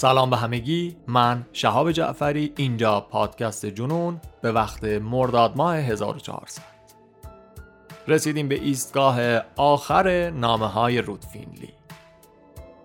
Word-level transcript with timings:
سلام 0.00 0.30
به 0.30 0.36
همگی. 0.36 0.96
من 1.06 1.46
شهاب 1.52 1.92
جعفری 1.92 2.52
اینجا 2.56 3.00
پادکست 3.00 3.66
جنون 3.66 4.20
به 4.42 4.52
وقت 4.52 4.84
مرداد 4.84 5.56
ماه 5.56 5.76
1400 5.76 6.62
رسیدیم 8.08 8.48
به 8.48 8.54
ایستگاه 8.54 9.20
آخر 9.56 10.30
نامه 10.30 10.66
های 10.66 10.98
رودفینلی 10.98 11.68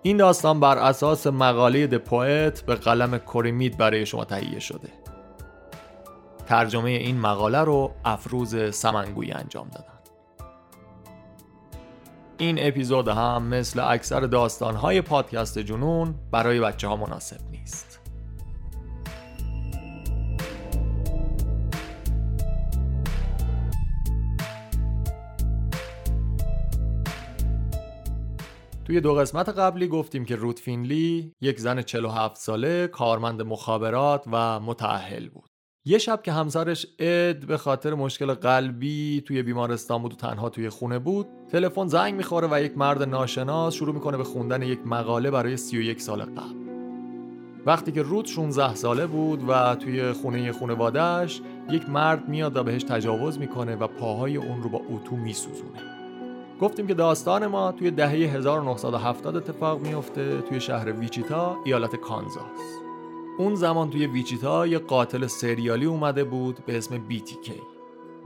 این 0.02 0.16
داستان 0.16 0.60
بر 0.60 0.78
اساس 0.78 1.26
مقاله 1.26 1.86
د 1.86 1.96
پویت 1.96 2.60
به 2.62 2.74
قلم 2.74 3.18
کوریمید 3.18 3.76
برای 3.76 4.06
شما 4.06 4.24
تهیه 4.24 4.58
شده. 4.58 4.88
ترجمه 6.46 6.90
این 6.90 7.20
مقاله 7.20 7.58
رو 7.58 7.92
افروز 8.04 8.74
سمنگویی 8.74 9.32
انجام 9.32 9.68
دادن 9.68 9.95
این 12.38 12.56
اپیزود 12.60 13.08
هم 13.08 13.42
مثل 13.42 13.80
اکثر 13.80 14.20
داستانهای 14.20 15.00
پادکست 15.00 15.58
جنون 15.58 16.14
برای 16.30 16.60
بچه 16.60 16.88
ها 16.88 16.96
مناسب 16.96 17.40
نیست. 17.50 18.00
توی 28.84 29.00
دو 29.00 29.14
قسمت 29.14 29.48
قبلی 29.48 29.88
گفتیم 29.88 30.24
که 30.24 30.36
روت 30.36 30.58
فینلی 30.58 31.34
یک 31.40 31.60
زن 31.60 31.82
47 31.82 32.36
ساله 32.36 32.88
کارمند 32.88 33.42
مخابرات 33.42 34.24
و 34.32 34.60
متعهل 34.60 35.28
بود. 35.28 35.55
یه 35.88 35.98
شب 35.98 36.22
که 36.22 36.32
همسرش 36.32 36.86
اد 36.98 37.46
به 37.46 37.56
خاطر 37.56 37.94
مشکل 37.94 38.34
قلبی 38.34 39.22
توی 39.26 39.42
بیمارستان 39.42 40.02
بود 40.02 40.12
و 40.12 40.16
تنها 40.16 40.48
توی 40.48 40.68
خونه 40.68 40.98
بود 40.98 41.26
تلفن 41.52 41.86
زنگ 41.86 42.14
می‌خوره 42.14 42.48
و 42.50 42.62
یک 42.62 42.78
مرد 42.78 43.02
ناشناس 43.02 43.74
شروع 43.74 43.94
می‌کنه 43.94 44.16
به 44.16 44.24
خوندن 44.24 44.62
یک 44.62 44.78
مقاله 44.86 45.30
برای 45.30 45.56
31 45.56 46.00
سال 46.00 46.22
قبل. 46.22 46.66
وقتی 47.66 47.92
که 47.92 48.02
رود 48.02 48.26
16 48.26 48.74
ساله 48.74 49.06
بود 49.06 49.48
و 49.48 49.74
توی 49.74 50.12
خونه 50.12 50.52
خونوادهش 50.52 51.40
یک 51.70 51.90
مرد 51.90 52.28
میاد 52.28 52.56
و 52.56 52.62
بهش 52.62 52.82
تجاوز 52.82 53.38
می‌کنه 53.38 53.76
و 53.76 53.86
پاهای 53.86 54.36
اون 54.36 54.62
رو 54.62 54.68
با 54.68 54.80
اتو 54.90 55.16
میسوزونه. 55.16 55.80
گفتیم 56.60 56.86
که 56.86 56.94
داستان 56.94 57.46
ما 57.46 57.72
توی 57.72 57.90
دهه 57.90 58.10
1970 58.10 59.36
اتفاق 59.36 59.80
میفته 59.80 60.40
توی 60.40 60.60
شهر 60.60 60.92
ویچیتا 60.92 61.56
ایالت 61.64 61.96
کانزاس. 61.96 62.85
اون 63.38 63.54
زمان 63.54 63.90
توی 63.90 64.06
ویچیتا 64.06 64.66
یه 64.66 64.78
قاتل 64.78 65.26
سریالی 65.26 65.84
اومده 65.84 66.24
بود 66.24 66.58
به 66.66 66.78
اسم 66.78 67.08
BTK 67.08 67.50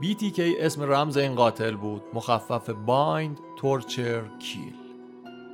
BTK 0.01 0.39
اسم 0.59 0.83
رمز 0.83 1.17
این 1.17 1.35
قاتل 1.35 1.75
بود 1.75 2.01
مخفف 2.13 2.69
بایند 2.69 3.39
تورچر 3.57 4.21
کیل. 4.39 4.73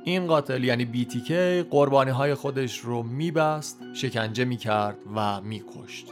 این 0.04 0.26
قاتل 0.26 0.64
یعنی 0.64 0.88
BTK 0.92 1.30
قربانی 1.70 2.10
های 2.10 2.34
خودش 2.34 2.78
رو 2.78 3.02
میبست 3.02 3.80
شکنجه 3.94 4.44
می‌کرد 4.44 4.98
و 5.16 5.40
میکشت. 5.40 6.06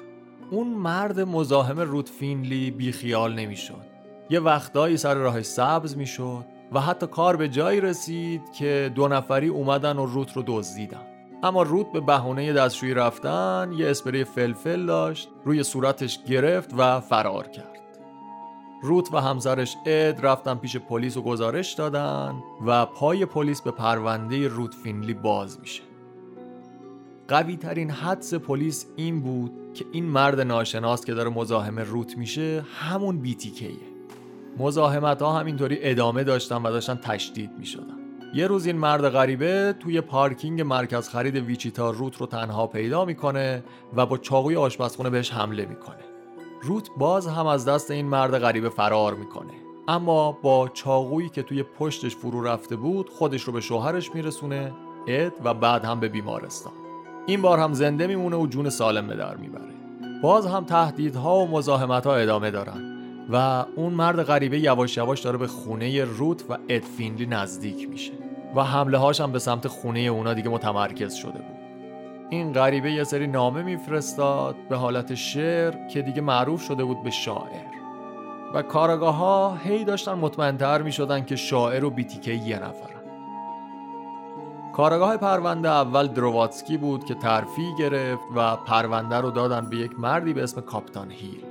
اون 0.50 0.68
مرد 0.68 1.20
مزاحم 1.20 1.80
رود 1.80 2.08
فینلی 2.08 2.70
بیخیال 2.70 3.34
نمی‌شد. 3.34 3.86
یه 4.30 4.40
وقتایی 4.40 4.96
سر 4.96 5.14
راه 5.14 5.42
سبز 5.42 5.96
می‌شد 5.96 6.44
و 6.72 6.80
حتی 6.80 7.06
کار 7.06 7.36
به 7.36 7.48
جایی 7.48 7.80
رسید 7.80 8.52
که 8.58 8.92
دو 8.94 9.08
نفری 9.08 9.48
اومدن 9.48 9.96
و 9.96 10.06
روت 10.06 10.32
رو 10.32 10.42
دزدیدن. 10.46 11.15
اما 11.42 11.62
رود 11.62 11.92
به 11.92 12.00
بهونه 12.00 12.52
دستشویی 12.52 12.94
رفتن 12.94 13.72
یه 13.76 13.90
اسپری 13.90 14.24
فلفل 14.24 14.86
داشت 14.86 15.28
روی 15.44 15.62
صورتش 15.62 16.24
گرفت 16.24 16.70
و 16.78 17.00
فرار 17.00 17.48
کرد. 17.48 17.80
روت 18.82 19.14
و 19.14 19.20
همسرش 19.20 19.76
اد 19.86 20.26
رفتن 20.26 20.54
پیش 20.54 20.76
پلیس 20.76 21.16
و 21.16 21.22
گزارش 21.22 21.72
دادن 21.72 22.34
و 22.66 22.86
پای 22.86 23.26
پلیس 23.26 23.62
به 23.62 23.70
پرونده 23.70 24.48
روت 24.48 24.74
فینلی 24.74 25.14
باز 25.14 25.60
میشه. 25.60 25.82
قوی 27.28 27.56
ترین 27.56 27.90
حدس 27.90 28.34
پلیس 28.34 28.86
این 28.96 29.20
بود 29.20 29.52
که 29.74 29.84
این 29.92 30.04
مرد 30.04 30.40
ناشناس 30.40 31.04
که 31.04 31.14
داره 31.14 31.30
مزاحم 31.30 31.78
روت 31.78 32.18
میشه 32.18 32.64
همون 32.78 33.18
بیتیکیه 33.18 33.70
مزاحمت 34.58 35.22
ها 35.22 35.38
همینطوری 35.38 35.78
ادامه 35.80 36.24
داشتن 36.24 36.56
و 36.56 36.70
داشتن 36.70 36.94
تشدید 36.94 37.50
می‌شدن. 37.58 37.95
یه 38.34 38.46
روز 38.46 38.66
این 38.66 38.76
مرد 38.76 39.08
غریبه 39.08 39.74
توی 39.80 40.00
پارکینگ 40.00 40.60
مرکز 40.60 41.08
خرید 41.08 41.36
ویچیتا 41.36 41.90
روت 41.90 42.16
رو 42.16 42.26
تنها 42.26 42.66
پیدا 42.66 43.04
می‌کنه 43.04 43.64
و 43.96 44.06
با 44.06 44.18
چاقوی 44.18 44.56
آشپزخونه 44.56 45.10
بهش 45.10 45.32
حمله 45.32 45.66
می‌کنه. 45.66 46.04
روت 46.62 46.88
باز 46.98 47.26
هم 47.26 47.46
از 47.46 47.64
دست 47.64 47.90
این 47.90 48.06
مرد 48.06 48.38
غریبه 48.38 48.68
فرار 48.68 49.14
می‌کنه. 49.14 49.52
اما 49.88 50.32
با 50.32 50.68
چاقویی 50.68 51.28
که 51.28 51.42
توی 51.42 51.62
پشتش 51.62 52.16
فرو 52.16 52.42
رفته 52.42 52.76
بود 52.76 53.10
خودش 53.10 53.42
رو 53.42 53.52
به 53.52 53.60
شوهرش 53.60 54.14
میرسونه 54.14 54.72
اد 55.08 55.32
و 55.44 55.54
بعد 55.54 55.84
هم 55.84 56.00
به 56.00 56.08
بیمارستان. 56.08 56.72
این 57.26 57.42
بار 57.42 57.58
هم 57.58 57.72
زنده 57.72 58.06
میمونه 58.06 58.36
و 58.36 58.46
جون 58.46 58.70
سالم 58.70 59.06
به 59.06 59.14
در 59.16 59.36
می‌بره. 59.36 59.74
باز 60.22 60.46
هم 60.46 60.64
تهدیدها 60.64 61.36
و 61.36 61.50
مزاحمت 61.50 62.06
ها 62.06 62.16
ادامه 62.16 62.50
دارن. 62.50 62.95
و 63.30 63.64
اون 63.76 63.92
مرد 63.92 64.22
غریبه 64.22 64.58
یواش 64.58 64.96
یواش 64.96 65.20
داره 65.20 65.38
به 65.38 65.46
خونه 65.46 66.04
روت 66.04 66.44
و 66.50 66.58
اد 66.68 66.82
فینلی 66.82 67.26
نزدیک 67.26 67.88
میشه. 67.88 68.12
و 68.54 68.64
حمله 68.64 68.98
هاش 68.98 69.20
هم 69.20 69.32
به 69.32 69.38
سمت 69.38 69.68
خونه 69.68 70.00
اونا 70.00 70.34
دیگه 70.34 70.48
متمرکز 70.48 71.14
شده 71.14 71.30
بود. 71.38 71.56
این 72.30 72.52
غریبه 72.52 72.92
یه 72.92 73.04
سری 73.04 73.26
نامه 73.26 73.62
میفرستاد 73.62 74.56
به 74.68 74.76
حالت 74.76 75.14
شعر 75.14 75.88
که 75.88 76.02
دیگه 76.02 76.20
معروف 76.20 76.62
شده 76.62 76.84
بود 76.84 77.02
به 77.02 77.10
شاعر. 77.10 77.76
و 78.54 78.62
کارگاه 78.62 79.14
ها 79.14 79.56
هی 79.64 79.84
داشتن 79.84 80.14
مطمئنتر 80.14 80.82
می 80.82 80.92
شدن 80.92 81.24
که 81.24 81.36
شاعر 81.36 81.84
و 81.84 81.90
بیتیکه 81.90 82.32
یه 82.32 82.56
نفرن. 82.56 82.96
کارگاه 84.76 85.16
پرونده 85.16 85.68
اول 85.68 86.06
درواتسکی 86.06 86.76
بود 86.76 87.04
که 87.04 87.14
ترفی 87.14 87.74
گرفت 87.78 88.22
و 88.36 88.56
پرونده 88.56 89.16
رو 89.16 89.30
دادن 89.30 89.70
به 89.70 89.76
یک 89.76 90.00
مردی 90.00 90.32
به 90.32 90.42
اسم 90.42 90.60
کاپتان 90.60 91.10
هیل. 91.10 91.45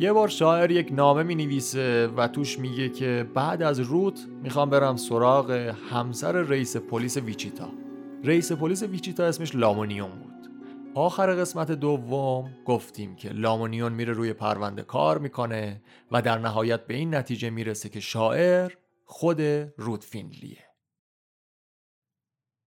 یه 0.00 0.12
بار 0.12 0.28
شاعر 0.28 0.70
یک 0.70 0.92
نامه 0.92 1.22
می 1.22 1.34
نویسه 1.34 2.06
و 2.06 2.28
توش 2.28 2.58
میگه 2.58 2.88
که 2.88 3.26
بعد 3.34 3.62
از 3.62 3.80
روت 3.80 4.26
می‌خوام 4.42 4.70
برم 4.70 4.96
سراغ 4.96 5.50
همسر 5.90 6.32
رئیس 6.32 6.76
پلیس 6.76 7.16
ویچیتا. 7.16 7.68
رئیس 8.24 8.52
پلیس 8.52 8.82
ویچیتا 8.82 9.24
اسمش 9.24 9.54
لامونیون 9.54 10.10
بود. 10.10 10.34
آخر 10.94 11.34
قسمت 11.34 11.72
دوم 11.72 12.50
گفتیم 12.64 13.16
که 13.16 13.28
لامونیون 13.28 13.92
میره 13.92 14.12
روی 14.12 14.32
پرونده 14.32 14.82
کار 14.82 15.18
می‌کنه 15.18 15.82
و 16.12 16.22
در 16.22 16.38
نهایت 16.38 16.86
به 16.86 16.94
این 16.94 17.14
نتیجه 17.14 17.50
می‌رسه 17.50 17.88
که 17.88 18.00
شاعر 18.00 18.72
خود 19.04 19.40
روت 19.76 20.04
فینلیه 20.04 20.64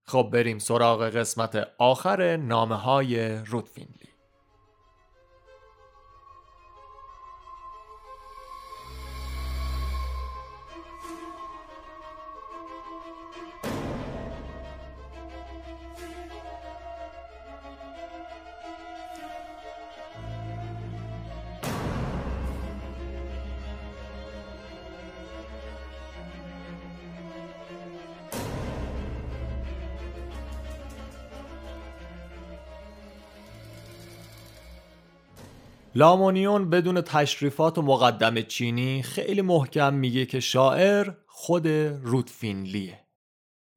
خب 0.04 0.30
بریم 0.34 0.60
سراغ 0.60 1.10
قسمت 1.10 1.68
آخر 1.78 2.38
نامه 2.38 2.76
های 2.76 3.36
روت 3.36 3.68
فینلی 3.68 4.01
لامونیون 35.96 36.70
بدون 36.70 37.02
تشریفات 37.02 37.78
و 37.78 37.82
مقدم 37.82 38.42
چینی 38.42 39.04
خیلی 39.04 39.42
محکم 39.42 39.94
میگه 39.94 40.26
که 40.26 40.40
شاعر 40.40 41.12
خود 41.28 41.68
رودفینلیه 42.04 43.00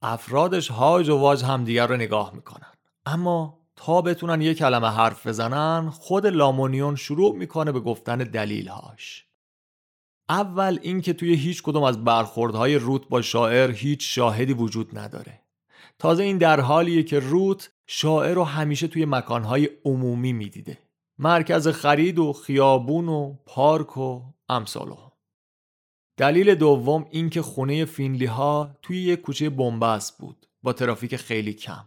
افرادش 0.03 0.71
هاج 0.71 1.09
و 1.09 1.19
واج 1.19 1.45
همدیگر 1.45 1.87
رو 1.87 1.97
نگاه 1.97 2.35
می‌کنن. 2.35 2.73
اما 3.07 3.59
تا 3.77 4.03
بتونن 4.03 4.41
یه 4.41 4.55
کلمه 4.55 4.89
حرف 4.89 5.27
بزنن 5.27 5.91
خود 5.91 6.27
لامونیون 6.27 6.97
شروع 6.97 7.37
می‌کنه 7.37 7.73
به 7.73 7.81
گفتن 7.81 8.19
دلیلهاش. 8.19 9.27
اول 10.29 10.79
اینکه 10.83 11.13
توی 11.13 11.35
هیچ 11.35 11.63
کدوم 11.63 11.83
از 11.83 12.05
برخوردهای 12.05 12.77
روت 12.77 13.09
با 13.09 13.23
شاعر 13.23 13.71
هیچ 13.71 14.15
شاهدی 14.15 14.53
وجود 14.53 14.99
نداره. 14.99 15.41
تازه 15.99 16.23
این 16.23 16.39
در 16.39 16.61
حالیه 16.61 17.03
که 17.03 17.21
روت 17.21 17.71
شاعر 17.87 18.35
رو 18.35 18.45
همیشه 18.45 18.89
توی 18.89 19.05
مکانهای 19.05 19.69
عمومی 19.85 20.33
می‌دیده. 20.33 20.79
مرکز 21.19 21.69
خرید 21.69 22.19
و 22.19 22.33
خیابون 22.33 23.09
و 23.09 23.35
پارک 23.47 23.97
و 23.97 24.23
امثال 24.49 24.97
دلیل 26.17 26.55
دوم 26.55 27.07
اینکه 27.11 27.43
خونه 27.43 27.85
فینلی 27.85 28.27
ها 28.27 28.79
توی 28.83 29.03
یک 29.03 29.21
کوچه 29.21 29.51
بنبست 29.51 30.19
بود 30.19 30.47
با 30.63 30.73
ترافیک 30.73 31.17
خیلی 31.17 31.53
کم. 31.53 31.85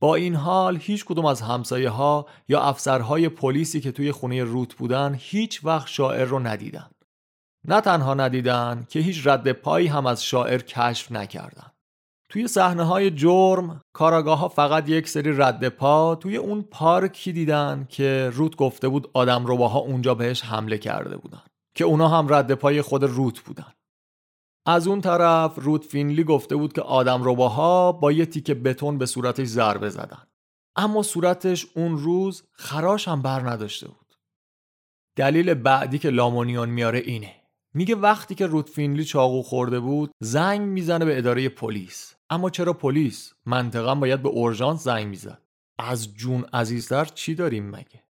با 0.00 0.14
این 0.14 0.34
حال 0.34 0.78
هیچ 0.80 1.04
کدوم 1.04 1.24
از 1.24 1.40
همسایه 1.40 1.88
ها 1.88 2.26
یا 2.48 2.62
افسرهای 2.62 3.28
پلیسی 3.28 3.80
که 3.80 3.92
توی 3.92 4.12
خونه 4.12 4.44
روت 4.44 4.74
بودن 4.74 5.16
هیچ 5.18 5.64
وقت 5.64 5.88
شاعر 5.88 6.24
رو 6.24 6.38
ندیدن. 6.38 6.90
نه 7.64 7.80
تنها 7.80 8.14
ندیدن 8.14 8.86
که 8.88 9.00
هیچ 9.00 9.26
رد 9.26 9.52
پایی 9.52 9.86
هم 9.86 10.06
از 10.06 10.24
شاعر 10.24 10.58
کشف 10.58 11.12
نکردن. 11.12 11.72
توی 12.28 12.48
صحنه 12.48 12.82
های 12.82 13.10
جرم 13.10 13.80
کاراگاه 13.92 14.38
ها 14.38 14.48
فقط 14.48 14.88
یک 14.88 15.08
سری 15.08 15.36
رد 15.36 15.68
پا 15.68 16.14
توی 16.14 16.36
اون 16.36 16.62
پارکی 16.62 17.32
دیدن 17.32 17.86
که 17.88 18.30
روت 18.34 18.56
گفته 18.56 18.88
بود 18.88 19.10
آدم 19.14 19.46
روباها 19.46 19.78
اونجا 19.78 20.14
بهش 20.14 20.44
حمله 20.44 20.78
کرده 20.78 21.16
بودن 21.16 21.42
که 21.74 21.84
اونا 21.84 22.08
هم 22.08 22.34
رد 22.34 22.54
پای 22.54 22.82
خود 22.82 23.04
روت 23.04 23.40
بودن. 23.40 23.72
از 24.66 24.86
اون 24.86 25.00
طرف 25.00 25.54
روت 25.56 25.84
فینلی 25.84 26.24
گفته 26.24 26.56
بود 26.56 26.72
که 26.72 26.82
آدم 26.82 27.22
رباها 27.22 27.92
با 27.92 28.12
یه 28.12 28.26
تیکه 28.26 28.54
بتون 28.54 28.98
به 28.98 29.06
صورتش 29.06 29.46
ضربه 29.46 29.88
زدن. 29.88 30.22
اما 30.76 31.02
صورتش 31.02 31.66
اون 31.74 31.98
روز 31.98 32.42
خراش 32.52 33.08
هم 33.08 33.22
بر 33.22 33.50
نداشته 33.50 33.88
بود. 33.88 34.16
دلیل 35.16 35.54
بعدی 35.54 35.98
که 35.98 36.10
لامونیون 36.10 36.68
میاره 36.68 36.98
اینه. 36.98 37.34
میگه 37.74 37.94
وقتی 37.94 38.34
که 38.34 38.46
روت 38.46 38.68
فینلی 38.68 39.04
چاقو 39.04 39.42
خورده 39.42 39.80
بود 39.80 40.10
زنگ 40.20 40.60
می‌زنه 40.60 41.04
به 41.04 41.18
اداره 41.18 41.48
پلیس. 41.48 42.15
اما 42.30 42.50
چرا 42.50 42.72
پلیس 42.72 43.34
منطقا 43.46 43.94
باید 43.94 44.22
به 44.22 44.28
اورژانس 44.28 44.84
زنگ 44.84 45.06
می‌زد؟ 45.06 45.42
از 45.78 46.14
جون 46.14 46.44
عزیزتر 46.52 47.04
چی 47.04 47.34
داریم 47.34 47.70
مگه؟ 47.70 48.02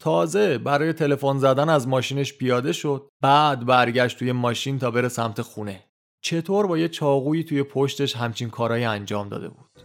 تازه 0.00 0.58
برای 0.58 0.92
تلفن 0.92 1.38
زدن 1.38 1.68
از 1.68 1.88
ماشینش 1.88 2.32
پیاده 2.32 2.72
شد 2.72 3.08
بعد 3.20 3.66
برگشت 3.66 4.18
توی 4.18 4.32
ماشین 4.32 4.78
تا 4.78 4.90
بره 4.90 5.08
سمت 5.08 5.42
خونه. 5.42 5.84
چطور 6.20 6.66
با 6.66 6.78
یه 6.78 6.88
چاقویی 6.88 7.44
توی 7.44 7.62
پشتش 7.62 8.16
همچین 8.16 8.50
کارایی 8.50 8.84
انجام 8.84 9.28
داده 9.28 9.48
بود؟ 9.48 9.80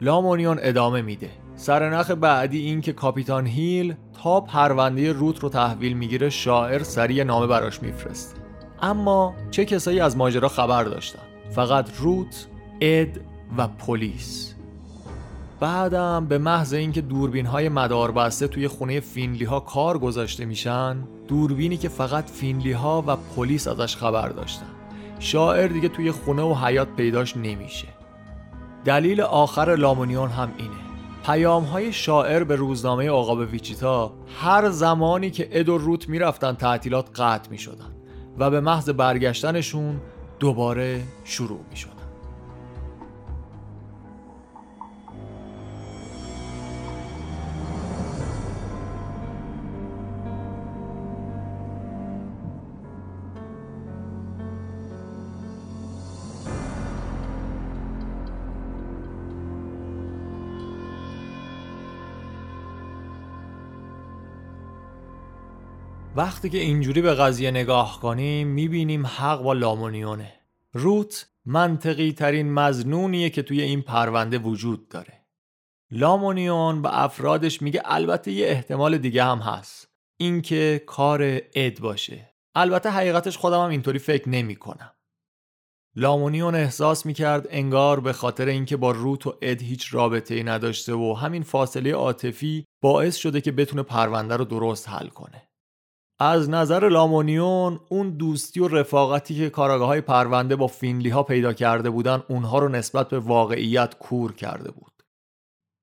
لامونیون 0.00 0.58
ادامه 0.60 1.02
میده. 1.02 1.30
سرنخ 1.54 2.10
بعدی 2.10 2.58
این 2.58 2.80
که 2.80 2.92
کاپیتان 2.92 3.46
هیل 3.46 3.94
تا 4.22 4.40
پرونده 4.40 5.12
روت 5.12 5.40
رو 5.40 5.48
تحویل 5.48 5.92
می‌گیره 5.92 6.30
شاعر 6.30 6.82
سریع 6.82 7.24
نامه 7.24 7.46
براش 7.46 7.82
میفرسته. 7.82 8.40
اما 8.80 9.34
چه 9.50 9.64
کسایی 9.64 10.00
از 10.00 10.16
ماجرا 10.16 10.48
خبر 10.48 10.84
داشتن؟ 10.84 11.31
فقط 11.54 11.90
روت 11.98 12.46
اد 12.80 13.20
و 13.58 13.68
پلیس. 13.68 14.54
بعدم 15.60 16.26
به 16.26 16.38
محض 16.38 16.72
اینکه 16.72 17.00
دوربین 17.00 17.46
های 17.46 17.68
مداربسته 17.68 18.48
توی 18.48 18.68
خونه 18.68 19.00
فینلی 19.00 19.44
ها 19.44 19.60
کار 19.60 19.98
گذاشته 19.98 20.44
میشن 20.44 20.96
دوربینی 21.28 21.76
که 21.76 21.88
فقط 21.88 22.30
فینلی 22.30 22.72
ها 22.72 23.04
و 23.06 23.16
پلیس 23.16 23.68
ازش 23.68 23.96
خبر 23.96 24.28
داشتن. 24.28 24.66
شاعر 25.18 25.68
دیگه 25.68 25.88
توی 25.88 26.10
خونه 26.10 26.42
و 26.42 26.54
حیات 26.54 26.88
پیداش 26.96 27.36
نمیشه. 27.36 27.88
دلیل 28.84 29.20
آخر 29.20 29.76
لامونیون 29.76 30.28
هم 30.28 30.48
اینه. 30.58 30.74
پیام 31.26 31.64
های 31.64 31.92
شاعر 31.92 32.44
به 32.44 32.56
روزنامه 32.56 33.10
آقاب 33.10 33.38
ویچیتا 33.38 34.12
هر 34.40 34.70
زمانی 34.70 35.30
که 35.30 35.48
اد 35.52 35.68
و 35.68 35.78
روت 35.78 36.08
می‌رفتن 36.08 36.52
تعطیلات 36.52 37.20
قطع 37.20 37.50
می 37.50 37.58
شدن 37.58 37.92
و 38.38 38.50
به 38.50 38.60
محض 38.60 38.90
برگشتنشون 38.90 40.00
دوباره 40.42 41.02
شروع 41.24 41.60
می 41.70 41.76
شدن. 41.76 41.91
وقتی 66.16 66.50
که 66.50 66.58
اینجوری 66.58 67.02
به 67.02 67.14
قضیه 67.14 67.50
نگاه 67.50 68.00
کنیم 68.00 68.48
می‌بینیم 68.48 69.06
حق 69.06 69.42
با 69.42 69.52
لامونیونه 69.52 70.32
روت 70.72 71.26
منطقی 71.44 72.12
ترین 72.12 72.52
مزنونیه 72.52 73.30
که 73.30 73.42
توی 73.42 73.62
این 73.62 73.82
پرونده 73.82 74.38
وجود 74.38 74.88
داره 74.88 75.26
لامونیون 75.90 76.82
به 76.82 77.02
افرادش 77.02 77.62
میگه 77.62 77.82
البته 77.84 78.32
یه 78.32 78.46
احتمال 78.46 78.98
دیگه 78.98 79.24
هم 79.24 79.38
هست 79.38 79.88
اینکه 80.16 80.82
کار 80.86 81.40
اد 81.54 81.78
باشه 81.80 82.34
البته 82.54 82.90
حقیقتش 82.90 83.36
خودم 83.38 83.60
هم 83.62 83.70
اینطوری 83.70 83.98
فکر 83.98 84.28
نمی 84.28 84.56
کنم. 84.56 84.92
لامونیون 85.96 86.54
احساس 86.54 87.06
می‌کرد 87.06 87.46
انگار 87.50 88.00
به 88.00 88.12
خاطر 88.12 88.46
اینکه 88.46 88.76
با 88.76 88.90
روت 88.90 89.26
و 89.26 89.38
اد 89.42 89.62
هیچ 89.62 89.94
رابطه 89.94 90.34
ای 90.34 90.42
نداشته 90.42 90.94
و 90.94 91.14
همین 91.14 91.42
فاصله 91.42 91.92
عاطفی 91.92 92.64
باعث 92.82 93.16
شده 93.16 93.40
که 93.40 93.52
بتونه 93.52 93.82
پرونده 93.82 94.36
رو 94.36 94.44
درست 94.44 94.88
حل 94.88 95.08
کنه. 95.08 95.51
از 96.24 96.50
نظر 96.50 96.88
لامونیون 96.88 97.80
اون 97.88 98.10
دوستی 98.10 98.60
و 98.60 98.68
رفاقتی 98.68 99.36
که 99.36 99.50
کاراگاه 99.50 99.88
های 99.88 100.00
پرونده 100.00 100.56
با 100.56 100.66
فینلی 100.66 101.08
ها 101.08 101.22
پیدا 101.22 101.52
کرده 101.52 101.90
بودن 101.90 102.22
اونها 102.28 102.58
رو 102.58 102.68
نسبت 102.68 103.08
به 103.08 103.18
واقعیت 103.18 103.98
کور 103.98 104.32
کرده 104.32 104.70
بود. 104.70 104.92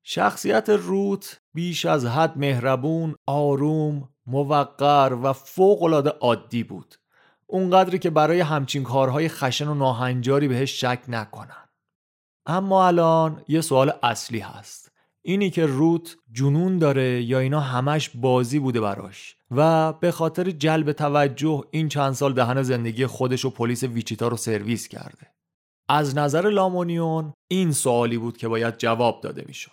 شخصیت 0.03 0.69
روت 0.69 1.39
بیش 1.53 1.85
از 1.85 2.05
حد 2.05 2.37
مهربون، 2.37 3.15
آروم، 3.25 4.09
موقر 4.25 5.17
و 5.23 5.33
فوقالعاده 5.33 6.09
عادی 6.09 6.63
بود. 6.63 6.95
اونقدری 7.47 7.99
که 7.99 8.09
برای 8.09 8.39
همچین 8.39 8.83
کارهای 8.83 9.29
خشن 9.29 9.67
و 9.67 9.73
ناهنجاری 9.73 10.47
بهش 10.47 10.81
شک 10.81 10.99
نکنن. 11.07 11.69
اما 12.45 12.87
الان 12.87 13.43
یه 13.47 13.61
سوال 13.61 13.93
اصلی 14.03 14.39
هست. 14.39 14.91
اینی 15.21 15.49
که 15.49 15.65
روت 15.65 16.17
جنون 16.31 16.77
داره 16.77 17.23
یا 17.23 17.39
اینا 17.39 17.59
همش 17.59 18.09
بازی 18.09 18.59
بوده 18.59 18.81
براش 18.81 19.38
و 19.51 19.93
به 19.93 20.11
خاطر 20.11 20.51
جلب 20.51 20.91
توجه 20.91 21.63
این 21.71 21.89
چند 21.89 22.13
سال 22.13 22.33
دهن 22.33 22.63
زندگی 22.63 23.05
خودش 23.05 23.45
و 23.45 23.49
پلیس 23.49 23.83
ویچیتا 23.83 24.27
رو 24.27 24.37
سرویس 24.37 24.87
کرده. 24.87 25.27
از 25.89 26.17
نظر 26.17 26.49
لامونیون 26.49 27.33
این 27.47 27.71
سوالی 27.71 28.17
بود 28.17 28.37
که 28.37 28.47
باید 28.47 28.77
جواب 28.77 29.21
داده 29.21 29.43
می‌شد. 29.47 29.71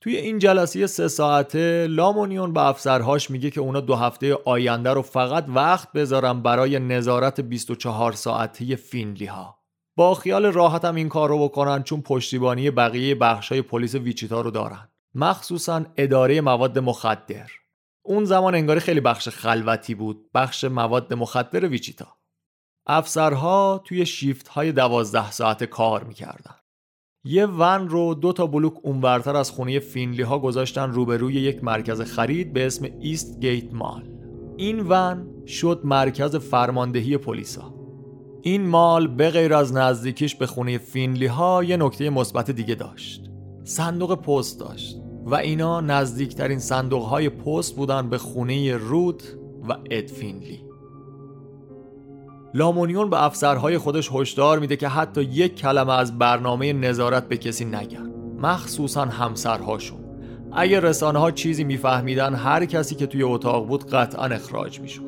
توی 0.00 0.16
این 0.16 0.38
جلسه 0.38 0.86
سه 0.86 1.08
ساعته 1.08 1.86
لامونیون 1.86 2.52
به 2.52 2.60
افسرهاش 2.60 3.30
میگه 3.30 3.50
که 3.50 3.60
اونا 3.60 3.80
دو 3.80 3.94
هفته 3.94 4.38
آینده 4.44 4.92
رو 4.92 5.02
فقط 5.02 5.44
وقت 5.48 5.92
بذارن 5.92 6.42
برای 6.42 6.78
نظارت 6.78 7.40
24 7.40 8.12
ساعته 8.12 8.76
فینلی 8.76 9.26
ها 9.26 9.58
با 9.96 10.14
خیال 10.14 10.46
راحتم 10.46 10.94
این 10.94 11.08
کار 11.08 11.28
رو 11.28 11.44
بکنن 11.44 11.82
چون 11.82 12.02
پشتیبانی 12.02 12.70
بقیه 12.70 13.14
بخشای 13.14 13.62
پلیس 13.62 13.94
ویچیتا 13.94 14.40
رو 14.40 14.50
دارن. 14.50 14.88
مخصوصا 15.14 15.84
اداره 15.96 16.40
مواد 16.40 16.78
مخدر. 16.78 17.50
اون 18.06 18.24
زمان 18.24 18.54
انگاری 18.54 18.80
خیلی 18.80 19.00
بخش 19.00 19.28
خلوتی 19.28 19.94
بود 19.94 20.30
بخش 20.34 20.64
مواد 20.64 21.14
مخدر 21.14 21.68
ویچیتا. 21.68 22.08
افسرها 22.86 23.82
توی 23.84 24.06
شیفت 24.06 24.48
های 24.48 24.72
دوازده 24.72 25.30
ساعت 25.30 25.64
کار 25.64 26.04
می‌کردن. 26.04 26.54
یه 27.24 27.46
ون 27.46 27.88
رو 27.88 28.14
دو 28.14 28.32
تا 28.32 28.46
بلوک 28.46 28.74
اونورتر 28.82 29.36
از 29.36 29.50
خونه 29.50 29.78
فینلی 29.78 30.22
ها 30.22 30.38
گذاشتن 30.38 30.90
روبروی 30.90 31.34
یک 31.34 31.64
مرکز 31.64 32.00
خرید 32.00 32.52
به 32.52 32.66
اسم 32.66 32.88
Eastgate 33.00 33.74
Mall. 33.74 34.10
این 34.56 34.86
ون 34.88 35.44
شد 35.46 35.80
مرکز 35.84 36.36
فرماندهی 36.36 37.18
پلیسا. 37.18 37.74
این 38.42 38.66
مال 38.66 39.06
به 39.06 39.30
غیر 39.30 39.54
از 39.54 39.72
نزدیکیش 39.72 40.34
به 40.34 40.46
خونه 40.46 40.78
فینلی 40.78 41.26
ها 41.26 41.64
یه 41.64 41.76
نکته 41.76 42.10
مثبت 42.10 42.50
دیگه 42.50 42.74
داشت. 42.74 43.30
صندوق 43.64 44.14
پست 44.14 44.60
داشت. 44.60 45.05
و 45.26 45.34
اینا 45.34 45.80
نزدیکترین 45.80 46.58
صندوق 46.58 47.02
های 47.02 47.28
پست 47.28 47.76
بودن 47.76 48.08
به 48.08 48.18
خونه 48.18 48.76
روت 48.76 49.36
و 49.68 49.76
اد 49.90 50.06
فینلی. 50.06 50.60
لامونیون 52.54 53.10
به 53.10 53.24
افسرهای 53.24 53.78
خودش 53.78 54.10
هشدار 54.12 54.58
میده 54.58 54.76
که 54.76 54.88
حتی 54.88 55.22
یک 55.22 55.56
کلمه 55.56 55.92
از 55.92 56.18
برنامه 56.18 56.72
نظارت 56.72 57.28
به 57.28 57.36
کسی 57.36 57.64
نگن. 57.64 58.12
مخصوصا 58.42 59.04
همسرهاشون. 59.04 59.98
اگه 60.52 60.80
رسانه 60.80 61.18
ها 61.18 61.30
چیزی 61.30 61.64
میفهمیدن 61.64 62.34
هر 62.34 62.64
کسی 62.64 62.94
که 62.94 63.06
توی 63.06 63.22
اتاق 63.22 63.66
بود 63.66 63.90
قطعا 63.90 64.24
اخراج 64.24 64.80
می‌شد. 64.80 65.05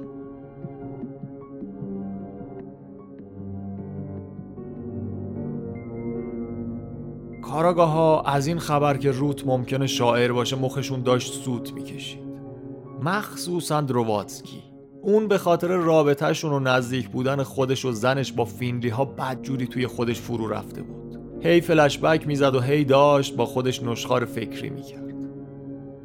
کاراگاه 7.59 7.91
ها 7.91 8.21
از 8.23 8.47
این 8.47 8.59
خبر 8.59 8.97
که 8.97 9.11
روت 9.11 9.47
ممکنه 9.47 9.87
شاعر 9.87 10.33
باشه 10.33 10.57
مخشون 10.57 11.03
داشت 11.03 11.33
سوت 11.33 11.73
می‌کشید. 11.73 12.21
مخصوصا 13.03 13.81
دروواتسکی 13.81 14.63
اون 15.03 15.29
به 15.29 15.39
خاطر 15.39 15.69
رابطهشون 15.69 16.53
و 16.53 16.61
نزدیک 16.61 17.09
بودن 17.09 17.43
خودش 17.43 17.85
و 17.85 17.93
زنش 17.93 18.33
با 18.33 18.45
فینلی 18.45 18.89
ها 18.89 19.05
بدجوری 19.05 19.67
توی 19.67 19.87
خودش 19.87 20.21
فرو 20.21 20.49
رفته 20.49 20.83
بود. 20.83 21.21
هی 21.41 21.61
فلشبک 21.61 22.27
می‌زد 22.27 22.55
و 22.55 22.61
هی 22.61 22.85
داشت 22.85 23.37
با 23.37 23.47
خودش 23.47 23.83
نشخار 23.83 24.25
فکری 24.25 24.71
می‌کرد. 24.71 25.15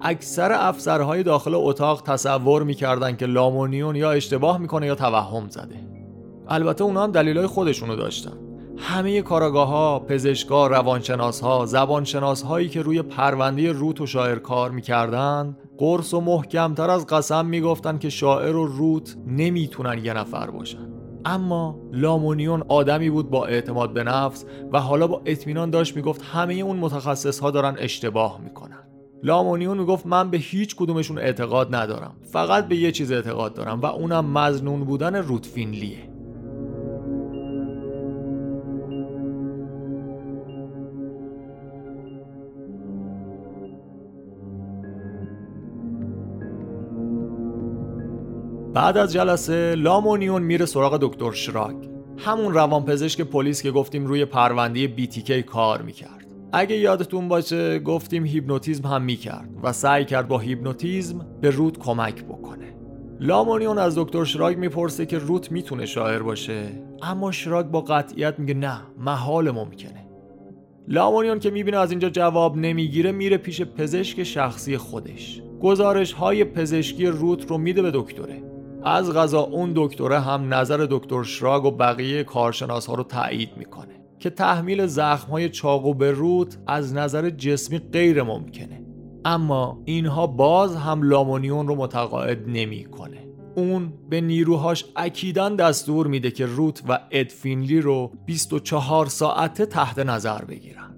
اکثر 0.01 0.51
افسرهای 0.53 1.23
داخل 1.23 1.51
اتاق 1.55 2.01
تصور 2.01 2.63
می‌کردن 2.63 3.15
که 3.15 3.25
لامونیون 3.25 3.95
یا 3.95 4.11
اشتباه 4.11 4.57
می‌کنه 4.57 4.87
یا 4.87 4.95
توهم 4.95 5.49
زده. 5.49 5.87
البته 6.47 6.83
اونا 6.83 7.03
هم 7.03 7.11
دلیلای 7.11 7.47
خودشونو 7.47 7.95
داشتن. 7.95 8.42
همه 8.77 9.21
کاراگاه 9.21 9.67
ها، 9.67 9.99
پزشکا، 9.99 10.67
روانشناس 10.67 11.41
ها، 11.41 11.65
زبانشناس 11.65 12.41
هایی 12.41 12.69
که 12.69 12.81
روی 12.81 13.01
پرونده 13.01 13.71
روت 13.71 14.01
و 14.01 14.05
شاعر 14.05 14.39
کار 14.39 14.71
می‌کردن 14.71 15.57
قرص 15.77 16.13
و 16.13 16.21
محکمتر 16.21 16.89
از 16.89 17.07
قسم 17.07 17.45
می‌گفتن 17.45 17.97
که 17.97 18.09
شاعر 18.09 18.55
و 18.55 18.65
روت 18.65 19.17
نمی‌تونن 19.27 20.05
یه 20.05 20.13
نفر 20.13 20.49
باشن. 20.49 20.93
اما 21.25 21.79
لامونیون 21.91 22.63
آدمی 22.67 23.09
بود 23.09 23.29
با 23.29 23.45
اعتماد 23.45 23.93
به 23.93 24.03
نفس 24.03 24.45
و 24.71 24.79
حالا 24.79 25.07
با 25.07 25.21
اطمینان 25.25 25.69
داشت 25.69 25.95
می‌گفت 25.95 26.21
همه 26.21 26.53
اون 26.53 26.77
متخصص 26.77 27.39
ها 27.39 27.51
دارن 27.51 27.75
اشتباه 27.79 28.41
می‌کنن. 28.43 28.83
لامونیون 29.23 29.77
می‌گفت 29.77 30.05
من 30.05 30.29
به 30.29 30.37
هیچ 30.37 30.75
کدومشون 30.75 31.17
اعتقاد 31.17 31.75
ندارم. 31.75 32.15
فقط 32.31 32.67
به 32.67 32.75
یه 32.75 32.91
چیز 32.91 33.11
اعتقاد 33.11 33.53
دارم 33.53 33.81
و 33.81 33.85
اونم 33.85 34.25
مزنون 34.25 34.83
بودن 34.83 35.15
روتفینلیه 35.15 36.12
بعد 48.73 48.97
از 48.97 49.13
جلسه 49.13 49.75
لامونیون 49.75 50.41
میره 50.41 50.65
سراغ 50.65 50.97
دکتر 51.01 51.31
شراگ 51.31 51.75
همون 52.17 52.53
روانپزشک 52.53 53.21
پلیس 53.21 53.61
که 53.61 53.71
گفتیم 53.71 54.05
روی 54.05 54.25
پرونده 54.25 54.87
BTK 54.87 55.41
کار 55.43 55.81
می‌کرد. 55.81 56.25
اگه 56.53 56.75
یادتون 56.75 57.27
باشه 57.27 57.79
گفتیم 57.79 58.25
هیپنوتیزم 58.25 58.87
هم 58.87 59.01
می‌کرد 59.01 59.49
و 59.63 59.73
سعی 59.73 60.05
کرد 60.05 60.27
با 60.27 60.39
هیپنوتیزم 60.39 61.27
به 61.41 61.49
روت 61.49 61.77
کمک 61.77 62.23
بکنه. 62.23 62.75
لامونیون 63.19 63.77
از 63.77 63.97
دکتر 63.97 64.23
شراگ 64.23 64.57
می‌پرسه 64.57 65.05
که 65.05 65.17
روت 65.17 65.51
می‌تونه 65.51 65.85
شاعر 65.85 66.19
باشه 66.19 66.63
اما 67.03 67.31
شراگ 67.31 67.65
با 67.65 67.81
قطعیت 67.81 68.39
میگه 68.39 68.53
نه 68.53 68.81
محال 68.97 69.51
ممکنه. 69.51 70.07
لامونیون 70.87 71.39
که 71.39 71.49
می‌بینه 71.49 71.77
از 71.77 71.91
اینجا 71.91 72.09
جواب 72.09 72.57
نمی‌گیره 72.57 73.11
میره 73.11 73.37
پیش 73.37 73.61
پزشک 73.61 74.23
شخصی 74.23 74.77
خودش. 74.77 75.41
گزارش 75.61 76.13
های 76.13 76.43
پزشکی 76.43 77.05
روت 77.07 77.51
رو 77.51 77.57
میده 77.57 77.81
به 77.81 77.91
دکتره. 77.93 78.52
از 78.85 79.13
غذا 79.13 79.41
اون 79.41 79.71
دکتره 79.75 80.19
هم 80.19 80.53
نظر 80.53 80.87
دکتر 80.89 81.23
شراگ 81.23 81.65
و 81.65 81.71
بقیه 81.71 82.23
کارشناس 82.23 82.85
ها 82.85 82.93
رو 82.93 83.03
تایید 83.03 83.49
می‌کنه 83.57 84.03
که 84.19 84.29
تحمیل 84.29 84.85
زخم 84.85 85.31
های 85.31 85.49
چاقو 85.49 85.93
به 85.93 86.11
روت 86.11 86.57
از 86.67 86.93
نظر 86.93 87.29
جسمی 87.29 87.79
غیر 87.79 88.23
ممکنه 88.23 88.85
اما 89.25 89.81
اینها 89.85 90.27
باز 90.27 90.75
هم 90.75 91.03
لامونیون 91.03 91.67
رو 91.67 91.75
متقاعد 91.75 92.43
نمی‌کنه. 92.47 93.27
اون 93.55 93.93
به 94.09 94.21
نیروهاش 94.21 94.85
اکیدان 94.95 95.55
دستور 95.55 96.07
میده 96.07 96.31
که 96.31 96.45
روت 96.45 96.83
و 96.89 96.99
ادفینلی 97.11 97.81
رو 97.81 98.11
24 98.25 99.05
ساعته 99.05 99.65
تحت 99.65 99.99
نظر 99.99 100.45
بگیرن 100.45 100.97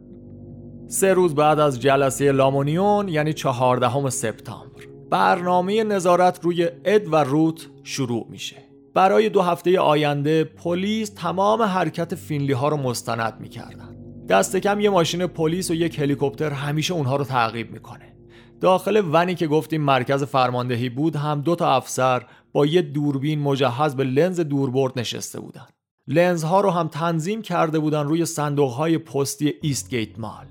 سه 0.88 1.14
روز 1.14 1.36
بعد 1.36 1.60
از 1.60 1.82
جلسه 1.82 2.32
لامونیون 2.32 3.10
یعنی 3.10 3.34
14 3.34 4.10
سپتامبر 4.10 4.82
برنامه 5.10 5.84
نظارت 5.84 6.40
روی 6.44 6.70
اد 6.86 7.14
و 7.14 7.16
روت 7.16 7.70
شروع 7.88 8.28
میشه. 8.30 8.56
برای 8.94 9.30
دو 9.30 9.42
هفته 9.42 9.80
آینده 9.80 10.44
پلیس 10.44 11.10
تمام 11.10 11.62
حرکت 11.62 12.16
فینلی 12.16 12.54
ها 12.54 12.70
رو 12.70 12.78
مستند 12.78 13.34
می‌کردن. 13.40 13.96
دست 14.30 14.56
کم 14.56 14.80
یه 14.80 14.90
ماشین 14.90 15.28
پلیس 15.28 15.72
و 15.72 15.74
یک 15.74 16.00
هلیکوپتر 16.00 16.50
همیشه 16.50 16.94
اونها 16.94 17.16
رو 17.16 17.24
تعقیب 17.24 17.72
می‌کنه. 17.72 18.16
داخل 18.62 19.04
ونی 19.12 19.36
که 19.36 19.48
گفتیم 19.48 19.82
مرکز 19.82 20.24
فرماندهی 20.24 20.90
بود 20.90 21.16
هم 21.16 21.42
دو 21.42 21.56
تا 21.56 21.76
افسر 21.76 22.26
با 22.54 22.66
یه 22.66 22.82
دوربین 22.82 23.40
مجهز 23.40 23.96
به 23.96 24.04
لنز 24.04 24.40
دوربرد 24.40 25.00
نشسته 25.00 25.40
بودن. 25.40 25.68
لنزها 26.08 26.62
رو 26.62 26.70
هم 26.70 26.88
تنظیم 26.88 27.42
کرده 27.42 27.80
بودن 27.80 28.04
روی 28.04 28.26
صندوق 28.26 28.72
های 28.72 28.98
پستی 28.98 29.54
ایست 29.62 29.90
گیت 29.90 30.20
مال. 30.20 30.46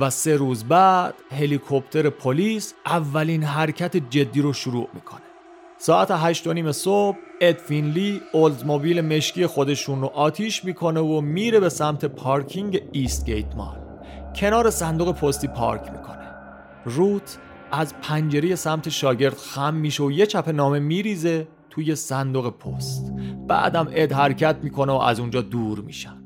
و 0.00 0.10
سه 0.10 0.36
روز 0.36 0.64
بعد 0.64 1.14
هلیکوپتر 1.30 2.10
پلیس 2.10 2.74
اولین 2.86 3.42
حرکت 3.42 3.96
جدی 3.96 4.40
رو 4.40 4.52
شروع 4.52 4.88
می‌کنه. 4.94 5.20
ساعت 5.78 6.10
هشت 6.10 6.46
و 6.46 6.52
نیم 6.52 6.72
صبح 6.72 7.16
اد 7.40 7.56
فینلی 7.56 8.20
اولدموبیل 8.32 9.00
مشکی 9.00 9.46
خودشون 9.46 10.00
رو 10.00 10.06
آتیش 10.06 10.64
می‌کنه 10.64 11.00
و 11.00 11.20
میره 11.20 11.60
به 11.60 11.68
سمت 11.68 12.04
پارکینگ 12.04 12.82
ایست 12.92 13.26
گیت 13.26 13.54
مال. 13.56 13.78
کنار 14.36 14.70
صندوق 14.70 15.14
پستی 15.14 15.48
پارک 15.48 15.90
می‌کنه. 15.92 16.34
روت 16.84 17.38
از 17.72 17.94
پنجره 18.02 18.54
سمت 18.54 18.88
شاگرد 18.88 19.36
خم 19.36 19.74
میشه 19.74 20.02
و 20.02 20.10
یه 20.10 20.26
کپه 20.26 20.48
نامه 20.48 20.78
میریزه 20.78 21.48
توی 21.70 21.96
صندوق 21.96 22.58
پست. 22.58 23.12
بعدم 23.48 23.88
اد 23.92 24.12
حرکت 24.12 24.56
می‌کنه 24.62 24.92
و 24.92 24.96
از 24.96 25.20
اونجا 25.20 25.40
دور 25.40 25.80
میشن. 25.80 26.19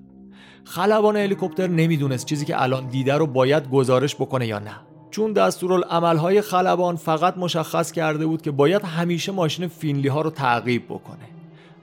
خلبان 0.65 1.17
هلیکوپتر 1.17 1.67
نمی‌دونست 1.67 2.27
چیزی 2.27 2.45
که 2.45 2.63
الان 2.63 2.87
دیده 2.87 3.15
رو 3.15 3.27
باید 3.27 3.71
گزارش 3.71 4.15
بکنه 4.15 4.47
یا 4.47 4.59
نه. 4.59 4.77
چون 5.11 5.33
دستورالعملهای 5.33 6.41
خلبان 6.41 6.97
فقط 6.97 7.37
مشخص 7.37 7.93
کرده 7.93 8.27
بود 8.27 8.43
که 8.43 8.51
باید 8.51 8.83
همیشه 8.83 9.33
ماشین 9.33 9.69
فینلی 9.69 10.09
ها 10.09 10.21
رو 10.21 10.31
تعقیب 10.31 10.85
بکنه. 10.85 11.29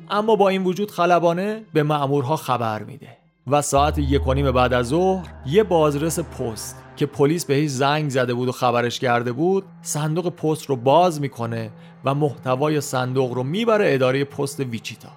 اما 0.10 0.36
با 0.36 0.50
این 0.50 0.64
وجود 0.64 0.92
خلبانه 0.92 1.64
به 1.74 1.84
مأمورها 1.84 2.36
خبر 2.36 2.84
میده 2.84 3.08
و 3.48 3.62
ساعت 3.62 3.98
یک 3.98 4.28
و 4.28 4.52
بعد 4.52 4.74
از 4.74 4.88
ظهر 4.88 5.28
یه 5.46 5.64
بازرس 5.64 6.20
پست 6.20 6.84
که 6.96 7.06
پلیس 7.06 7.46
بهش 7.46 7.70
زنگ 7.70 8.10
زده 8.10 8.34
بود 8.34 8.50
و 8.50 8.52
خبرش 8.52 9.00
کرده 9.00 9.32
بود 9.32 9.64
صندوق 9.82 10.30
پست 10.30 10.66
رو 10.66 10.76
باز 10.76 11.22
می‌کنه 11.22 11.72
و 12.06 12.14
محتوای 12.14 12.82
صندوق 12.82 13.34
رو 13.34 13.44
می‌بره 13.44 13.94
اداره 13.94 14.24
پست 14.24 14.60
ویچیتا. 14.60 15.10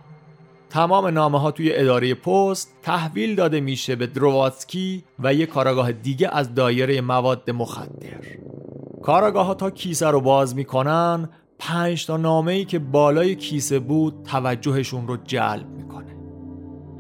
تمام 0.75 1.07
نامه 1.07 1.41
ها 1.41 1.51
توی 1.51 1.75
اداره 1.75 2.15
پست 2.15 2.77
تحویل 2.83 3.35
داده 3.35 3.61
میشه 3.61 3.97
به 3.97 4.07
درواتسکی 4.07 5.05
و 5.19 5.35
یک 5.35 5.49
کاراگاه 5.49 5.93
دیگه 5.93 6.29
از 6.33 6.55
دایره 6.55 7.01
مواد 7.01 7.51
مخدر. 7.51 8.21
کاراگاه 9.03 9.47
ها 9.47 9.55
تا 9.55 9.71
کیسه 9.71 10.07
رو 10.07 10.21
باز 10.21 10.57
می‌کنن 10.57 11.29
پنج 11.59 12.07
تا 12.07 12.17
نامه 12.17 12.53
ای 12.53 12.65
که 12.65 12.79
بالای 12.79 13.35
کیسه 13.35 13.79
بود 13.79 14.23
توجهشون 14.25 15.09
رو 15.09 15.17
جلب 15.17 15.69
می‌کنه. 15.69 16.17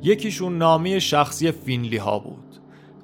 یکیشون 0.02 0.59
نامه 0.59 0.99
شخصی 0.99 1.52
فینلی 1.52 1.97
ها 1.97 2.19
بود. 2.19 2.57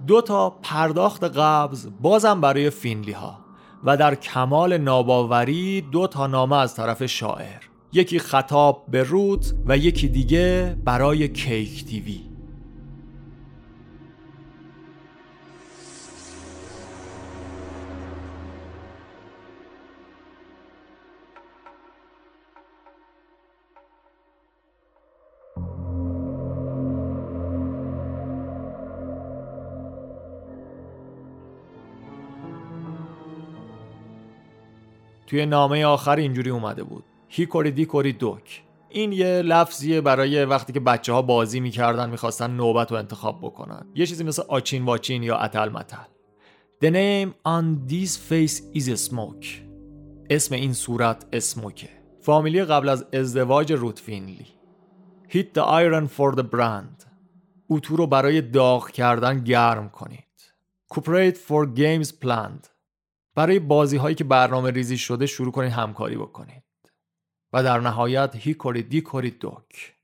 دو 0.07 0.23
تا 0.23 0.51
پرداخت 0.51 1.25
قبض 1.25 1.87
بازم 2.01 2.41
برای 2.41 2.71
فینلی 2.71 3.13
ها 3.13 3.39
و 3.85 3.97
در 3.97 4.15
کمال 4.15 4.79
ناباوری 4.79 5.81
دو 5.81 6.07
تا 6.07 6.27
نامه 6.27 6.57
از 6.57 6.75
طرف 6.75 7.07
شاعر. 7.07 7.70
یکی 7.93 8.19
خطاب 8.19 8.85
به 8.89 9.03
روت 9.03 9.55
و 9.67 9.77
یکی 9.77 10.09
دیگه 10.09 10.77
برای 10.85 11.29
کیک 11.29 11.85
تیوی. 11.85 12.21
توی 35.27 35.47
نامه 35.47 35.85
آخر 35.85 36.17
اینجوری 36.17 36.51
اومده 36.51 36.83
بود. 36.83 37.10
هیکوری 37.33 37.71
دیکوری 37.71 38.13
دوک. 38.13 38.63
این 38.89 39.13
یه 39.13 39.27
لفظیه 39.27 40.01
برای 40.01 40.45
وقتی 40.45 40.73
که 40.73 40.81
بچه 40.81 41.13
ها 41.13 41.23
بازی 41.23 41.61
می‌کردن 41.61 42.11
می‌خواستن 42.11 42.51
نوبت 42.51 42.93
رو 42.93 42.99
انتخاب 42.99 43.39
بکنن. 43.43 43.87
یه 43.95 44.07
چیزی 44.07 44.25
مثل 44.25 44.43
آچین 44.49 44.85
واچین 44.85 45.23
یا 45.23 45.37
اتل 45.37 45.69
متل. 45.69 46.05
The 46.85 46.89
name 46.89 47.35
on 47.49 47.91
this 47.93 48.11
face 48.31 48.79
is 48.79 49.11
smoke. 49.11 49.47
اسم 50.31 50.55
این 50.55 50.73
صورت 50.73 51.27
اسموکه. 51.33 51.89
فامیلی 52.21 52.65
قبل 52.65 52.89
از 52.89 53.07
ازدواج 53.13 53.73
روت 53.73 53.99
فینلی. 53.99 54.47
Hit 55.29 55.59
the 55.59 55.63
iron 55.63 56.09
for 56.19 56.37
the 56.37 56.45
brand. 56.55 57.07
اتو 57.71 57.97
رو 57.97 58.07
برای 58.07 58.41
داغ 58.41 58.91
کردن 58.91 59.45
گرم 59.45 59.89
کنید. 59.89 60.55
Cooperate 60.95 61.37
for 61.49 61.77
games 61.77 62.09
planned. 62.25 62.69
برای 63.35 63.59
بازی 63.59 63.97
هایی 63.97 64.15
که 64.15 64.25
برنامه 64.25 64.71
ریزی 64.71 64.99
شده 64.99 65.27
شروع 65.27 65.53
کنید 65.53 65.73
همکاری 65.73 66.17
بکنید. 66.17 66.63
و 67.53 67.63
در 67.63 67.81
نهایت 67.81 68.31
هیکوری 68.35 68.83
دیکوری 68.83 69.31
دوک 69.31 69.95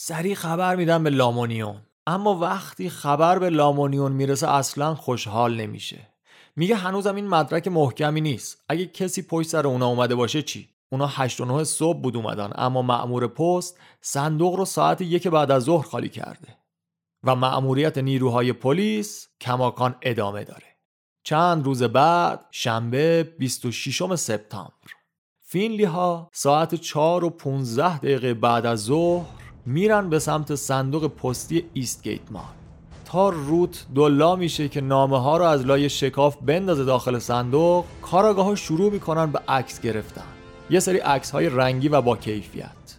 سریع 0.00 0.34
خبر 0.34 0.76
میدم 0.76 1.04
به 1.04 1.10
لامونیون. 1.10 1.82
اما 2.06 2.34
وقتی 2.34 2.90
خبر 2.90 3.38
به 3.38 3.50
لامونیون 3.50 4.12
می‌رسه 4.12 4.48
اصلا 4.48 4.94
خوشحال 4.94 5.56
نمیشه. 5.60 6.08
میگه 6.56 6.76
هنوزم 6.76 7.14
این 7.14 7.28
مدرک 7.28 7.68
محکمی 7.68 8.20
نیست. 8.20 8.64
اگه 8.68 8.86
کسی 8.86 9.22
پشت 9.22 9.48
سر 9.48 9.66
اونا 9.66 9.86
اومده 9.86 10.14
باشه 10.14 10.42
چی؟ 10.42 10.68
اونا 10.92 11.06
8 11.06 11.40
و 11.40 11.44
9 11.44 11.64
صبح 11.64 12.00
بود 12.00 12.16
اومدن 12.16 12.52
اما 12.54 12.82
مأمور 12.82 13.26
پست 13.26 13.78
صندوق 14.00 14.54
رو 14.54 14.64
ساعت 14.64 15.00
یک 15.00 15.28
بعد 15.28 15.50
از 15.50 15.62
ظهر 15.62 15.86
خالی 15.86 16.08
کرده. 16.08 16.58
و 17.24 17.34
مأموریت 17.34 17.98
نیروهای 17.98 18.52
پلیس 18.52 19.28
کماکان 19.40 19.96
ادامه 20.02 20.44
داره. 20.44 20.76
چند 21.24 21.64
روز 21.64 21.82
بعد 21.82 22.46
شنبه 22.50 23.22
26 23.38 24.14
سپتامبر. 24.14 24.97
فینلی 25.50 25.84
ها 25.84 26.28
ساعت 26.32 26.74
4 26.74 27.24
و 27.24 27.30
15 27.30 27.98
دقیقه 27.98 28.34
بعد 28.34 28.66
از 28.66 28.84
ظهر 28.84 29.24
میرن 29.66 30.10
به 30.10 30.18
سمت 30.18 30.54
صندوق 30.54 31.06
پستی 31.06 31.64
ایستگیت 31.72 32.20
مال. 32.30 32.42
تا 33.04 33.28
روت 33.28 33.86
دولا 33.94 34.36
میشه 34.36 34.68
که 34.68 34.80
نامه 34.80 35.20
ها 35.20 35.36
رو 35.36 35.44
از 35.44 35.66
لای 35.66 35.88
شکاف 35.88 36.36
بندازه 36.36 36.84
داخل 36.84 37.18
صندوق 37.18 37.84
کاراگاه 38.02 38.46
ها 38.46 38.54
شروع 38.54 38.92
می‌کنن 38.92 39.26
به 39.32 39.40
عکس 39.48 39.80
گرفتن. 39.80 40.24
یه 40.70 40.80
سری 40.80 40.98
عکس 40.98 41.30
های 41.30 41.48
رنگی 41.48 41.88
و 41.88 42.00
با 42.00 42.16
کیفیت. 42.16 42.98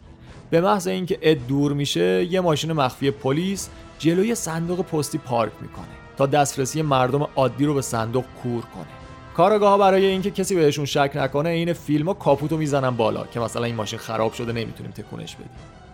به 0.49 0.61
محض 0.61 0.87
اینکه 0.87 1.19
اد 1.21 1.37
دور 1.47 1.73
میشه 1.73 2.27
یه 2.31 2.41
ماشین 2.41 2.71
مخفی 2.71 3.11
پلیس 3.11 3.69
جلوی 3.99 4.35
صندوق 4.35 4.81
پستی 4.81 5.17
پارک 5.17 5.51
می‌کنه 5.61 5.85
تا 6.17 6.25
دسترسی 6.25 6.81
مردم 6.81 7.27
عادی 7.35 7.65
رو 7.65 7.73
به 7.73 7.81
صندوق 7.81 8.25
کور 8.43 8.61
کنه. 8.61 8.98
کاراگاها 9.39 9.77
برای 9.77 10.05
اینکه 10.05 10.31
کسی 10.31 10.55
بهشون 10.55 10.85
شک 10.85 11.11
نکنه 11.15 11.49
عین 11.49 11.73
فیلم 11.73 12.07
ها 12.07 12.13
کاپوتو 12.13 12.57
می‌زنن 12.57 12.89
بالا 12.89 13.23
که 13.23 13.39
مثلا 13.39 13.63
این 13.63 13.75
ماشین 13.75 13.99
خراب 13.99 14.33
شده 14.33 14.51
نمی‌تونیم 14.53 14.91
تکونش 14.91 15.35
بدیم. 15.35 15.49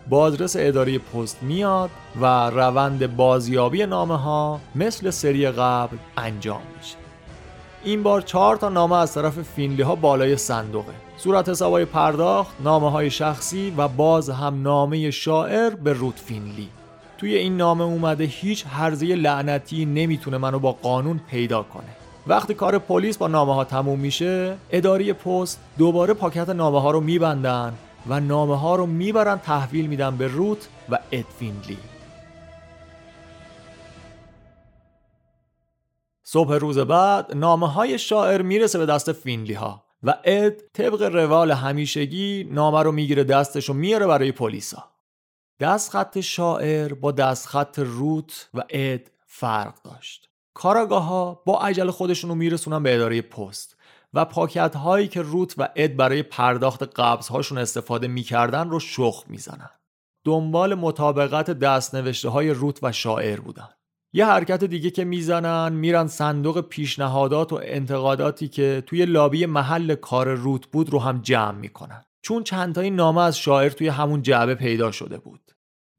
بازرس 0.08 0.56
اداره 0.58 0.98
پست 0.98 1.42
میاد 1.42 1.90
و 2.20 2.50
روند 2.50 3.16
بازیابی 3.16 3.86
نامه 3.86 4.16
ها 4.18 4.60
مثل 4.74 5.10
سری 5.10 5.50
قبل 5.50 5.96
انجام 6.16 6.60
میشه. 6.76 6.96
این 7.84 8.02
بار 8.02 8.20
چهار 8.20 8.56
تا 8.56 8.68
نامه 8.68 8.96
از 8.96 9.14
طرف 9.14 9.42
فینلی 9.42 9.82
ها 9.82 9.94
بالای 9.94 10.36
صندوقه. 10.36 10.92
صورت 11.16 11.48
حسابای 11.48 11.84
پرداخت 11.84 12.54
نامه 12.60 12.90
های 12.90 13.10
شخصی 13.10 13.74
و 13.76 13.88
باز 13.88 14.30
هم 14.30 14.62
نامه 14.62 15.10
شاعر 15.10 15.70
به 15.70 15.92
روت 15.92 16.18
فینلی. 16.18 16.68
توی 17.18 17.34
این 17.34 17.56
نامه 17.56 17.84
اومده 17.84 18.24
هیچ 18.24 18.66
حرزه 18.66 19.06
لعنتی 19.06 19.84
نمی‌تونه 19.84 20.38
منو 20.38 20.58
با 20.58 20.72
قانون 20.72 21.20
پیدا 21.30 21.62
کنه. 21.62 22.05
وقتی 22.26 22.54
کار 22.54 22.78
پلیس 22.78 23.18
با 23.18 23.28
نامه 23.28 23.54
ها 23.54 23.64
تموم 23.64 24.00
میشه 24.00 24.56
اداره 24.70 25.12
پست 25.12 25.60
دوباره 25.78 26.14
پاکت 26.14 26.48
نامه 26.48 26.80
ها 26.80 26.90
رو 26.90 27.00
میبندن 27.00 27.74
و 28.06 28.20
نامه 28.20 28.58
ها 28.58 28.76
رو 28.76 28.86
می‌برن 28.86 29.38
تحویل 29.38 29.86
میدن 29.86 30.16
به 30.16 30.28
روت 30.28 30.68
و 30.88 30.98
ادفینلی 31.12 31.78
صبح 36.22 36.54
روز 36.54 36.78
بعد 36.78 37.36
نامه 37.36 37.72
های 37.72 37.98
شاعر 37.98 38.42
می‌رسه 38.42 38.78
به 38.78 38.86
دست 38.86 39.12
فینلی 39.12 39.54
ها 39.54 39.84
و 40.02 40.14
اد 40.24 40.54
طبق 40.72 41.02
روال 41.02 41.50
همیشگی 41.50 42.48
نامه 42.52 42.82
رو 42.82 42.92
می‌گیره 42.92 43.24
دستش 43.24 43.70
و 43.70 43.72
میاره 43.72 44.06
برای 44.06 44.32
پلیسا. 44.32 44.84
دست 45.60 45.90
خط 45.90 46.20
شاعر 46.20 46.94
با 46.94 47.12
دست 47.12 47.46
خط 47.46 47.78
روت 47.78 48.48
و 48.54 48.64
اد 48.70 49.10
فرق 49.26 49.74
داشت. 49.82 50.25
کاراگاه 50.56 51.04
ها 51.04 51.42
با 51.46 51.60
عجل 51.60 51.90
خودشون 51.90 52.30
رو 52.30 52.36
میرسونن 52.36 52.82
به 52.82 52.94
اداره 52.94 53.22
پست 53.22 53.76
و 54.14 54.24
پاکت 54.24 54.76
هایی 54.76 55.08
که 55.08 55.22
روت 55.22 55.54
و 55.58 55.68
اد 55.76 55.96
برای 55.96 56.22
پرداخت 56.22 56.82
قبض 56.82 57.28
هاشون 57.28 57.58
استفاده 57.58 58.08
می‌کردن 58.08 58.70
رو 58.70 58.80
شخ 58.80 59.24
می‌زنن. 59.28 59.70
دنبال 60.24 60.74
مطابقت 60.74 61.50
دست 61.50 61.94
نوشته 61.94 62.28
های 62.28 62.50
روت 62.50 62.78
و 62.82 62.92
شاعر 62.92 63.40
بودن. 63.40 63.68
یه 64.12 64.26
حرکت 64.26 64.64
دیگه 64.64 64.90
که 64.90 65.04
می‌زنن 65.04 65.72
میرن 65.72 66.06
صندوق 66.06 66.60
پیشنهادات 66.60 67.52
و 67.52 67.60
انتقاداتی 67.62 68.48
که 68.48 68.82
توی 68.86 69.04
لابی 69.04 69.46
محل 69.46 69.94
کار 69.94 70.34
روت 70.34 70.66
بود 70.66 70.90
رو 70.90 70.98
هم 70.98 71.20
جمع 71.22 71.58
می‌کنن. 71.58 72.04
چون 72.22 72.44
چندتایی 72.44 72.90
نامه 72.90 73.22
از 73.22 73.38
شاعر 73.38 73.68
توی 73.68 73.88
همون 73.88 74.22
جعبه 74.22 74.54
پیدا 74.54 74.90
شده 74.92 75.18
بود. 75.18 75.45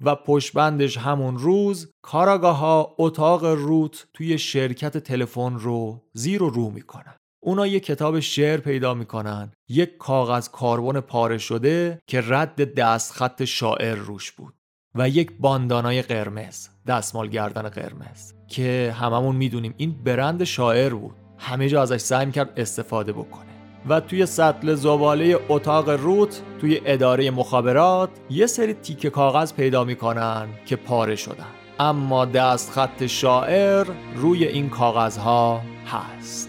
و 0.01 0.15
پشبندش 0.15 0.97
همون 0.97 1.37
روز 1.37 1.91
کاراگاه 2.01 2.57
ها 2.57 2.95
اتاق 2.97 3.45
روت 3.45 4.07
توی 4.13 4.37
شرکت 4.37 4.97
تلفن 4.97 5.53
رو 5.53 6.03
زیر 6.13 6.43
و 6.43 6.49
رو 6.49 6.69
می‌کنن. 6.69 7.15
اونا 7.43 7.67
یه 7.67 7.79
کتاب 7.79 8.19
شعر 8.19 8.59
پیدا 8.59 8.93
می‌کنن 8.93 9.51
یک 9.69 9.97
کاغذ 9.97 10.49
کاربن 10.49 10.99
پاره 10.99 11.37
شده 11.37 11.99
که 12.07 12.23
رد 12.27 12.73
دستخط 12.73 13.43
شاعر 13.43 13.95
روش 13.95 14.31
بود 14.31 14.53
و 14.95 15.09
یک 15.09 15.31
باندانای 15.39 16.01
قرمز 16.01 16.67
دستمال 16.87 17.27
گردن 17.27 17.69
قرمز 17.69 18.33
که 18.47 18.95
هممون 18.99 19.35
می‌دونیم 19.35 19.73
این 19.77 20.03
برند 20.03 20.43
شاعر 20.43 20.93
بود. 20.93 21.15
همه 21.37 21.69
جا 21.69 21.81
ازش 21.81 21.97
سعی 21.97 22.25
می‌کرد 22.25 22.53
استفاده 22.57 23.13
بکنه. 23.13 23.56
و 23.89 23.99
توی 23.99 24.25
سطل 24.25 24.75
زباله 24.75 25.39
اتاق 25.49 25.89
روت 25.89 26.41
توی 26.61 26.81
اداره 26.85 27.31
مخابرات 27.31 28.09
یه 28.29 28.47
سری 28.47 28.73
تیکه 28.73 29.09
کاغذ 29.09 29.53
پیدا 29.53 29.83
می‌کنن 29.83 30.47
که 30.65 30.75
پاره 30.75 31.15
شدن. 31.15 31.47
اما 31.79 32.25
دست 32.25 32.71
خط 32.71 33.05
شاعر 33.05 33.87
روی 34.15 34.45
این 34.45 34.69
کاغذها 34.69 35.61
هست. 35.85 36.46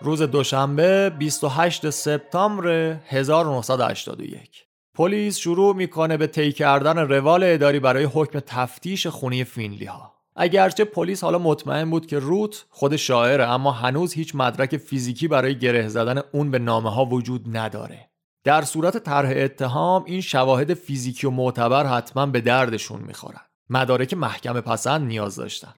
روز 0.00 0.22
دوشنبه 0.22 1.10
28 1.10 1.90
سپتامبر 1.90 2.96
1981 3.08 4.66
پلیس 4.94 5.36
شروع 5.36 5.76
می‌کنه 5.76 6.16
به 6.16 6.26
طی 6.26 6.52
کردن 6.52 6.98
روال 6.98 7.42
اداری 7.44 7.80
برای 7.80 8.04
حکم 8.04 8.40
تفتیش 8.40 9.06
خونه‌ی 9.06 9.44
فینلی 9.44 9.84
ها 9.84 10.12
اگرچه 10.36 10.84
پلیس 10.84 11.24
حالا 11.24 11.38
مطمئن 11.38 11.90
بود 11.90 12.06
که 12.06 12.18
روت 12.18 12.64
خود 12.70 12.96
شاعره 12.96 13.44
اما 13.44 13.72
هنوز 13.72 14.12
هیچ 14.12 14.34
مدرک 14.34 14.76
فیزیکی 14.76 15.28
برای 15.28 15.58
گره 15.58 15.88
زدن 15.88 16.22
اون 16.32 16.50
به 16.50 16.58
نامه 16.58 16.90
ها 16.90 17.04
وجود 17.04 17.56
نداره. 17.56 18.10
در 18.44 18.62
صورت 18.62 18.98
طرح 18.98 19.32
اتهام 19.36 20.04
این 20.04 20.20
شواهد 20.20 20.74
فیزیکی 20.74 21.26
و 21.26 21.30
معتبر 21.30 21.86
حتما 21.86 22.26
به 22.26 22.40
دردشون 22.40 23.00
می‌خورن. 23.00 23.40
مدارک 23.70 24.14
محکمه 24.14 24.60
پسند 24.60 25.06
نیاز 25.06 25.36
داشتن. 25.36 25.74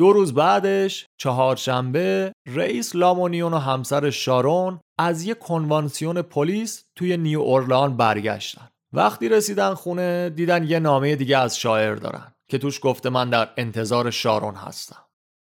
دو 0.00 0.12
روز 0.12 0.34
بعدش 0.34 1.06
چهارشنبه 1.18 2.32
رئیس 2.46 2.96
لامونیون 2.96 3.54
و 3.54 3.58
همسرش 3.58 4.10
شارون 4.10 4.80
از 4.98 5.24
یک 5.24 5.38
کنوانسیون 5.38 6.22
پلیس 6.22 6.84
توی 6.96 7.16
نیو 7.16 7.40
اورلان 7.40 7.96
برگشتن. 7.96 8.68
وقتی 8.92 9.28
رسیدن 9.28 9.74
خونه 9.74 10.30
دیدن 10.30 10.64
یه 10.64 10.78
نامه 10.78 11.16
دیگه 11.16 11.38
از 11.38 11.58
شاعر 11.58 11.94
دارن 11.94 12.32
که 12.50 12.58
توش 12.58 12.80
گفته 12.82 13.08
من 13.08 13.30
در 13.30 13.48
انتظار 13.56 14.10
شارون 14.10 14.54
هستم. 14.54 15.04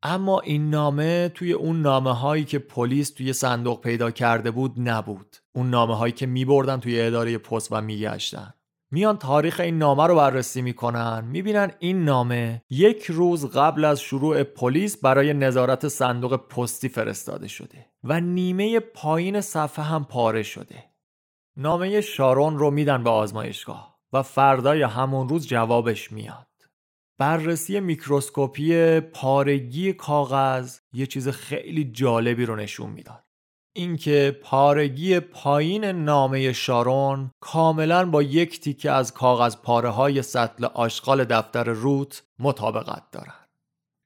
اما 0.02 0.40
این 0.40 0.70
نامه 0.70 1.28
توی 1.28 1.52
اون 1.52 1.82
نامه 1.82 2.16
هایی 2.16 2.44
که 2.44 2.58
پلیس 2.58 3.10
توی 3.10 3.32
صندوق 3.32 3.80
پیدا 3.80 4.10
کرده 4.10 4.50
بود 4.50 4.74
نبود. 4.76 5.36
اون 5.54 5.70
نامه 5.70 5.96
هایی 5.96 6.12
که 6.12 6.26
می 6.26 6.44
بردن 6.44 6.80
توی 6.80 7.00
اداره 7.00 7.38
پست 7.38 7.68
و 7.72 7.80
میگشتن. 7.80 8.54
میان 8.90 9.18
تاریخ 9.18 9.60
این 9.60 9.78
نامه 9.78 10.06
رو 10.06 10.14
بررسی 10.14 10.62
می‌کنن 10.62 11.24
می‌بینن 11.24 11.72
این 11.78 12.04
نامه 12.04 12.62
یک 12.70 13.04
روز 13.04 13.46
قبل 13.46 13.84
از 13.84 14.00
شروع 14.00 14.42
پلیس 14.42 14.96
برای 14.96 15.34
نظارت 15.34 15.88
صندوق 15.88 16.36
پستی 16.36 16.88
فرستاده 16.88 17.48
شده 17.48 17.86
و 18.04 18.20
نیمه 18.20 18.80
پایین 18.80 19.40
صفحه 19.40 19.84
هم 19.84 20.04
پاره 20.04 20.42
شده. 20.42 20.84
نامه 21.56 22.00
شارون 22.00 22.58
رو 22.58 22.70
میدن 22.70 23.04
به 23.04 23.10
آزمایشگاه 23.10 23.98
و 24.12 24.22
فردای 24.22 24.82
همون 24.82 25.28
روز 25.28 25.46
جوابش 25.46 26.12
میاد. 26.12 26.46
بررسی 27.18 27.80
میکروسکوپی 27.80 29.00
پارگی 29.00 29.92
کاغذ 29.92 30.78
یه 30.92 31.06
چیز 31.06 31.28
خیلی 31.28 31.84
جالبی 31.84 32.46
رو 32.46 32.56
نشون 32.56 32.90
می‌داد. 32.90 33.27
اینکه 33.76 34.38
پارگی 34.42 35.20
پایین 35.20 35.84
نامه 35.84 36.52
شارون 36.52 37.30
کاملا 37.40 38.10
با 38.10 38.22
یک 38.22 38.60
تیکه 38.60 38.90
از 38.90 39.14
کاغذ 39.14 39.56
پاره 39.56 39.88
های 39.88 40.22
سطل 40.22 40.64
آشغال 40.64 41.24
دفتر 41.24 41.64
روت 41.64 42.22
مطابقت 42.38 43.02
دارند. 43.12 43.48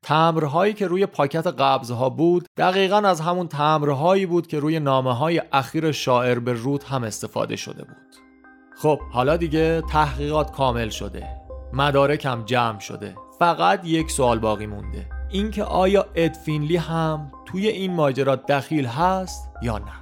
تمرهایی 0.05 0.73
که 0.75 0.87
روی 0.87 1.07
پاکت 1.07 1.47
قبضها 1.47 2.11
بود 2.11 2.47
دقیقا 2.57 2.97
از 2.97 3.21
همون 3.21 3.49
تمرهایی 3.49 4.27
بود 4.27 4.47
که 4.47 4.59
روی 4.59 4.81
نامه 4.81 5.17
های 5.17 5.43
اخیر 5.53 5.93
شاعر 5.93 6.39
به 6.39 6.53
روت 6.53 6.85
هم 6.85 7.05
استفاده 7.05 7.57
شده 7.57 7.85
بود. 7.85 8.17
خب 8.77 9.01
حالا 9.01 9.37
دیگه 9.37 9.83
تحقیقات 9.93 10.53
کامل 10.53 10.89
شده. 10.89 11.29
مدارک 11.73 12.25
هم 12.25 12.45
جمع 12.45 12.79
شده. 12.79 13.15
فقط 13.39 13.85
یک 13.85 14.11
سوال 14.11 14.39
باقی 14.39 14.67
مونده. 14.67 15.22
اینکه 15.33 15.65
آیا 15.65 16.07
ادفینلی 16.15 16.77
هم 16.77 17.33
توی 17.47 17.69
این 17.69 17.95
ماجرا 17.95 18.37
دخیل 18.37 18.87
هست 18.87 19.51
یا 19.63 19.79
نه. 19.79 19.93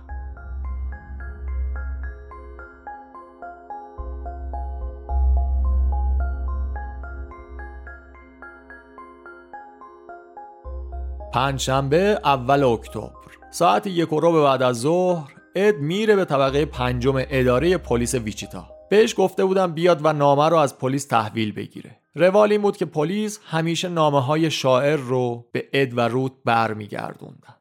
پنجشنبه 11.33 12.21
اول 12.25 12.64
اکتبر 12.64 13.11
ساعت 13.51 13.87
یک 13.87 14.12
و 14.12 14.33
به 14.33 14.43
بعد 14.43 14.62
از 14.62 14.81
ظهر 14.81 15.35
اد 15.55 15.77
میره 15.77 16.16
به 16.16 16.25
طبقه 16.25 16.64
پنجم 16.64 17.14
اداره 17.16 17.77
پلیس 17.77 18.14
ویچیتا. 18.14 18.64
بهش 18.90 19.14
گفته 19.19 19.45
بودم 19.45 19.73
بیاد 19.73 20.01
و 20.03 20.12
نامه 20.12 20.49
رو 20.49 20.57
از 20.57 20.79
پلیس 20.79 21.07
تحویل 21.07 21.53
بگیره. 21.53 22.00
روال 22.14 22.53
این 22.53 22.62
بود 22.62 22.77
که 22.77 22.85
پلیس 22.85 23.40
همیشه 23.44 23.88
نامه 23.88 24.20
های 24.20 24.51
شاعر 24.51 24.96
رو 24.96 25.49
به 25.53 25.68
اد 25.73 25.99
و 25.99 26.01
روت 26.01 26.33
برمیگردوندن. 26.44 27.57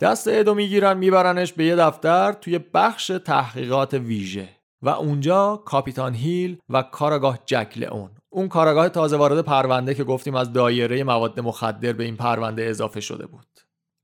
دست 0.00 0.28
ادو 0.28 0.54
می‌گیرن 0.54 0.98
میبرنش 0.98 1.52
به 1.52 1.64
یه 1.64 1.76
دفتر 1.76 2.32
توی 2.32 2.58
بخش 2.58 3.06
تحقیقات 3.24 3.94
ویژه 3.94 4.48
و 4.82 4.88
اونجا 4.88 5.62
کاپیتان 5.64 6.14
هیل 6.14 6.58
و 6.68 6.82
کاراگاه 6.82 7.38
جک 7.46 7.72
لئون. 7.76 8.10
اون 8.30 8.48
کاراگاه 8.48 8.88
تازه 8.88 9.16
وارد 9.16 9.40
پرونده 9.40 9.94
که 9.94 10.04
گفتیم 10.04 10.34
از 10.34 10.52
دایره 10.52 11.04
مواد 11.04 11.40
مخدر 11.40 11.92
به 11.92 12.04
این 12.04 12.16
پرونده 12.16 12.62
اضافه 12.62 13.00
شده 13.00 13.26
بود. 13.26 13.46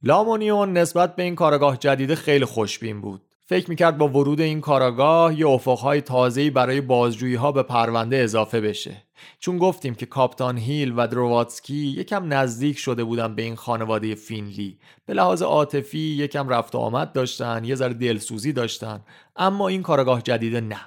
لامونیون 0.02 0.72
نسبت 0.72 1.16
به 1.16 1.22
این 1.22 1.34
کاراگاه 1.34 1.76
جدیده 1.76 2.14
خیلی 2.14 2.44
خوشبین 2.44 3.00
بود. 3.00 3.29
فکر 3.50 3.70
می‌کرد 3.70 3.98
با 3.98 4.08
ورود 4.08 4.40
این 4.40 4.60
کاراگاه 4.60 5.38
یه 5.38 5.48
افقهای 5.48 6.00
تازه‌ای 6.00 6.50
برای 6.50 6.80
بازجویی 6.80 7.34
ها 7.34 7.52
به 7.52 7.62
پرونده 7.62 8.16
اضافه 8.16 8.60
بشه. 8.60 9.02
چون 9.38 9.58
گفتیم 9.58 9.94
که 9.94 10.06
کاپتان 10.06 10.58
هیل 10.58 10.92
و 10.96 11.06
درواتسکی 11.06 11.74
یکم 11.74 12.32
نزدیک 12.32 12.78
شده 12.78 13.04
بودن 13.04 13.34
به 13.34 13.42
این 13.42 13.56
خانواده 13.56 14.14
فینلی. 14.14 14.78
به 15.06 15.14
لحاظ 15.14 15.42
عاطفی 15.42 15.98
یکم 15.98 16.48
رفت 16.48 16.74
و 16.74 16.78
آمد 16.78 17.12
داشتن 17.12 17.64
یه 17.64 17.74
ذره 17.74 17.94
دلسوزی 17.94 18.52
داشتن 18.52 19.00
اما 19.36 19.68
این 19.68 19.82
کاراگاه 19.82 20.22
جدیده 20.22 20.60
نه. 20.60 20.80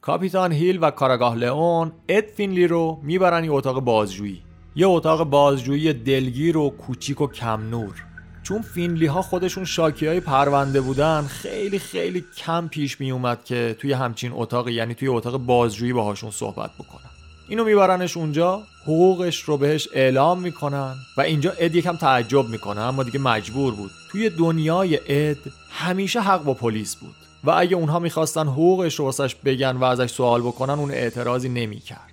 کاپیتان 0.00 0.52
هیل 0.52 0.78
و 0.82 0.90
کاراگاه 0.90 1.36
لئون 1.36 1.92
اد 2.08 2.24
فینلی 2.24 2.66
رو 2.66 3.00
می‌برن 3.02 3.44
یه 3.44 3.52
اتاق 3.52 3.80
بازجویی. 3.80 4.42
یه 4.76 4.86
اتاق 4.86 5.24
بازجویی 5.24 5.92
دلگیر 5.92 6.56
و 6.56 6.70
کوچیک 6.70 7.20
و 7.20 7.26
کم 7.26 7.68
نور 7.70 8.11
چون 8.42 8.62
فینلی 8.62 9.06
ها 9.06 9.22
خودشون 9.22 9.64
شاکی 9.64 10.06
های 10.06 10.20
پرونده 10.20 10.80
بودن 10.80 11.22
خیلی 11.22 11.78
خیلی 11.78 12.24
کم 12.36 12.68
پیش 12.68 13.00
می 13.00 13.10
اومد 13.10 13.44
که 13.44 13.76
توی 13.78 13.92
همچین 13.92 14.32
اتاقی 14.34 14.68
یعنی 14.68 14.94
توی 14.94 15.08
اتاق 15.08 15.36
بازجویی 15.36 15.92
باهاشون 15.92 16.30
صحبت 16.30 16.70
بکنن. 16.78 17.10
اینو 17.48 17.64
میبرنش 17.64 18.16
اونجا 18.16 18.62
حقوقش 18.82 19.40
رو 19.40 19.56
بهش 19.56 19.88
اعلام 19.94 20.40
می‌کنن 20.40 20.94
و 21.16 21.20
اینجا 21.20 21.52
اد 21.58 21.74
یکم 21.74 21.96
تعجب 21.96 22.48
می‌کنه 22.48 22.80
اما 22.80 23.02
دیگه 23.02 23.18
مجبور 23.18 23.74
بود. 23.74 23.90
توی 24.10 24.30
دنیای 24.30 24.98
اد 25.08 25.38
همیشه 25.70 26.20
حق 26.20 26.44
با 26.44 26.54
پلیس 26.54 26.96
بود 26.96 27.14
و 27.44 27.50
اگه 27.50 27.76
اونها 27.76 27.98
می‌خواستن 27.98 28.48
حقوقش 28.48 28.94
رو 28.94 29.04
واسش 29.04 29.34
بگن 29.34 29.76
و 29.76 29.84
ازش 29.84 30.10
سوال 30.10 30.40
بکنن 30.40 30.74
اون 30.74 30.90
اعتراضی 30.90 31.48
نمی‌کرد. 31.48 32.12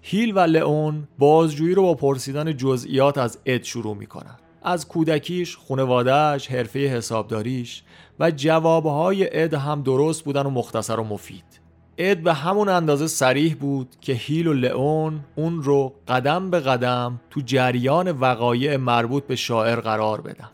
هیل 0.00 0.32
و 0.36 0.38
لئون 0.38 1.08
بازجویی 1.18 1.74
رو 1.74 1.82
با 1.82 1.94
پرسیدن 1.94 2.56
جزئیات 2.56 3.18
از 3.18 3.38
اد 3.46 3.62
شروع 3.62 3.96
می‌کنن. 3.96 4.36
از 4.64 4.88
کودکیش، 4.88 5.56
خونوادهش، 5.56 6.46
حرفه 6.46 6.78
حسابداریش 6.78 7.82
و 8.20 8.30
جوابهای 8.30 9.42
اد 9.42 9.54
هم 9.54 9.82
درست 9.82 10.24
بودن 10.24 10.42
و 10.42 10.50
مختصر 10.50 11.00
و 11.00 11.04
مفید. 11.04 11.44
اد 11.98 12.18
به 12.18 12.32
همون 12.32 12.68
اندازه 12.68 13.06
سریح 13.06 13.54
بود 13.54 13.88
که 14.00 14.12
هیل 14.12 14.46
و 14.46 14.52
لئون 14.52 15.20
اون 15.34 15.62
رو 15.62 15.92
قدم 16.08 16.50
به 16.50 16.60
قدم 16.60 17.20
تو 17.30 17.40
جریان 17.40 18.10
وقایع 18.10 18.76
مربوط 18.76 19.26
به 19.26 19.36
شاعر 19.36 19.80
قرار 19.80 20.20
بدن. 20.20 20.48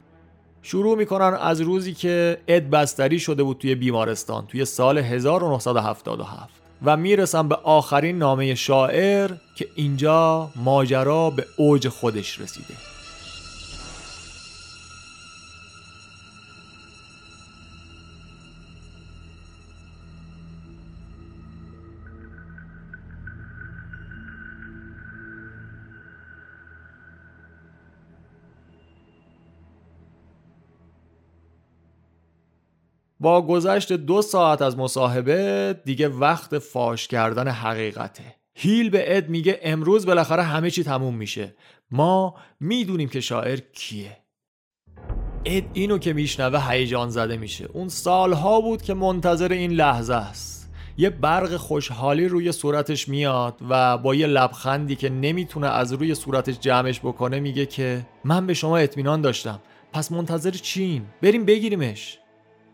شروع 0.63 0.97
می‌کنن 0.97 1.39
از 1.41 1.61
روزی 1.61 1.95
که 1.95 2.39
اد 2.49 2.63
بستری 2.63 3.19
شده 3.19 3.43
بود 3.43 3.59
توی 3.59 3.75
بیمارستان 3.75 4.47
توی 4.47 4.65
سال 4.65 4.99
1977 4.99 6.55
و 6.83 6.97
می‌رسن 6.97 7.49
به 7.49 7.55
آخرین 7.55 8.19
نامه 8.19 8.55
شاعر 8.55 9.31
که 9.57 9.67
اینجا 9.75 10.51
ماجرا 10.57 11.31
به 11.31 11.47
اوج 11.57 11.89
خودش 11.89 12.41
رسیده. 12.41 12.75
با 33.21 33.43
گذشت 33.43 33.93
دو 33.93 34.23
ساعت 34.23 34.63
از 34.63 34.79
مصاحبه 34.79 35.75
دیگه 35.85 36.09
وقت 36.09 36.59
فاش 36.59 37.09
کردن 37.09 37.49
حقیقته. 37.49 38.35
هیل 38.55 38.91
به 38.91 39.17
اد 39.17 39.29
میگه 39.29 39.61
امروز 39.63 40.07
بالاخره 40.07 40.43
همه 40.43 40.71
چی 40.71 40.85
تموم 40.85 41.15
میشه. 41.15 41.55
ما 41.91 42.35
می‌دونیم 42.61 43.09
که 43.09 43.21
شاعر 43.21 43.59
کیه. 43.73 44.17
اد 45.45 45.65
اینو 45.73 45.99
که 45.99 46.13
میشنوه 46.13 46.71
هیجان 46.71 47.11
زده 47.11 47.37
میشه. 47.37 47.69
اون 47.73 47.89
سالها 47.89 48.61
بود 48.61 48.83
که 48.83 48.95
منتظر 48.95 49.53
این 49.53 49.73
لحظه 49.73 50.15
است. 50.15 50.71
یه 50.97 51.11
برق 51.11 51.57
خوشحالی 51.57 52.29
روی 52.29 52.53
صورتش 52.53 53.09
میاد 53.09 53.55
و 53.69 53.99
با 53.99 54.15
یه 54.15 54.27
لبخندی 54.27 54.97
که 54.97 55.09
نمی‌تونه 55.09 55.67
از 55.67 55.93
روی 55.93 56.15
صورتش 56.15 56.59
جمعش 56.59 57.01
بکنه 57.01 57.41
میگه 57.41 57.67
که 57.67 58.07
من 58.25 58.47
به 58.47 58.55
شما 58.55 58.77
اطمینان 58.77 59.21
داشتم. 59.21 59.61
پس 59.93 60.13
منتظر 60.13 60.51
چین 60.51 61.03
بریم 61.23 61.45
بگیریمش. 61.45 62.19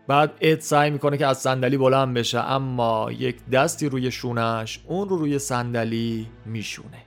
بعد 0.07 0.33
اد 0.41 0.61
سعی 0.61 0.91
می‌کنه 0.91 1.17
که 1.17 1.27
از 1.27 1.39
صندلی 1.39 1.77
بلند 1.77 2.15
بشه 2.15 2.39
اما 2.39 3.13
یک 3.13 3.37
دستی 3.53 3.89
روی 3.89 4.11
شونش 4.11 4.81
اون 4.87 5.09
رو 5.09 5.17
روی 5.17 5.39
صندلی 5.39 6.27
میشونه. 6.47 6.99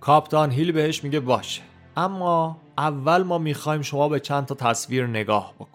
کاپتان 0.00 0.50
هیل 0.50 0.72
بهش 0.72 1.04
میگه 1.04 1.20
باشه 1.20 1.62
اما 1.96 2.56
اول 2.78 3.22
ما 3.22 3.38
می‌خوایم 3.38 3.82
شما 3.82 4.08
به 4.08 4.20
چند 4.20 4.46
تا 4.46 4.54
تصویر 4.54 5.06
نگاه 5.06 5.54
بکنی. 5.54 5.70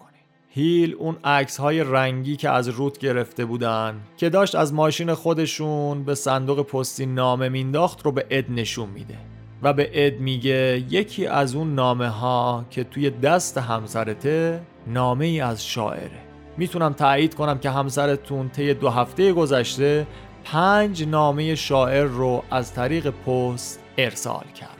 هیل 0.49 0.95
اون 0.99 1.17
عکس 1.23 1.57
های 1.57 1.83
رنگی 1.83 2.35
که 2.35 2.49
از 2.49 2.67
روت 2.67 2.97
گرفته 2.97 3.45
بودن 3.45 4.01
که 4.17 4.29
داشت 4.29 4.55
از 4.55 4.73
ماشین 4.73 5.13
خودشون 5.13 6.03
به 6.03 6.15
صندوق 6.15 6.61
پستی 6.61 7.05
نامه 7.05 7.49
مینداخت 7.49 8.05
رو 8.05 8.11
به 8.11 8.25
اد 8.29 8.45
نشون 8.49 8.89
میده. 8.89 9.17
و 9.63 9.73
به 9.73 9.89
اد 9.93 10.19
میگه 10.19 10.85
یکی 10.89 11.27
از 11.27 11.55
اون 11.55 11.75
نامه 11.75 12.09
ها 12.09 12.65
که 12.69 12.83
توی 12.83 13.09
دست 13.09 13.57
همسرته 13.57 14.61
نامه 14.87 15.25
ای 15.25 15.41
از 15.41 15.65
شاعره. 15.65 16.24
می‌تونم 16.57 16.93
تایید 16.93 17.35
کنم 17.35 17.59
که 17.59 17.69
همسرتون 17.69 18.49
طی 18.49 18.73
دو 18.73 18.89
هفته 18.89 19.33
گذشته 19.33 20.07
پنج 20.43 21.03
نامه 21.03 21.55
شاعر 21.55 22.03
رو 22.03 22.43
از 22.51 22.73
طریق 22.73 23.09
پست 23.09 23.79
ارسال 23.97 24.45
کرده. 24.55 24.75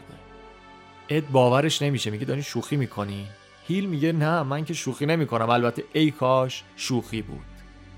اد 1.10 1.24
باورش 1.32 1.82
نمیشه 1.82 2.12
میگه 2.12 2.26
داری 2.26 2.44
شوخی 2.44 2.76
می‌کنی. 2.76 3.28
هیل 3.68 3.86
میگه 3.86 4.12
نه 4.12 4.44
من 4.44 4.66
که 4.66 4.74
شوخی 4.74 5.06
نمی‌کنم. 5.06 5.50
البته 5.50 5.84
ای 5.94 6.12
کاش 6.12 6.64
شوخی 6.76 7.22
بود. 7.22 7.46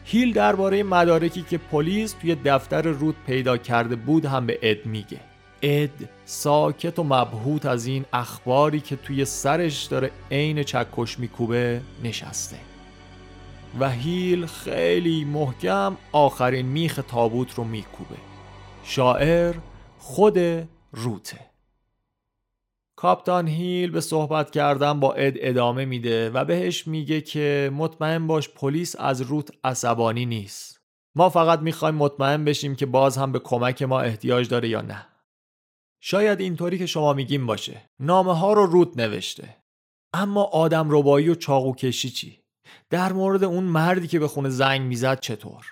هیل 0.05 0.33
درباره 0.33 0.83
مدارکی 0.83 1.41
که 1.41 1.57
پلیس 1.57 2.11
توی 2.11 2.35
دفتر 2.35 2.81
رود 2.81 3.15
پیدا 3.27 3.57
کرده 3.57 3.95
بود 3.95 4.25
هم 4.25 4.45
به 4.45 4.59
اد 4.61 4.85
میگه. 4.85 5.19
اد 5.61 6.09
ساکت 6.25 6.99
و 6.99 7.03
مبهوت 7.03 7.65
از 7.65 7.85
این 7.85 8.05
اخباری 8.13 8.79
که 8.79 8.95
توی 8.95 9.25
سرش 9.25 9.83
داره 9.83 10.11
عین 10.31 10.63
چکش 10.63 11.19
میکوبه 11.19 11.81
نشسته. 12.03 12.66
و 13.79 13.89
هیل 13.89 14.45
خیلی 14.45 15.25
محکم 15.25 15.97
آخرین 16.11 16.65
میخ 16.65 16.99
تابوت 17.07 17.53
رو 17.53 17.63
میکوبه. 17.63 18.15
شاعر 18.83 19.55
خود 19.99 20.37
روته. 20.91 21.39
کاپتان 22.95 23.47
هیل 23.47 23.91
به 23.91 24.01
صحبت 24.01 24.51
کردن 24.51 24.99
با 24.99 25.13
اد 25.13 25.33
ادامه 25.37 25.85
میده 25.85 26.29
و 26.29 26.45
بهش 26.45 26.87
میگه 26.87 27.21
که 27.21 27.71
مطمئن 27.73 28.27
باش 28.27 28.49
پلیس 28.49 28.95
از 28.99 29.21
روت 29.21 29.49
عصبانی 29.63 30.25
نیست. 30.25 30.81
ما 31.15 31.29
فقط 31.29 31.59
می‌خوایم 31.59 31.95
مطمئن 31.95 32.45
بشیم 32.45 32.75
که 32.75 32.85
باز 32.85 33.17
هم 33.17 33.31
به 33.31 33.39
کمک 33.39 33.81
ما 33.81 34.01
احتیاج 34.01 34.49
داره 34.49 34.69
یا 34.69 34.81
نه. 34.81 35.05
شاید 36.01 36.39
اینطوری 36.39 36.77
که 36.77 36.85
شما 36.85 37.13
میگیم 37.13 37.45
باشه. 37.45 37.89
نامه 37.99 38.37
ها 38.37 38.53
رو 38.53 38.65
روت 38.65 38.97
نوشته. 38.97 39.55
اما 40.13 40.43
آدم 40.43 40.87
ربایی 40.89 41.29
و 41.29 41.35
چاقو 41.35 41.75
کشی 41.75 42.09
چی؟ 42.09 42.46
در 42.89 43.13
مورد 43.13 43.43
اون 43.43 43.63
مردی 43.63 44.07
که 44.07 44.19
به 44.19 44.27
خونه 44.27 44.49
زنگ 44.49 44.81
می‌زد 44.81 45.19
چطور؟ 45.19 45.65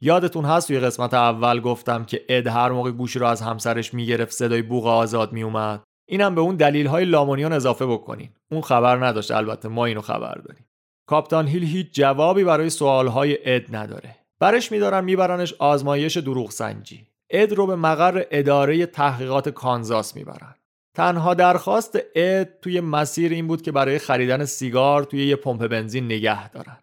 یادتون 0.00 0.44
هست 0.44 0.66
توی 0.66 0.80
قسمت 0.80 1.14
اول 1.14 1.60
گفتم 1.60 2.04
که 2.04 2.24
اد 2.28 2.46
هر 2.46 2.68
موقع 2.68 2.90
گوشی 2.90 3.18
رو 3.18 3.26
از 3.26 3.42
همسرش 3.42 3.94
می‌گرفت 3.94 4.32
صدای 4.32 4.62
بوغ 4.62 4.86
آزاد 4.86 5.32
میومد 5.32 5.82
اینم 6.08 6.34
به 6.34 6.40
اون 6.40 6.56
دلیل 6.56 6.86
های 6.86 7.04
لامونیان 7.04 7.52
اضافه 7.52 7.86
بکنین. 7.86 8.30
اون 8.50 8.60
خبر 8.60 9.06
نداشت 9.06 9.30
البته 9.30 9.68
ما 9.68 9.84
اینو 9.84 10.00
خبر 10.00 10.34
داریم. 10.34 10.66
کاپتان 11.08 11.46
هیل 11.46 11.64
هیچ 11.64 11.86
جوابی 11.92 12.44
برای 12.44 12.70
سوال 12.70 13.06
های 13.06 13.38
اد 13.54 13.76
نداره. 13.76 14.16
برش 14.40 14.72
میدارن 14.72 15.04
میبرنش 15.04 15.54
آزمایش 15.58 16.16
دروغ 16.16 16.50
سنجی 16.50 17.08
اد 17.30 17.52
رو 17.52 17.66
به 17.66 17.76
مقر 17.76 18.24
اداره 18.30 18.86
تحقیقات 18.86 19.48
کانزاس 19.48 20.16
می‌برن. 20.16 20.54
تنها 20.96 21.34
درخواست 21.34 21.98
اد 22.14 22.60
توی 22.60 22.80
مسیر 22.80 23.32
این 23.32 23.46
بود 23.46 23.62
که 23.62 23.72
برای 23.72 23.98
خریدن 23.98 24.44
سیگار 24.44 25.04
توی 25.04 25.26
یه 25.26 25.36
پمپ 25.36 25.66
بنزین 25.66 26.04
نگه 26.04 26.48
دارن. 26.48 26.78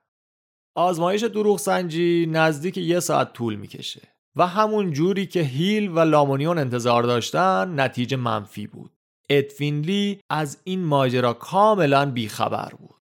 آزمایش 0.76 1.24
دروغ 1.24 1.60
سنجی 1.60 2.26
نزدیک 2.32 2.78
یه 2.78 3.00
ساعت 3.00 3.34
طول 3.34 3.56
می‌کشه 3.56 4.02
و 4.36 4.48
همون 4.48 4.92
جوری 4.92 5.26
که 5.26 5.42
هیل 5.42 5.90
و 5.90 6.00
لامونیون 6.00 6.58
انتظار 6.58 7.04
داشتن 7.04 7.80
نتیجه 7.80 8.18
منفی 8.18 8.68
بود. 8.68 8.92
اد 9.30 9.46
فینلی 9.46 10.20
از 10.30 10.62
این 10.64 10.86
ماجرا 10.86 11.34
کاملا 11.34 12.12
بیخبر 12.12 12.74
بود. 12.80 13.02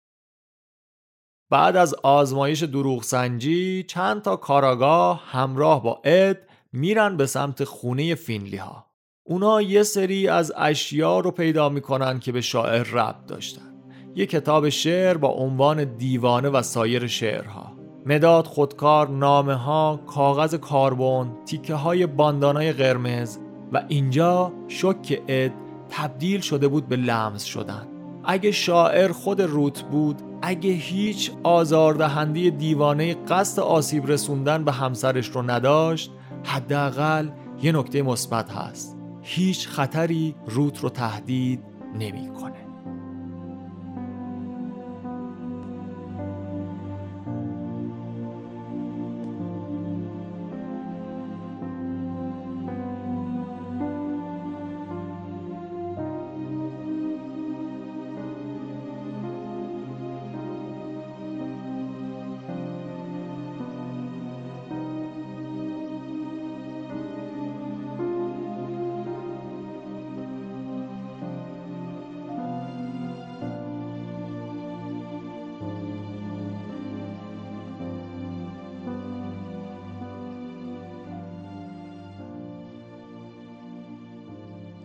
بعد 1.51 1.77
از 1.77 1.95
آزمایش 1.95 2.63
دروغ 2.63 3.03
سنجی 3.03 3.83
چند 3.83 4.23
تا 4.23 4.37
کاراگاه 4.37 5.25
همراه 5.27 5.83
با 5.83 6.01
اد 6.05 6.39
میرن 6.73 7.17
به 7.17 7.27
سمت 7.27 7.65
خونه 7.65 8.15
فینلی 8.15 8.57
ها. 8.57 8.90
اونا 9.31 9.63
یه 9.63 9.83
سری 9.83 10.29
از 10.29 10.53
اشیا 10.57 11.21
رو 11.21 11.31
پیدا 11.31 11.69
می‌کنن 11.69 12.19
که 12.19 12.33
به 12.33 12.41
شاعر 12.41 12.83
ربط 12.83 13.27
داشتن. 13.27 13.75
یک 14.15 14.31
کتاب 14.31 14.69
شعر 14.69 15.17
با 15.17 15.29
عنوان 15.29 15.85
دیوانه 15.97 16.49
و 16.49 16.63
سایر 16.63 17.07
شعرها. 17.07 17.73
مداد 18.07 18.47
خودکار 18.47 19.09
نامه 19.09 19.55
ها 19.55 20.01
کاغذ 20.07 20.55
کاربن 20.55 21.31
تیکه 21.47 21.75
های 21.75 22.07
باندانای 22.07 22.73
قرمز 22.73 23.39
و 23.73 23.83
اینجا 23.89 24.53
شک 24.69 25.23
اد 25.29 25.53
تبدیل 25.89 26.41
شده 26.41 26.69
بود 26.69 26.89
به 26.89 26.97
لمس 26.97 27.45
شدن. 27.45 27.89
اگه 28.25 28.51
شاعر 28.51 29.13
خود 29.13 29.43
روت 29.43 29.83
بود 29.83 30.17
اگه 30.43 30.71
هیچ 30.71 31.33
آزاردهنده 31.43 32.51
دیوانه 32.51 33.15
قصد 33.15 33.61
آسیب 33.61 34.07
رسوندن 34.07 34.65
به 34.65 34.73
همسرش 34.73 35.29
رو 35.29 35.43
نداشت 35.43 36.11
حداقل 36.45 37.29
یه 37.63 37.73
نکته 37.73 38.03
مثبت 38.03 38.51
هست. 38.51 39.00
هیچ 39.23 39.69
خطری 39.69 40.35
روت 40.47 40.79
رو 40.81 40.89
تهدید 40.89 41.63
نمی‌کنه. 41.95 42.70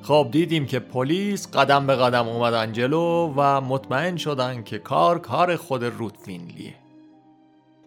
خب 0.05 0.27
دیدیم 0.31 0.65
که 0.65 0.79
پلیس 0.79 1.47
قدم 1.51 1.87
به 1.87 1.95
قدم 1.95 2.27
اومدن 2.27 2.71
جلو 2.71 3.33
و 3.35 3.61
مطمئن 3.61 4.17
شدن 4.17 4.63
که 4.63 4.77
کار 4.77 5.19
کار 5.19 5.55
خود 5.55 5.83
روت 5.83 6.17
فینلیه. 6.17 6.75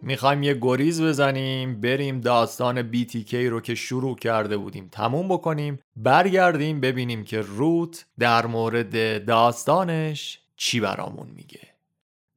می‌خوایم 0.03 0.43
یه 0.43 0.59
گریز 0.61 1.03
بزنیم 1.03 1.81
بریم 1.81 2.21
داستان 2.21 2.93
BTK 2.93 3.35
رو 3.35 3.61
که 3.61 3.75
شروع 3.75 4.17
کرده 4.17 4.57
بودیم 4.57 4.89
تموم 4.93 5.29
بکنیم 5.29 5.79
برگردیم 5.97 6.81
ببینیم 6.81 7.25
که 7.25 7.41
روت 7.41 8.07
در 8.19 8.47
مورد 8.47 9.25
داستانش 9.25 10.41
چی 10.57 10.81
برامون 10.81 11.29
میگه. 11.37 11.69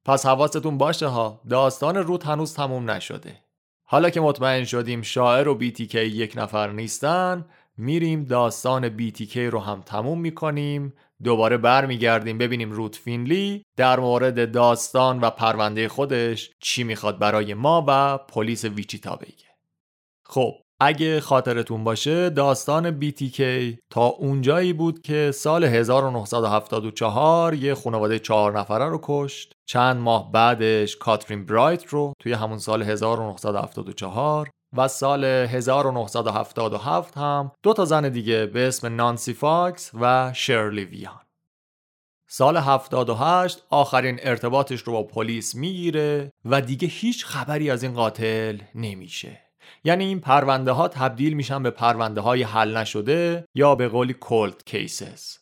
پس 0.06 0.26
حواستون 0.26 0.78
باشه 0.78 1.08
ها 1.08 1.41
داستان 1.50 1.98
روت 1.98 2.26
هنوز 2.26 2.54
تموم 2.54 2.91
نشده. 2.91 3.36
حالا 3.84 4.10
که 4.10 4.22
مطمئن 4.22 4.63
شدیم 4.63 5.02
شاعر 5.02 5.48
و 5.48 5.60
BTK 5.60 5.96
یک 5.96 6.34
نفر 6.36 6.72
نیستن 6.72 7.46
میریم 7.77 8.23
داستان 8.23 8.97
BTK 8.97 9.38
رو 9.38 9.60
هم 9.60 9.81
تموم 9.81 10.21
می‌کنیم. 10.21 10.93
دوباره 11.23 11.57
برمیگردیم 11.57 12.38
ببینیم 12.38 12.71
روت 12.71 12.95
فینلی 12.95 13.63
در 13.77 13.99
مورد 13.99 14.51
داستان 14.51 15.19
و 15.19 15.29
پرونده 15.29 15.88
خودش 15.88 16.51
چی 16.60 16.84
می‌خواد 16.84 17.19
برای 17.19 17.53
ما 17.53 17.86
و 17.88 18.17
پلیس 18.17 18.65
ویچیتا 18.65 19.15
بگه. 19.15 19.51
خب 20.25 20.53
اگه 20.84 21.19
خاطرتون 21.19 21.84
باشه 21.84 22.29
داستان 22.29 22.99
BTK 22.99 23.41
تا 23.89 24.05
اونجایی 24.05 24.73
بود 24.73 25.01
که 25.01 25.31
سال 25.31 25.63
1974 25.63 27.53
یه 27.53 27.73
خانواده 27.73 28.19
چهار 28.19 28.60
نفره 28.60 28.86
رو 28.86 28.99
کشت. 29.03 29.53
چند 29.67 29.97
ماه 29.97 30.31
بعدش 30.31 30.97
کاترین 30.97 31.45
برایت 31.45 31.86
رو 31.86 32.13
توی 32.19 32.34
همون 32.34 32.57
سال 32.57 32.84
1974 32.84 34.49
و 34.77 34.88
سال 34.88 35.23
1977 35.23 37.17
هم 37.17 37.51
دو 37.63 37.73
تا 37.73 37.86
زن 37.86 38.10
دیگه 38.10 38.45
به 38.45 38.67
اسم 38.67 38.95
نانسی 38.95 39.34
فاکس 39.34 39.91
و 40.01 40.34
شرلی 40.34 40.86
ویان. 40.86 41.21
سال 42.27 42.57
78 42.57 43.63
آخرین 43.69 44.19
ارتباطش 44.21 44.81
رو 44.81 44.93
با 44.93 45.03
پلیس 45.03 45.55
می‌گیره 45.55 46.31
و 46.45 46.62
دیگه 46.62 46.88
هیچ 46.88 47.25
خبری 47.25 47.71
از 47.71 47.84
این 47.84 47.93
قاتل 47.93 48.57
نمیشه. 48.75 49.41
یعنی 49.84 50.05
این 50.05 50.19
پرونده 50.19 50.71
ها 50.71 50.88
تبدیل 50.88 51.34
میشن 51.34 51.63
به 51.63 51.71
پرونده 51.71 52.21
های 52.21 52.43
حل 52.43 52.77
نشده 52.77 53.45
یا 53.55 53.75
به 53.75 53.88
قولی 53.88 54.13
cold 54.13 54.63
cases 54.65 55.38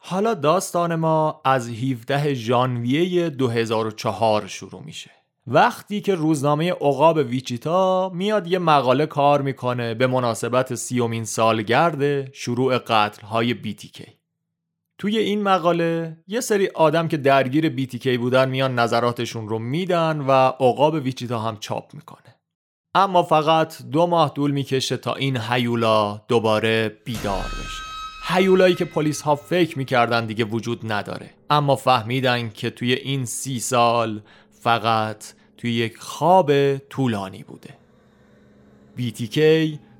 حالا 0.00 0.34
داستان 0.34 0.94
ما 0.94 1.42
از 1.44 1.68
17 1.68 2.34
ژانویه 2.34 3.30
2004 3.30 4.46
شروع 4.46 4.82
میشه. 4.82 5.17
وقتی 5.50 6.00
که 6.00 6.14
روزنامه 6.14 6.72
عقاب 6.72 7.16
ویچیتا 7.16 8.10
میاد 8.14 8.46
یه 8.46 8.58
مقاله 8.58 9.06
کار 9.06 9.42
می‌کنه 9.42 9.94
به 9.94 10.06
مناسبت 10.06 10.74
سیومین 10.74 11.24
سالگرد 11.24 12.34
شروع 12.34 12.78
قتل 12.78 13.26
های 13.26 13.54
BTK 13.54 14.10
توی 14.98 15.18
این 15.18 15.42
مقاله 15.42 16.16
یه 16.26 16.40
سری 16.40 16.68
آدم 16.68 17.08
که 17.08 17.16
درگیر 17.16 17.76
BTK 17.76 18.06
بودن 18.06 18.48
میان 18.48 18.78
نظراتشون 18.78 19.48
رو 19.48 19.58
میدن 19.58 20.20
و 20.20 20.30
عقاب 20.46 20.94
ویچیتا 20.94 21.38
هم 21.38 21.56
چاپ 21.56 21.94
می‌کنه. 21.94 22.34
اما 22.94 23.22
فقط 23.22 23.82
دو 23.82 24.06
ماه 24.06 24.34
طول 24.34 24.50
می‌کشه 24.50 24.96
تا 24.96 25.14
این 25.14 25.36
هیولا 25.36 26.20
دوباره 26.28 26.88
بیدار 27.04 27.44
بشه. 27.44 27.82
هیولایی 28.28 28.74
که 28.74 28.84
پلیس 28.84 29.22
ها 29.22 29.36
فکر 29.36 29.78
می‌کردن 29.78 30.26
دیگه 30.26 30.44
وجود 30.44 30.92
نداره. 30.92 31.30
اما 31.50 31.76
فهمیدن 31.76 32.50
که 32.50 32.70
توی 32.70 32.92
این 32.92 33.24
سی 33.24 33.60
سال 33.60 34.20
فقط 34.50 35.37
توی 35.58 35.72
یک 35.72 35.98
خواب 35.98 36.76
طولانی 36.76 37.42
بوده. 37.42 37.74
BTK 38.98 39.38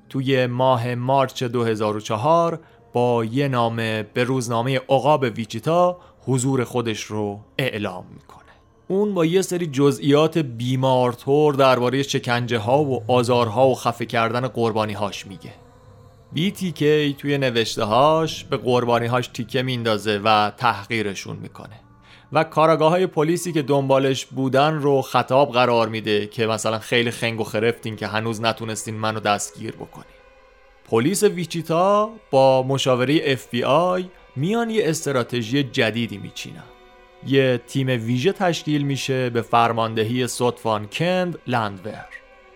توی 0.09 0.45
ماه 0.47 0.95
مارچ 0.95 1.43
2004 1.43 2.59
با 2.93 3.25
یه 3.25 3.47
نامه 3.47 4.03
به 4.03 4.23
روزنامه 4.23 4.77
عقاب 4.77 5.23
ویچیتا 5.23 5.99
حضور 6.25 6.63
خودش 6.63 7.03
رو 7.03 7.39
اعلام 7.57 8.05
می‌کنه. 8.13 8.39
اون 8.87 9.13
با 9.13 9.25
یه 9.25 9.41
سری 9.41 9.67
جزئیات 9.67 10.37
بیمارطور 10.37 11.53
درباره 11.53 12.03
شکنجه 12.03 12.57
ها 12.57 12.83
و 12.83 13.11
آزارها 13.11 13.67
و 13.67 13.75
خفه 13.75 14.05
کردن 14.05 14.47
قربانی 14.47 14.93
هاش 14.93 15.27
میگه 15.27 15.53
BTK 16.35 16.79
توی 17.17 17.37
نوشته 17.37 17.83
هاش 17.83 18.43
به 18.43 18.57
قربانی 18.57 19.07
هاش 19.07 19.27
تیکه 19.27 19.63
میندازه 19.63 20.21
و 20.23 20.51
تحقیرشون 20.57 21.37
می‌کنه. 21.37 21.79
و 22.33 22.43
کاراگاه 22.43 22.91
های 22.91 23.07
پلیسی 23.07 23.51
که 23.51 23.61
دنبالش 23.61 24.25
بودن 24.25 24.73
رو 24.73 25.01
خطاب 25.01 25.51
قرار 25.51 25.89
میده 25.89 26.27
که 26.27 26.47
مثلا 26.47 26.79
خیلی 26.79 27.11
خنگ 27.11 27.39
و 27.39 27.43
خرفتین 27.43 27.95
که 27.95 28.07
هنوز 28.07 28.41
نتونستین 28.41 28.95
منو 28.95 29.19
دستگیر 29.19 29.71
بکنی 29.71 30.05
پلیس 30.89 31.23
ویچیتا 31.23 32.09
با 32.31 32.63
مشاوره 32.63 33.35
FBI 33.35 34.03
میان 34.35 34.69
یه 34.69 34.89
استراتژی 34.89 35.63
جدیدی 35.63 36.17
میچینن. 36.17 36.63
یه 37.27 37.61
تیم 37.67 37.87
ویژه 37.87 38.31
تشکیل 38.31 38.81
میشه 38.81 39.29
به 39.29 39.41
فرماندهی 39.41 40.27
سوتفان 40.27 40.87
کند 40.87 41.39
لندور 41.47 42.05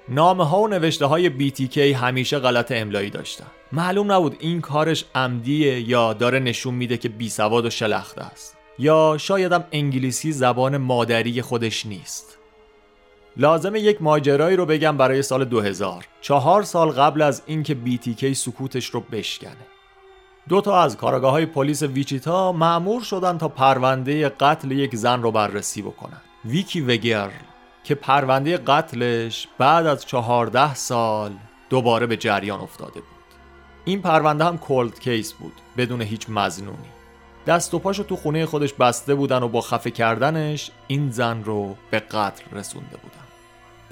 نامه 0.09 0.47
ها 0.47 0.61
و 0.61 0.67
نوشته 0.67 1.05
های 1.05 1.51
BTK 1.51 1.77
همیشه 1.77 2.39
غلط 2.39 2.71
املایی 2.71 3.09
داشتن. 3.09 3.47
معلوم 3.71 4.11
نبود 4.11 4.35
این 4.39 4.61
کارش 4.61 5.05
عمدیه 5.15 5.89
یا 5.89 6.13
داره 6.13 6.39
نشون 6.39 6.73
میده 6.73 6.97
که 6.97 7.09
بی 7.09 7.29
سواد 7.29 7.65
و 7.65 7.69
شلخته 7.69 8.21
است. 8.21 8.57
یا 8.79 9.17
شایدم 9.19 9.63
انگلیسی 9.71 10.31
زبان 10.31 10.77
مادری 10.77 11.41
خودش 11.41 11.85
نیست. 11.85 12.37
لازمه 13.37 13.79
یک 13.79 14.01
ماجرایی 14.01 14.55
رو 14.55 14.65
بگم 14.65 14.97
برای 14.97 15.21
سال 15.21 15.45
2000 15.45 16.05
چهار 16.21 16.63
سال 16.63 16.89
قبل 16.89 17.21
از 17.21 17.41
اینکه 17.45 17.77
BTK 17.85 18.33
سکوتش 18.33 18.85
رو 18.85 18.99
بشکنه. 18.99 19.67
دو 20.49 20.61
تا 20.61 20.81
از 20.81 20.97
کارگاه 20.97 21.31
های 21.31 21.45
پلیس 21.45 21.83
ویچیتا 21.83 22.51
معمور 22.51 23.01
شدن 23.01 23.37
تا 23.37 23.47
پرونده 23.47 24.29
قتل 24.29 24.71
یک 24.71 24.95
زن 24.95 25.21
رو 25.21 25.31
بررسی 25.31 25.81
بکنن. 25.81 26.21
ویکی 26.45 26.81
وگر 26.81 27.29
که 27.83 27.95
پرونده 27.95 28.57
قتلش 28.57 29.47
بعد 29.57 29.85
از 29.85 30.05
چهارده 30.05 30.75
سال 30.75 31.31
دوباره 31.69 32.07
به 32.07 32.17
جریان 32.17 32.59
افتاده 32.59 32.99
بود. 32.99 33.09
این 33.85 34.01
پرونده 34.01 34.45
هم 34.45 34.57
کولد 34.57 34.99
کیس 34.99 35.33
بود 35.33 35.53
بدون 35.77 36.01
هیچ 36.01 36.29
مزنونی. 36.29 37.02
دست 37.47 37.73
و 37.73 37.79
پاشو 37.79 38.03
تو 38.03 38.15
خونه 38.15 38.45
خودش 38.45 38.73
بسته 38.73 39.15
بودن 39.15 39.43
و 39.43 39.47
با 39.47 39.61
خفه 39.61 39.91
کردنش 39.91 40.71
این 40.87 41.11
زن 41.11 41.43
رو 41.43 41.75
به 41.91 41.99
قتل 41.99 42.43
رسونده 42.51 42.97
بودن. 42.97 43.23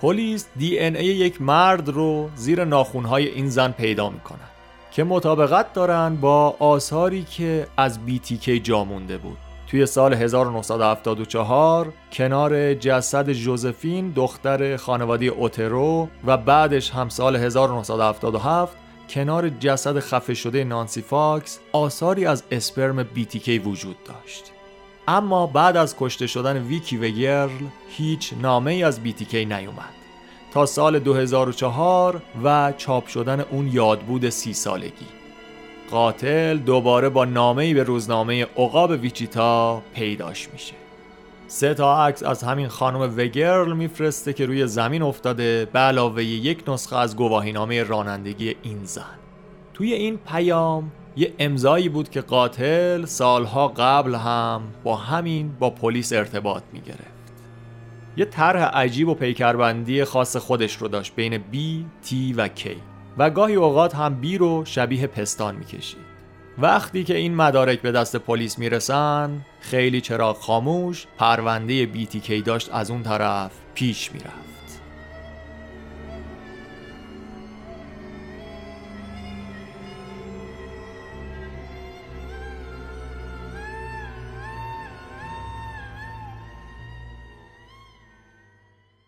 پلیس 0.01 0.47
دی 0.55 0.79
ان 0.79 0.95
ای 0.95 1.05
یک 1.05 1.41
مرد 1.41 1.89
رو 1.89 2.29
زیر 2.35 2.65
ناخونهای 2.65 3.27
این 3.27 3.49
زن 3.49 3.71
پیدا 3.71 4.09
می‌کنن 4.09 4.49
که 4.91 5.03
مطابقت 5.03 5.73
دارن 5.73 6.15
با 6.15 6.55
آثاری 6.59 7.23
که 7.23 7.67
از 7.77 7.99
BTK 8.07 8.49
جا 8.49 8.83
مونده 8.83 9.17
بود. 9.17 9.37
توی 9.67 9.85
سال 9.85 10.13
1974 10.13 11.93
کنار 12.11 12.73
جسد 12.73 13.31
جوزفین 13.31 14.11
دختر 14.11 14.77
خانواده 14.77 15.25
اوترو 15.25 16.07
و 16.25 16.37
بعدش 16.37 16.91
هم 16.91 17.09
سال 17.09 17.35
1977 17.35 18.77
کنار 19.12 19.50
جسد 19.50 20.00
خفه 20.00 20.34
شده 20.34 20.63
نانسی 20.63 21.02
فاکس 21.02 21.60
آثاری 21.71 22.26
از 22.26 22.43
اسپرم 22.52 23.04
BTK 23.04 23.50
وجود 23.65 23.95
داشت. 24.04 24.52
اما 25.08 25.47
بعد 25.47 25.78
از 25.78 25.95
کشته 26.00 26.28
شدن 26.28 26.58
ویکی 26.63 26.97
و 26.97 27.10
گرل 27.10 27.65
هیچ 27.89 28.34
نامه 28.41 28.71
ای 28.71 28.84
از 28.84 29.04
بیتیکی 29.04 29.45
نیومد. 29.45 29.93
تا 30.54 30.65
سال 30.65 31.00
2004 31.00 32.21
و 32.43 32.74
چاپ 32.78 33.08
شدن 33.08 33.39
اون 33.39 33.67
یادبود 33.67 34.30
سی 34.30 34.54
سالگی. 34.54 35.08
قاتل 35.91 36.58
دوباره 36.58 37.10
با 37.10 37.26
نامه 37.26 37.63
ای 37.63 37.74
به 37.74 37.84
روزنامه 37.84 38.43
عقاب 38.43 38.89
ویچیتا 38.91 39.82
پیداش 39.93 40.50
میشه. 40.54 40.81
سه 41.53 41.73
تا 41.73 42.05
عکس 42.05 42.23
از 42.23 42.43
همین 42.43 42.67
خانم 42.67 43.13
وگرل 43.17 43.73
میفرسته 43.73 44.33
که 44.33 44.45
روی 44.45 44.67
زمین 44.67 45.01
افتاده. 45.01 45.67
به 45.73 45.79
علاوه 45.79 46.23
یک 46.23 46.63
نسخه 46.67 46.97
از 46.97 47.15
گواهینامه 47.15 47.83
رانندگی 47.83 48.55
این 48.61 48.83
زن. 48.83 49.19
توی 49.73 49.93
این 49.93 50.17
پیام 50.17 50.91
یه 51.15 51.33
امضایی 51.39 51.89
بود 51.89 52.09
که 52.09 52.21
قاتل 52.21 53.05
سالها 53.05 53.67
قبل 53.67 54.15
هم 54.15 54.61
با 54.83 54.95
همین 54.95 55.51
با 55.59 55.69
پلیس 55.69 56.13
ارتباط 56.13 56.63
می‌گرفت. 56.73 57.33
یه 58.17 58.25
طرح 58.25 58.63
عجیب 58.63 59.07
و 59.07 59.13
پیکربندی 59.13 60.03
خاص 60.03 60.37
خودش 60.37 60.75
رو 60.75 60.87
داشت 60.87 61.15
بین 61.15 61.37
B, 61.37 61.55
T 62.07 62.13
و 62.35 62.47
K 62.47 62.69
و 63.17 63.29
گاهی 63.29 63.55
اوقات 63.55 63.95
هم 63.95 64.21
B 64.23 64.37
رو 64.37 64.65
شبیه 64.65 65.07
پستان 65.07 65.55
می‌کشید. 65.55 66.11
وقتی 66.57 67.03
که 67.03 67.17
این 67.17 67.35
مدارک 67.35 67.81
به 67.81 67.91
دست 67.91 68.15
پلیس 68.15 68.59
می‌رسن 68.59 69.41
خیلی 69.59 70.01
چراغ 70.01 70.37
خاموش 70.37 71.07
پرونده 71.17 71.85
BTK 71.93 72.31
داشت 72.45 72.69
از 72.73 72.91
اون 72.91 73.03
طرف 73.03 73.51
پیش 73.73 74.11
می‌رفت. 74.11 74.81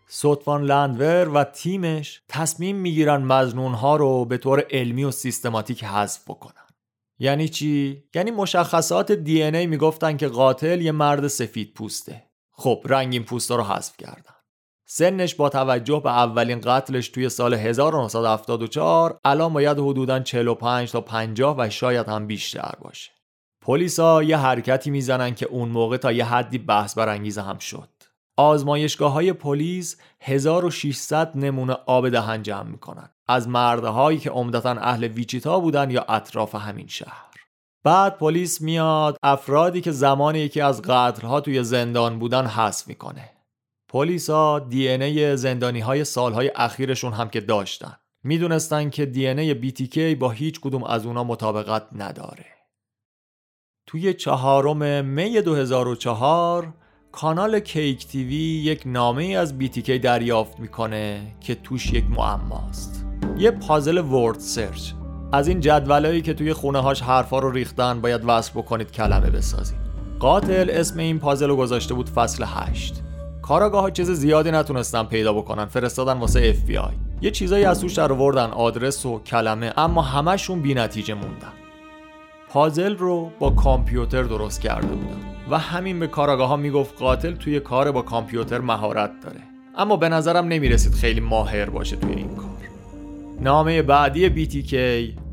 سوتوان 0.06 0.64
لندور 0.64 1.28
و 1.28 1.44
تیمش 1.44 2.22
تصمیم 2.28 2.76
می‌گیرن 2.76 3.22
مزنونها 3.22 3.96
رو 3.96 4.24
به 4.24 4.38
طور 4.38 4.64
علمی 4.70 5.04
و 5.04 5.10
سیستماتیک 5.10 5.84
حذف 5.84 6.24
بکنن. 6.24 6.63
یعنی 7.18 7.48
چی؟ 7.48 8.02
یعنی 8.14 8.30
مشخصات 8.30 9.12
دی 9.12 9.42
ای 9.42 9.66
می‌گفتن 9.66 10.16
که 10.16 10.28
قاتل 10.28 10.80
یه 10.80 10.92
مرد 10.92 11.28
سفید 11.28 11.74
پوسته. 11.74 12.22
خب 12.52 12.82
رنگین 12.84 13.24
پوستا 13.24 13.56
رو 13.56 13.62
حذف 13.62 13.96
کردن. 13.96 14.34
سنش 14.86 15.34
با 15.34 15.48
توجه 15.48 16.00
به 16.04 16.10
اولین 16.10 16.60
قتلش 16.60 17.08
توی 17.08 17.28
سال 17.28 17.54
1974 17.54 19.20
الان 19.24 19.52
باید 19.52 19.78
حدوداً 19.78 20.20
45 20.20 20.92
تا 20.92 21.00
50 21.00 21.56
و 21.58 21.70
شاید 21.70 22.08
هم 22.08 22.26
بیشتر 22.26 22.72
باشه. 22.80 23.10
پلیسا 23.60 24.22
یه 24.22 24.36
حرکتی 24.36 24.90
می‌زنن 24.90 25.34
که 25.34 25.46
اون 25.46 25.68
موقع 25.68 25.96
تا 25.96 26.12
یه 26.12 26.24
حدی 26.24 26.58
بحث 26.58 26.98
برانگیز 26.98 27.38
هم 27.38 27.58
شد. 27.58 27.88
آزمایشگاه 28.36 29.12
های 29.12 29.32
پلیس 29.32 29.96
1600 30.20 31.36
نمونه 31.36 31.76
آب 31.86 32.08
دهن 32.08 32.42
جمع 32.42 32.70
می‌کنن. 32.70 33.10
از 33.28 33.48
مردهایی 33.48 34.18
که 34.18 34.30
عمدتا 34.30 34.70
اهل 34.70 35.04
ویچیتا 35.04 35.60
بودن 35.60 35.90
یا 35.90 36.04
اطراف 36.08 36.54
همین 36.54 36.86
شهر. 36.86 37.34
بعد 37.84 38.18
پلیس 38.18 38.60
میاد 38.60 39.16
افرادی 39.22 39.80
که 39.80 39.90
زمان 39.92 40.34
یکی 40.36 40.60
از 40.60 40.82
قتلها 40.82 41.40
توی 41.40 41.64
زندان 41.64 42.18
بودن 42.18 42.46
حذف 42.46 42.88
می‌کنه. 42.88 43.30
پلیسا 43.88 44.58
دی 44.58 44.88
ای 44.88 45.36
زندانی 45.36 45.80
های 45.80 46.04
سالهای 46.04 46.52
اخیرشون 46.54 47.12
هم 47.12 47.28
که 47.28 47.40
داشتن. 47.40 47.96
می‌دونستن 48.24 48.90
که 48.90 49.06
دی 49.06 49.26
ای 49.26 49.70
BTK 49.70 50.18
با 50.18 50.30
هیچ 50.30 50.60
کدوم 50.60 50.84
از 50.84 51.06
اونا 51.06 51.24
مطابقت 51.24 51.86
نداره. 51.92 52.46
توی 53.86 54.14
چهارم 54.14 55.04
می 55.04 55.40
2004 55.40 56.74
کانال 57.14 57.60
KAKE 57.60 58.06
TV 58.06 58.34
یک 58.36 58.82
نامه 58.86 59.24
از 59.24 59.54
BTK 59.60 59.90
دریافت 59.90 60.60
می‌کنه 60.60 61.20
که 61.40 61.54
توش 61.54 61.92
یک 61.92 62.04
معماست. 62.10 63.04
یه 63.38 63.50
پازل 63.50 63.98
word 63.98 64.38
search. 64.38 64.92
از 65.32 65.48
این 65.48 65.60
جدولایی 65.60 66.22
که 66.22 66.34
توی 66.34 66.52
خونه 66.52 66.78
هاش 66.78 67.02
حرفا 67.02 67.38
رو 67.38 67.50
ریختن 67.50 68.00
باید 68.00 68.20
وصل 68.24 68.52
بکنید 68.54 68.92
کلمه 68.92 69.30
بسازید. 69.30 69.78
قاتل 70.18 70.70
اسم 70.72 70.98
این 70.98 71.18
پازل 71.18 71.48
رو 71.48 71.56
گذاشته 71.56 71.94
بود 71.94 72.08
فصل 72.08 72.44
8 72.46 73.02
کاراگاه 73.42 73.82
ها 73.82 73.90
چیز 73.90 74.10
زیادی 74.10 74.50
نتونستن 74.50 75.02
پیدا 75.02 75.32
بکنن 75.32 75.64
فرستادن 75.64 76.18
واسه 76.18 76.48
اف 76.48 76.58
بی 76.58 76.76
آی. 76.76 76.94
یه 77.20 77.30
چیزایی 77.30 77.64
از 77.64 77.80
توش 77.80 77.98
آدرس 77.98 79.06
و 79.06 79.18
کلمه 79.18 79.72
اما 79.76 80.02
همشون 80.02 80.62
بی 80.62 80.74
نتیجه 80.74 81.14
موندن. 81.14 81.52
پازل 82.48 82.96
رو 82.96 83.30
با 83.38 83.50
کامپیوتر 83.50 84.22
درست 84.22 84.60
کرده 84.60 84.86
بودن. 84.86 85.33
و 85.50 85.58
همین 85.58 86.00
به 86.00 86.06
کاراگاه 86.06 86.48
ها 86.48 86.56
می‌گفت 86.56 86.98
قاتل 86.98 87.32
توی 87.32 87.60
کار 87.60 87.92
با 87.92 88.02
کامپیوتر 88.02 88.58
مهارت 88.58 89.10
داره. 89.22 89.40
اما 89.76 89.96
به 89.96 90.08
نظرم 90.08 90.48
نمی‌رسید 90.48 90.94
خیلی 90.94 91.20
ماهر 91.20 91.70
باشه 91.70 91.96
توی 91.96 92.14
این 92.14 92.36
کار. 92.36 92.48
نامه 93.40 93.82
بعدی 93.82 94.46
BTK 94.46 94.74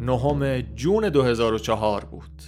نهم 0.02 0.62
جون 0.62 1.10
2004 1.10 2.06
بود. 2.06 2.42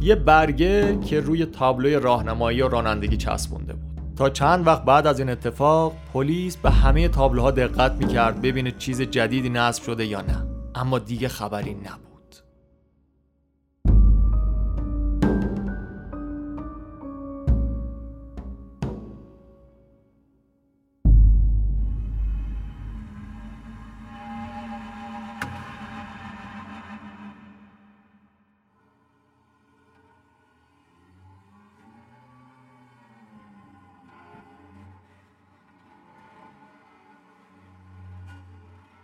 یه 0.00 0.14
برگه 0.14 0.98
که 1.00 1.20
روی 1.20 1.46
تابلوی 1.46 1.94
راهنمایی 1.94 2.62
و 2.62 2.68
رانندگی 2.68 3.16
چسبونده 3.16 3.72
بود. 3.72 4.00
تا 4.16 4.30
چند 4.30 4.66
وقت 4.66 4.84
بعد 4.84 5.06
از 5.06 5.18
این 5.18 5.30
اتفاق 5.30 5.92
پلیس 6.12 6.56
به 6.56 6.70
همه 6.70 7.08
تابلوها 7.08 7.50
دقت 7.50 7.92
می‌کرد 7.92 8.42
ببینه 8.42 8.70
چیز 8.78 9.02
جدیدی 9.02 9.48
نصب 9.48 9.82
شده 9.82 10.06
یا 10.06 10.20
نه. 10.20 10.46
اما 10.74 10.98
دیگه 10.98 11.28
خبری 11.28 11.74
نبود. 11.74 12.13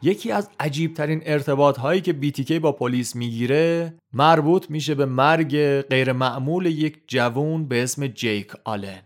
یکی 0.02 0.32
از 0.32 0.50
عجیبترین 0.60 1.22
ارتباط 1.24 1.78
هایی 1.78 2.00
که 2.00 2.16
BTK 2.22 2.52
با 2.52 2.72
پلیس 2.72 3.16
می‌گیره 3.16 3.94
مربوط 4.12 4.70
میشه 4.70 4.94
به 4.94 5.06
مرگ 5.06 5.80
غیر 5.80 6.12
معمول 6.12 6.66
یک 6.66 7.02
جوون 7.06 7.68
به 7.68 7.82
اسم 7.82 8.06
جیک 8.06 8.52
آلن. 8.64 9.02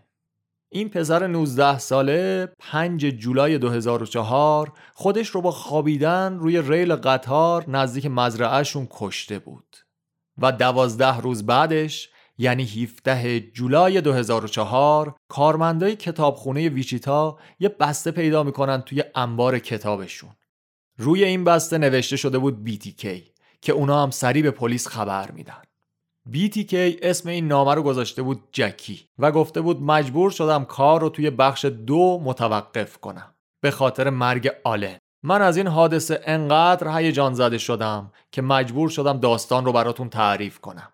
این 0.69 0.89
پسر 0.89 1.27
19 1.27 1.79
ساله 1.79 2.49
5 2.59 3.05
جولای 3.05 3.57
2004 3.57 4.73
خودش 4.93 5.27
رو 5.27 5.41
با 5.41 5.51
خوابیدن 5.51 6.37
روی 6.39 6.61
ریل 6.61 6.95
قطار 6.95 7.69
نزدیک 7.69 8.05
مزرعهشون 8.05 8.87
کشته 8.91 9.39
بود. 9.39 9.77
و 10.37 10.51
دوازده 10.51 11.17
روز 11.17 11.45
بعدش 11.45 12.09
یعنی 12.37 12.63
17 12.63 13.39
جولای 13.39 14.01
2004 14.01 15.15
کارمندای 15.27 15.95
کتابخونه 15.95 16.69
ویچیتا 16.69 17.37
یه 17.59 17.69
بسته 17.69 18.11
پیدا 18.11 18.43
می‌کنن 18.43 18.81
توی 18.81 19.03
انبار 19.15 19.59
کتابشون. 19.59 20.29
روی 20.97 21.23
این 21.23 21.43
بسته 21.43 21.77
نوشته 21.77 22.17
شده 22.17 22.37
بود 22.37 22.69
BTK 22.69 23.07
که 23.61 23.71
اونا 23.71 24.03
هم 24.03 24.11
سریع 24.11 24.43
به 24.43 24.51
پلیس 24.51 24.87
خبر 24.87 25.31
میدن. 25.31 25.61
BTK 26.33 26.73
اسم 27.01 27.29
این 27.29 27.47
نامه 27.47 27.73
رو 27.73 27.83
گذاشته 27.83 28.21
بود 28.21 28.43
جکی 28.51 29.09
و 29.19 29.31
گفته 29.31 29.61
بود 29.61 29.81
مجبور 29.81 30.31
شدم 30.31 30.65
کار 30.65 31.01
رو 31.01 31.09
توی 31.09 31.29
بخش 31.29 31.65
دو 31.65 32.21
متوقف 32.23 32.97
کنم. 32.97 33.35
به 33.61 33.71
خاطر 33.71 34.09
مرگ 34.09 34.51
آلن. 34.63 34.97
من 35.23 35.41
از 35.41 35.57
این 35.57 35.67
حادثه 35.67 36.21
انقدر 36.25 36.97
هیجان 36.97 37.33
زده 37.33 37.57
شدم 37.57 38.11
که 38.31 38.41
مجبور 38.41 38.89
شدم 38.89 39.19
داستان 39.19 39.65
رو 39.65 39.71
براتون 39.71 40.09
تعریف 40.09 40.59
کنم. 40.59 40.93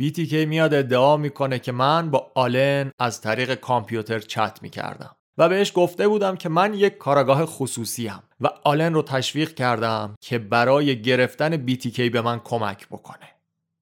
BTK 0.00 0.32
میاد 0.32 0.74
ادعا 0.74 1.16
می‌کنه 1.16 1.58
که 1.58 1.72
من 1.72 2.10
با 2.10 2.32
آلن 2.34 2.92
از 2.98 3.20
طریق 3.20 3.54
کامپیوتر 3.54 4.18
چت 4.18 4.58
می‌کردم. 4.62 5.15
و 5.38 5.48
بهش 5.48 5.72
گفته 5.74 6.08
بودم 6.08 6.36
که 6.36 6.48
من 6.48 6.74
یک 6.74 6.98
کاراگاه 6.98 7.46
خصوصی 7.46 8.06
هم 8.06 8.22
و 8.40 8.48
آلن 8.64 8.94
رو 8.94 9.02
تشویق 9.02 9.54
کردم 9.54 10.14
که 10.20 10.38
برای 10.38 11.02
گرفتن 11.02 11.66
BTK 11.66 12.00
به 12.00 12.20
من 12.20 12.40
کمک 12.44 12.88
بکنه. 12.88 13.28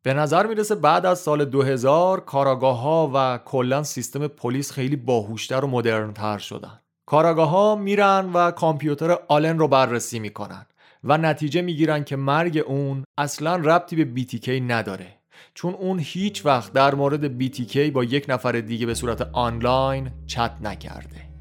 به 0.02 0.14
نظر 0.14 0.46
می‌رسه 0.46 0.74
بعد 0.74 1.07
از 1.07 1.18
سال 1.18 1.44
2000 1.44 2.20
کاراگاه 2.20 2.80
ها 2.80 3.11
و 3.14 3.38
کلا 3.44 3.82
سیستم 3.82 4.26
پلیس 4.26 4.72
خیلی 4.72 4.96
باهوشتر 4.96 5.64
و 5.64 5.66
مدرنتر 5.66 6.38
شدن. 6.38 6.80
کاراگاه 7.07 7.48
ها 7.48 7.76
میرن 7.76 8.30
و 8.32 8.50
کامپیوتر 8.50 9.18
آلن 9.28 9.59
رو 9.59 9.68
بررسی 9.68 10.18
می‌کنن 10.18 10.66
و 11.05 11.18
نتیجه 11.18 11.62
می‌گیرن 11.62 12.05
که 12.05 12.16
مرگ 12.16 12.62
اون 12.66 13.05
اصلا 13.18 13.57
ربطی 13.57 14.05
به 14.05 14.22
BTK 14.22 14.48
نداره. 14.48 15.07
چون 15.55 15.74
اون 15.74 15.98
هیچ 16.02 16.46
وقت 16.46 16.72
در 16.72 16.94
مورد 16.94 17.42
BTK 17.42 17.76
با 17.76 18.05
یک 18.05 18.26
نفر 18.28 18.52
دیگه 18.52 18.86
به 18.86 18.94
صورت 18.94 19.20
آنلاین 19.32 20.11
چت 20.26 20.52
نکرده. 20.62 21.34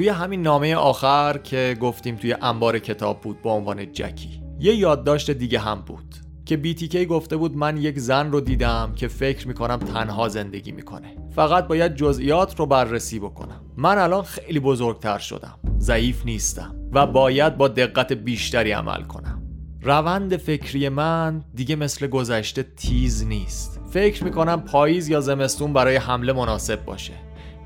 توی 0.00 0.08
همین 0.08 0.42
نامه 0.42 0.74
آخر 0.74 1.38
که 1.38 1.76
گفتیم 1.80 2.16
توی 2.16 2.36
انبار 2.42 2.78
کتاب 2.78 3.20
بود 3.20 3.42
با 3.42 3.52
عنوان 3.52 3.92
جکی. 3.92 4.42
یه 4.60 4.74
یادداشت 4.74 5.30
دیگه 5.30 5.58
هم 5.58 5.80
بود 5.80 6.14
که 6.44 6.60
BTK 6.64 6.96
گفته 6.96 7.36
بود 7.36 7.56
من 7.56 7.76
یک 7.76 7.98
زن 7.98 8.32
رو 8.32 8.40
دیدم 8.40 8.92
که 8.96 9.08
فکر 9.08 9.48
می‌کنم 9.48 9.76
تنها 9.76 10.28
زندگی 10.28 10.72
می‌کنه. 10.72 11.16
فقط 11.34 11.68
باید 11.68 11.94
جزئیات 11.94 12.60
رو 12.60 12.66
بررسی 12.66 13.18
بکنم. 13.18 13.60
من 13.76 13.98
الان 13.98 14.22
خیلی 14.22 14.60
بزرگتر 14.60 15.18
شدم. 15.18 15.58
ضعیف 15.78 16.24
نیستم 16.24 16.74
و 16.92 17.06
باید 17.06 17.56
با 17.56 17.68
دقت 17.68 18.12
بیشتری 18.12 18.72
عمل 18.72 19.02
کنم. 19.02 19.42
روند 19.82 20.36
فکری 20.36 20.88
من 20.88 21.44
دیگه 21.54 21.76
مثل 21.76 22.06
گذشته 22.06 22.62
تیز 22.62 23.26
نیست. 23.26 23.80
فکر 23.90 24.24
می‌کنم 24.24 24.60
پاییز 24.60 25.08
یا 25.08 25.20
زمستون 25.20 25.72
برای 25.72 25.96
حمله 25.96 26.32
مناسب 26.32 26.84
باشه. 26.84 27.12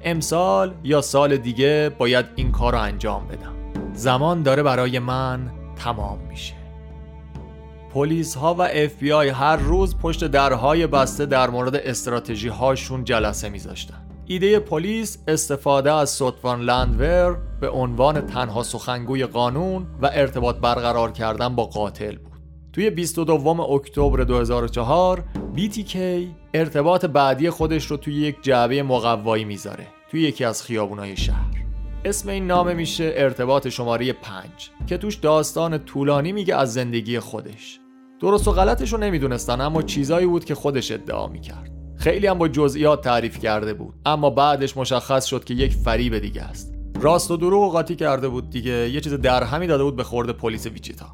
امسال 0.05 0.75
یا 0.85 1.01
سال 1.01 1.37
دیگه 1.37 1.91
باید 1.99 2.27
این 2.35 2.53
کار 2.53 2.73
رو 2.73 2.81
انجام 2.81 3.27
بدم. 3.29 3.55
زمان 3.93 4.43
داره 4.43 4.63
برای 4.63 4.99
من 4.99 5.51
تمام 5.77 6.19
میشه. 6.29 6.55
پلیس 7.95 8.35
ها 8.35 8.55
و 8.55 8.63
اف 8.63 8.95
بی 8.99 9.13
آی 9.13 9.29
هر 9.29 9.57
روز 9.57 9.97
پشت 9.97 10.25
درهای 10.25 10.87
بسته 10.87 11.27
در 11.27 11.51
مورد 11.51 11.77
استراتژی 11.77 12.49
هاشون 12.49 13.05
جلسه 13.05 13.49
میذاشتن. 13.49 14.05
ایده 14.27 14.59
پلیس 14.59 15.19
استفاده 15.29 15.93
از 15.93 16.11
سوتوان 16.11 16.61
لندور 16.61 17.39
به 17.61 17.69
عنوان 17.69 18.21
تنها 18.21 18.63
سخنگوی 18.63 19.27
قانون 19.27 19.87
و 20.03 20.11
ارتباط 20.13 20.57
برقرار 20.57 21.13
کردن 21.13 21.57
با 21.57 21.65
قاتل 21.65 22.17
بود. 22.17 22.34
توی 22.75 22.91
22 22.91 23.61
اکتبر 23.61 24.25
2004 24.25 25.25
BTK 25.57 25.97
ارتباط 26.55 27.05
بعدی 27.05 27.51
خودش 27.51 27.87
رو 27.87 27.97
توی 27.97 28.15
یک 28.15 28.37
جعبه 28.43 28.83
مقوایی 28.83 29.45
می‌ذاره 29.45 29.87
توی 30.11 30.23
یکی 30.23 30.45
از 30.45 30.63
خیابونای 30.63 31.17
شهر. 31.17 31.65
اسم 32.05 32.29
این 32.29 32.47
نامه 32.47 32.75
میشه 32.75 33.13
ارتباط 33.17 33.69
شماره 33.69 34.13
5 34.13 34.45
که 34.87 34.97
توش 34.97 35.17
داستان 35.17 35.79
طولانی 35.79 36.33
میگه 36.33 36.57
از 36.57 36.73
زندگی 36.73 37.19
خودش. 37.19 37.81
درست 38.21 38.49
و 38.49 38.53
غلطش 38.53 38.93
رو 38.93 38.99
نمی‌دونستن 38.99 39.61
اما 39.61 39.83
چیزایی 39.83 40.27
بود 40.27 40.45
که 40.45 40.55
خودش 40.55 40.93
ادعا 40.93 41.27
می‌کرد. 41.27 41.71
خیلی 41.97 42.27
هم 42.27 42.39
با 42.39 42.49
جزئیات 42.49 43.05
تعریف 43.05 43.39
کرده 43.39 43.75
بود 43.75 43.95
اما 44.07 44.31
بعدش 44.31 44.77
مشخص 44.77 45.25
شد 45.25 45.45
که 45.45 45.55
یک 45.55 45.73
فریب 45.73 46.19
دیگه 46.19 46.43
است. 46.43 46.75
راست 47.01 47.31
و 47.31 47.37
دروغ 47.37 47.73
قاطی 47.73 47.97
کرده 47.97 48.29
بود 48.29 48.51
دیگه 48.51 48.91
یه 48.91 49.01
چیز 49.01 49.15
درهمی 49.15 49.67
داده 49.67 49.85
بود 49.85 49.97
به 49.97 50.05
خورد 50.05 50.31
پلیس 50.31 50.67
ویچیتا 50.67 51.07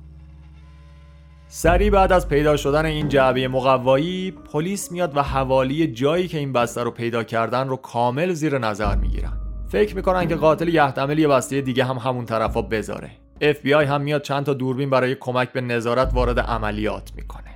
سری 1.53 1.90
بعد 1.90 2.12
از 2.12 2.28
پیدا 2.28 2.57
شدن 2.57 2.86
این 2.86 3.09
جعبه 3.09 3.48
مقوایی 3.48 4.30
پلیس 4.30 4.92
میاد 4.92 5.16
و 5.16 5.22
حوالی 5.22 5.86
جایی 5.86 6.28
که 6.28 6.38
این 6.38 6.53
بسته 6.53 6.82
رو 6.82 6.90
پیدا 6.90 7.24
کردن 7.24 7.68
رو 7.68 7.76
کامل 7.76 8.32
زیر 8.32 8.59
نظر 8.59 8.96
می‌گیرن. 8.96 9.32
فکر 9.68 9.96
می‌کنن 9.96 10.28
که 10.28 10.36
قاتل 10.36 10.68
یحتمل 10.68 11.18
یه 11.18 11.28
بسته 11.28 11.61
دیگه 11.61 11.84
هم 11.84 11.96
همون 11.96 12.24
طرفا 12.24 12.62
بذاره. 12.62 13.11
FBI 13.40 13.66
هم 13.66 14.01
میاد 14.01 14.22
چند 14.22 14.46
تا 14.46 14.55
دوربین 14.55 14.90
برای 14.90 15.14
کمک 15.14 15.53
به 15.53 15.61
نظارت 15.61 16.14
وارد 16.14 16.40
عملیات 16.40 17.12
می‌کنه. 17.16 17.55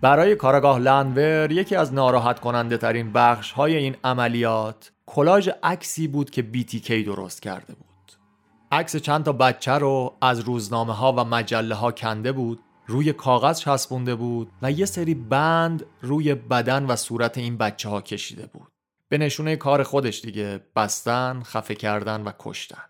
برای 0.00 0.36
کارگاه 0.36 0.78
لنور 0.78 1.52
یکی 1.52 1.76
از 1.76 1.94
ناراحت 1.94 2.40
کننده 2.40 2.76
ترین 2.76 3.12
بخش 3.12 3.52
های 3.52 3.76
این 3.76 3.96
عملیات 4.04 4.92
کلاژ 5.06 5.48
عکسی 5.62 6.08
بود 6.08 6.30
که 6.30 6.46
BTK 6.54 6.90
درست 6.90 7.42
کرده 7.42 7.74
بود. 7.74 8.12
عکس 8.72 8.96
چند 8.96 9.24
تا 9.24 9.32
بچه 9.32 9.72
رو 9.72 10.14
از 10.22 10.40
روزنامه 10.40 10.94
ها 10.94 11.12
و 11.12 11.24
مجله 11.24 11.74
ها 11.74 11.92
کنده 11.92 12.32
بود 12.32 12.60
روی 12.88 13.12
کاغذ 13.12 13.58
چسبونده 13.58 14.14
بود 14.14 14.52
و 14.62 14.72
یه 14.72 14.86
سری 14.86 15.14
بند 15.14 15.86
روی 16.02 16.34
بدن 16.34 16.86
و 16.86 16.96
صورت 16.96 17.38
این 17.38 17.56
بچه 17.56 17.88
ها 17.88 18.00
کشیده 18.00 18.46
بود. 18.46 18.68
به 19.08 19.18
نشونه 19.18 19.56
کار 19.56 19.82
خودش 19.82 20.20
دیگه 20.20 20.60
بستن، 20.76 21.42
خفه 21.42 21.74
کردن 21.74 22.22
و 22.22 22.32
کشتن. 22.38 22.82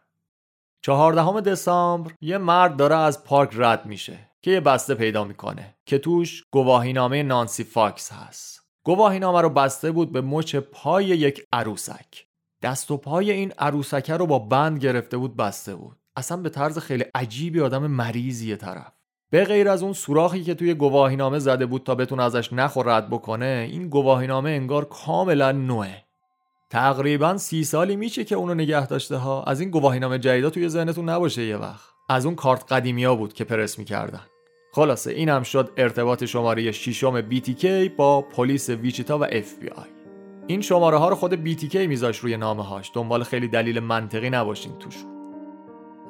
چهاردهم 0.83 1.41
دسامبر 1.41 2.13
یه 2.21 2.39
مرد 2.39 2.77
داره 2.77 2.97
از 2.97 3.25
پارک 3.25 3.51
رد 3.53 3.87
میشه 3.87 4.19
که 4.43 4.51
یه 4.51 4.61
بسته 4.61 4.95
پیدا 4.95 5.25
می‌کنه 5.25 5.77
که 5.87 5.99
توش 5.99 6.45
گواهینامه 6.51 7.23
نانسی 7.23 7.65
فاکس 7.65 8.13
هست. 8.13 8.61
گواهینامه 8.85 9.41
رو 9.41 9.51
بسته 9.51 9.91
بود 9.91 10.13
به 10.13 10.21
مچ 10.21 10.57
پای 10.57 11.05
یک 11.05 11.47
عروسک. 11.53 12.27
دست 12.63 12.91
و 12.91 12.97
پای 12.97 13.31
این 13.31 13.53
عروسکه 13.59 14.17
رو 14.17 14.27
با 14.27 14.39
بند 14.39 14.79
گرفته 14.79 15.17
بود 15.17 15.37
بسته 15.37 15.75
بود. 15.75 15.97
اصلا 16.17 16.37
به 16.37 16.49
طرز 16.49 16.79
خیلی 16.79 17.05
عجیبی 17.15 17.61
آدم 17.61 17.87
مریضیه 17.87 18.57
طرف. 18.57 18.98
به 19.31 19.45
غیر 19.45 19.69
از 19.69 19.83
اون 19.83 19.93
سوراخی 19.93 20.45
که 20.45 20.55
توی 20.55 20.75
گواهینامه 20.75 21.39
زده 21.39 21.67
بود 21.67 21.83
تا 21.83 21.95
بتونه 21.95 22.23
ازش 22.23 22.53
نخور 22.53 22.97
رد 22.97 23.11
بکنه 23.11 23.69
این 23.73 23.89
گواهینامه 23.89 24.51
انگار 24.51 24.85
کاملا 24.85 25.53
نوعه. 25.53 26.05
تقریبا 26.71 27.37
سی 27.37 27.65
سالی 27.65 27.97
میشه 27.97 28.25
که 28.25 28.35
اونو 28.35 28.55
نگه 28.55 28.87
داشته 28.87 29.17
ها. 29.17 29.43
از 29.43 29.61
این 29.61 29.71
گواهینامه 29.71 30.19
جدیدا 30.19 30.51
توی 30.51 30.69
ذهنتون 30.69 31.09
نباشه 31.09 31.43
یه 31.43 31.57
وقت. 31.57 31.89
از 32.09 32.27
اون 32.27 32.35
کارت 32.35 32.73
قدیمیا 32.73 33.17
بود 33.17 33.33
که 33.33 33.45
پرس 33.45 33.79
می‌کردن. 33.79 34.23
خلاصه 34.73 35.11
این 35.11 35.29
هم 35.29 35.43
شد 35.43 35.71
ارتباط 35.77 36.25
شماره 36.25 36.73
شیشم 36.73 37.31
BTK 37.31 37.67
با 37.97 38.23
پلیس 38.23 38.71
ویچیتا 38.71 39.19
و 39.19 39.27
FBI 39.27 39.87
این 40.47 40.61
شماره 40.61 40.97
ها 40.97 41.09
رو 41.09 41.15
خود 41.15 41.45
BTK 41.45 41.75
میذاش 41.77 42.19
روی 42.19 42.37
نامه 42.37 42.65
هاش 42.65 42.91
دنبال 42.95 43.23
خیلی 43.23 43.49
دلیل 43.49 43.81
منطقی 43.81 44.31
نباشین 44.31 44.79
توشون. 44.79 45.18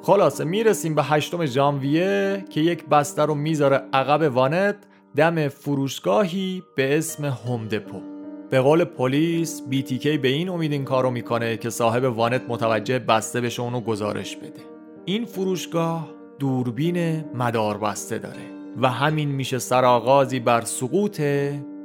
خلاصه 0.01 0.43
می‌رسیم 0.43 0.95
به 0.95 1.03
هشتم 1.03 1.45
ژانویه 1.45 2.45
که 2.49 2.61
یک 2.61 2.85
بسته 2.85 3.21
رو 3.21 3.35
می‌ذاره 3.35 3.81
عقب 3.93 4.35
وانت. 4.35 4.75
دم 5.15 5.47
فروشگاهی 5.47 6.63
به 6.75 6.97
اسم 6.97 7.25
هومدپو 7.25 8.01
به 8.49 8.61
قول 8.61 8.83
پلیس 8.83 9.63
BTK 9.71 10.07
به 10.07 10.27
این 10.27 10.49
امید 10.49 10.71
این 10.71 10.85
کارو 10.85 11.11
می‌کنه 11.11 11.57
که 11.57 11.69
صاحب 11.69 12.03
وانت 12.03 12.41
متوجه 12.47 12.99
بسته 12.99 13.41
بشه 13.41 13.61
اونو 13.61 13.81
گزارش 13.81 14.35
بده. 14.35 14.61
این 15.05 15.25
فروشگاه 15.25 16.09
دوربین 16.39 17.25
مدار 17.33 17.77
بسته 17.77 18.17
داره 18.17 18.41
و 18.81 18.89
همین 18.89 19.29
میشه 19.29 19.59
سرآغازی 19.59 20.39
بر 20.39 20.61
سقوط 20.61 21.21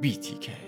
BTK 0.01 0.64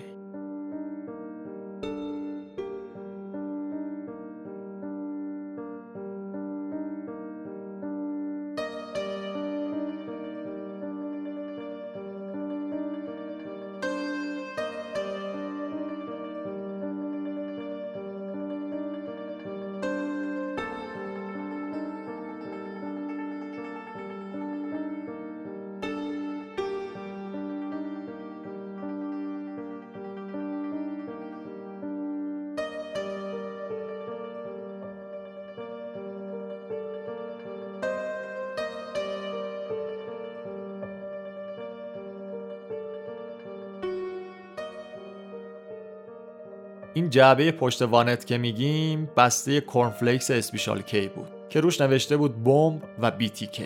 جعبه 47.10 47.52
پشت 47.52 47.82
وانت 47.82 48.26
که 48.26 48.38
میگیم 48.38 49.10
بسته 49.16 49.60
کورنفلیکس 49.60 50.30
Special 50.30 50.82
K 50.82 51.08
بود 51.08 51.28
که 51.48 51.60
روش 51.60 51.80
نوشته 51.80 52.16
بود 52.16 52.44
بمب 52.44 52.82
و 52.98 53.12
BTK 53.20 53.62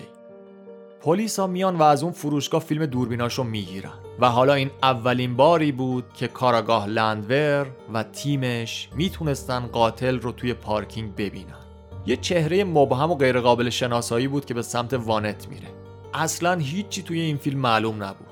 پلیس 1.01 1.39
ها 1.39 1.47
میان 1.47 1.77
و 1.77 1.83
از 1.83 2.03
اون 2.03 2.13
فروشگاه 2.13 2.61
فیلم 2.61 2.87
دوربیناشو 2.87 3.43
می‌گیرن 3.43 3.93
و 4.21 4.29
حالا 4.29 4.55
این 4.55 4.71
اولین 4.83 5.37
باری 5.37 5.73
بود 5.73 6.05
که 6.15 6.29
کاراگاه 6.29 6.87
لندور 6.87 7.67
و 7.93 8.03
تیمش 8.03 8.89
می‌تونستن 8.97 9.61
قاتل 9.67 10.21
رو 10.21 10.33
توی 10.33 10.55
پارکینگ 10.55 11.15
ببینن. 11.15 11.63
یه 12.07 12.17
چهره 12.17 12.65
مبهم 12.65 13.11
و 13.11 13.15
غیرقابل 13.15 13.71
شناسایی 13.71 14.29
بود 14.29 14.45
که 14.45 14.55
به 14.55 14.63
سمت 14.63 14.95
وانت 14.95 15.49
میره. 15.49 15.69
اصلا 16.15 16.55
هیچی 16.55 17.03
توی 17.03 17.21
این 17.21 17.37
فیلم 17.37 17.59
معلوم 17.59 18.03
نبود. 18.03 18.32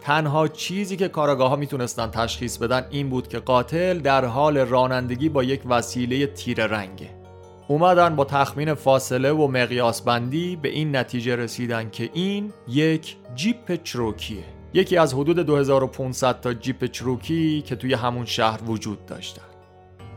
تنها 0.00 0.48
چیزی 0.48 0.96
که 0.96 1.08
کاراگاه 1.08 1.50
ها 1.50 1.56
می‌تونستن 1.56 2.06
تشخیص 2.06 2.58
بدن 2.58 2.86
این 2.90 3.10
بود 3.10 3.28
که 3.28 3.38
قاتل 3.38 3.98
در 3.98 4.24
حال 4.24 4.58
رانندگی 4.58 5.28
با 5.28 5.42
یک 5.44 5.60
وسیله 5.66 6.26
تیر 6.26 6.66
رنگه. 6.66 7.10
اومدن 7.68 8.16
با 8.16 8.24
تخمین 8.24 8.74
فاصله 8.74 9.32
و 9.32 9.46
مقیاس 9.48 10.02
بندی 10.02 10.56
به 10.56 10.68
این 10.68 10.96
نتیجه 10.96 11.36
رسیدن 11.36 11.90
که 11.90 12.10
این 12.12 12.52
یک 12.68 13.16
جیپ 13.34 13.82
چروکیه. 13.82 14.44
یکی 14.74 14.96
از 14.96 15.14
حدود 15.14 15.38
2500 15.38 16.40
تا 16.40 16.54
جیپ 16.54 16.84
چروکی 16.84 17.62
که 17.62 17.76
توی 17.76 17.94
همون 17.94 18.24
شهر 18.24 18.60
وجود 18.66 19.06
داشتن. 19.06 19.42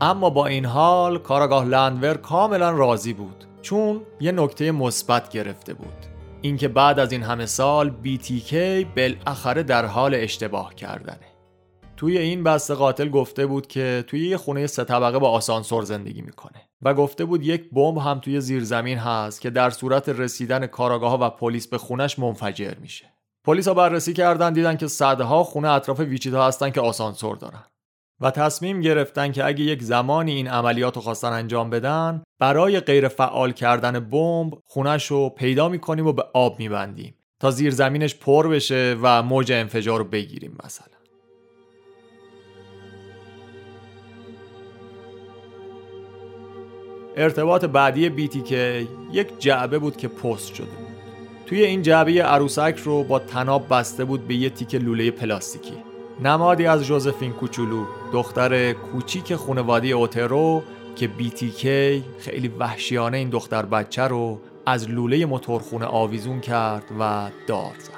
اما 0.01 0.29
با 0.29 0.45
این 0.45 0.65
حال 0.65 1.17
کاراگاه 1.17 1.65
لندور 1.65 2.17
کاملا 2.17 2.71
راضی 2.71 3.13
بود 3.13 3.45
چون 3.61 4.01
یه 4.19 4.31
نکته 4.31 4.71
مثبت 4.71 5.29
گرفته 5.29 5.73
بود. 5.73 6.12
اینکه 6.45 6.67
بعد 6.67 6.99
از 6.99 7.11
این 7.11 7.23
همه 7.23 7.45
سال 7.45 7.93
BTK 8.03 8.53
بالاخره 8.95 9.63
در 9.63 9.85
حال 9.85 10.15
اشتباه 10.15 10.75
کردنه. 10.75 11.27
توی 11.97 12.17
این 12.17 12.43
بسته 12.43 12.73
قاتل 12.73 13.09
گفته 13.09 13.45
بود 13.45 13.67
که 13.67 14.03
توی 14.07 14.27
یه 14.27 14.37
خونه 14.37 14.67
سه 14.67 14.83
طبقه 14.83 15.19
با 15.19 15.29
آسانسور 15.29 15.83
زندگی 15.83 16.21
می‌کنه 16.21 16.69
و 16.81 16.93
گفته 16.93 17.25
بود 17.25 17.43
یک 17.43 17.69
بمب 17.69 17.97
هم 17.97 18.19
توی 18.19 18.41
زیرزمین 18.41 18.97
هست 18.97 19.41
که 19.41 19.49
در 19.49 19.69
صورت 19.69 20.09
رسیدن 20.09 20.67
کاراگاه 20.67 21.19
و 21.19 21.29
پلیس 21.29 21.67
به 21.67 21.77
خونش 21.77 22.19
منفجر 22.19 22.73
میشه. 22.81 23.13
پلیس 23.45 23.67
ها 23.67 23.73
بررسی 23.73 24.13
کردن 24.13 24.53
دیدن 24.53 24.77
که 24.77 24.87
صدها 24.87 25.43
خونه 25.43 25.69
اطراف 25.69 25.99
ویچیتا 25.99 26.47
هستن 26.47 26.69
که 26.69 26.81
آسانسور 26.81 27.35
دارن. 27.37 27.63
و 28.23 28.31
تصمیم 28.31 28.81
گرفتن 28.81 29.31
که 29.31 29.45
اگه 29.45 29.63
یک 29.63 29.83
زمانی 29.83 30.31
این 30.31 30.47
عملیات 30.47 30.95
رو 30.95 31.01
خواستن 31.01 31.33
انجام 31.33 31.69
بدن 31.69 32.23
برای 32.39 32.79
غیر 32.79 33.07
فعال 33.07 33.51
کردن 33.51 33.99
بمب 33.99 34.53
خونش 34.65 35.05
رو 35.05 35.29
پیدا 35.29 35.69
می‌کنیم 35.69 36.07
و 36.07 36.13
به 36.13 36.23
آب 36.33 36.59
میبندیم 36.59 37.15
تا 37.39 37.51
زیر 37.51 37.71
زمینش 37.71 38.15
پر 38.15 38.47
بشه 38.47 38.97
و 39.01 39.23
موج 39.23 39.51
انفجار 39.51 39.99
رو 39.99 40.05
بگیریم 40.05 40.57
مثلا. 40.65 40.87
ارتباط 47.17 47.65
بعدی 47.65 48.27
BTK 48.27 48.51
یک 49.11 49.39
جعبه 49.39 49.79
بود 49.79 49.97
که 49.97 50.07
پست 50.07 50.55
شده 50.55 50.65
بود. 50.65 50.87
توی 51.45 51.63
این 51.63 51.81
جعبه 51.81 52.23
عروسک 52.23 52.75
رو 52.83 53.03
با 53.03 53.19
تناب 53.19 53.65
بسته 53.69 54.05
بود 54.05 54.27
به 54.27 54.35
یه 54.35 54.49
تیک 54.49 54.75
لوله 54.75 55.11
پلاستیکی. 55.11 55.92
نمادی 56.19 56.65
از 56.65 56.83
جوزفین 56.85 57.33
کوچولو 57.33 57.85
دختر 58.13 58.73
کوچیک 58.73 59.35
خانواده 59.35 59.87
اوترو 59.87 60.63
که 60.95 61.09
BTK 61.19 61.65
خیلی 62.19 62.47
وحشیانه 62.47 63.17
این 63.17 63.29
دختر 63.29 63.65
بچه 63.65 64.01
رو 64.01 64.39
از 64.65 64.89
لوله 64.89 65.25
موتورخونه 65.25 65.85
آویزون 65.85 66.39
کرد 66.39 66.83
و 66.99 67.29
دار 67.47 67.73
زد 67.79 67.92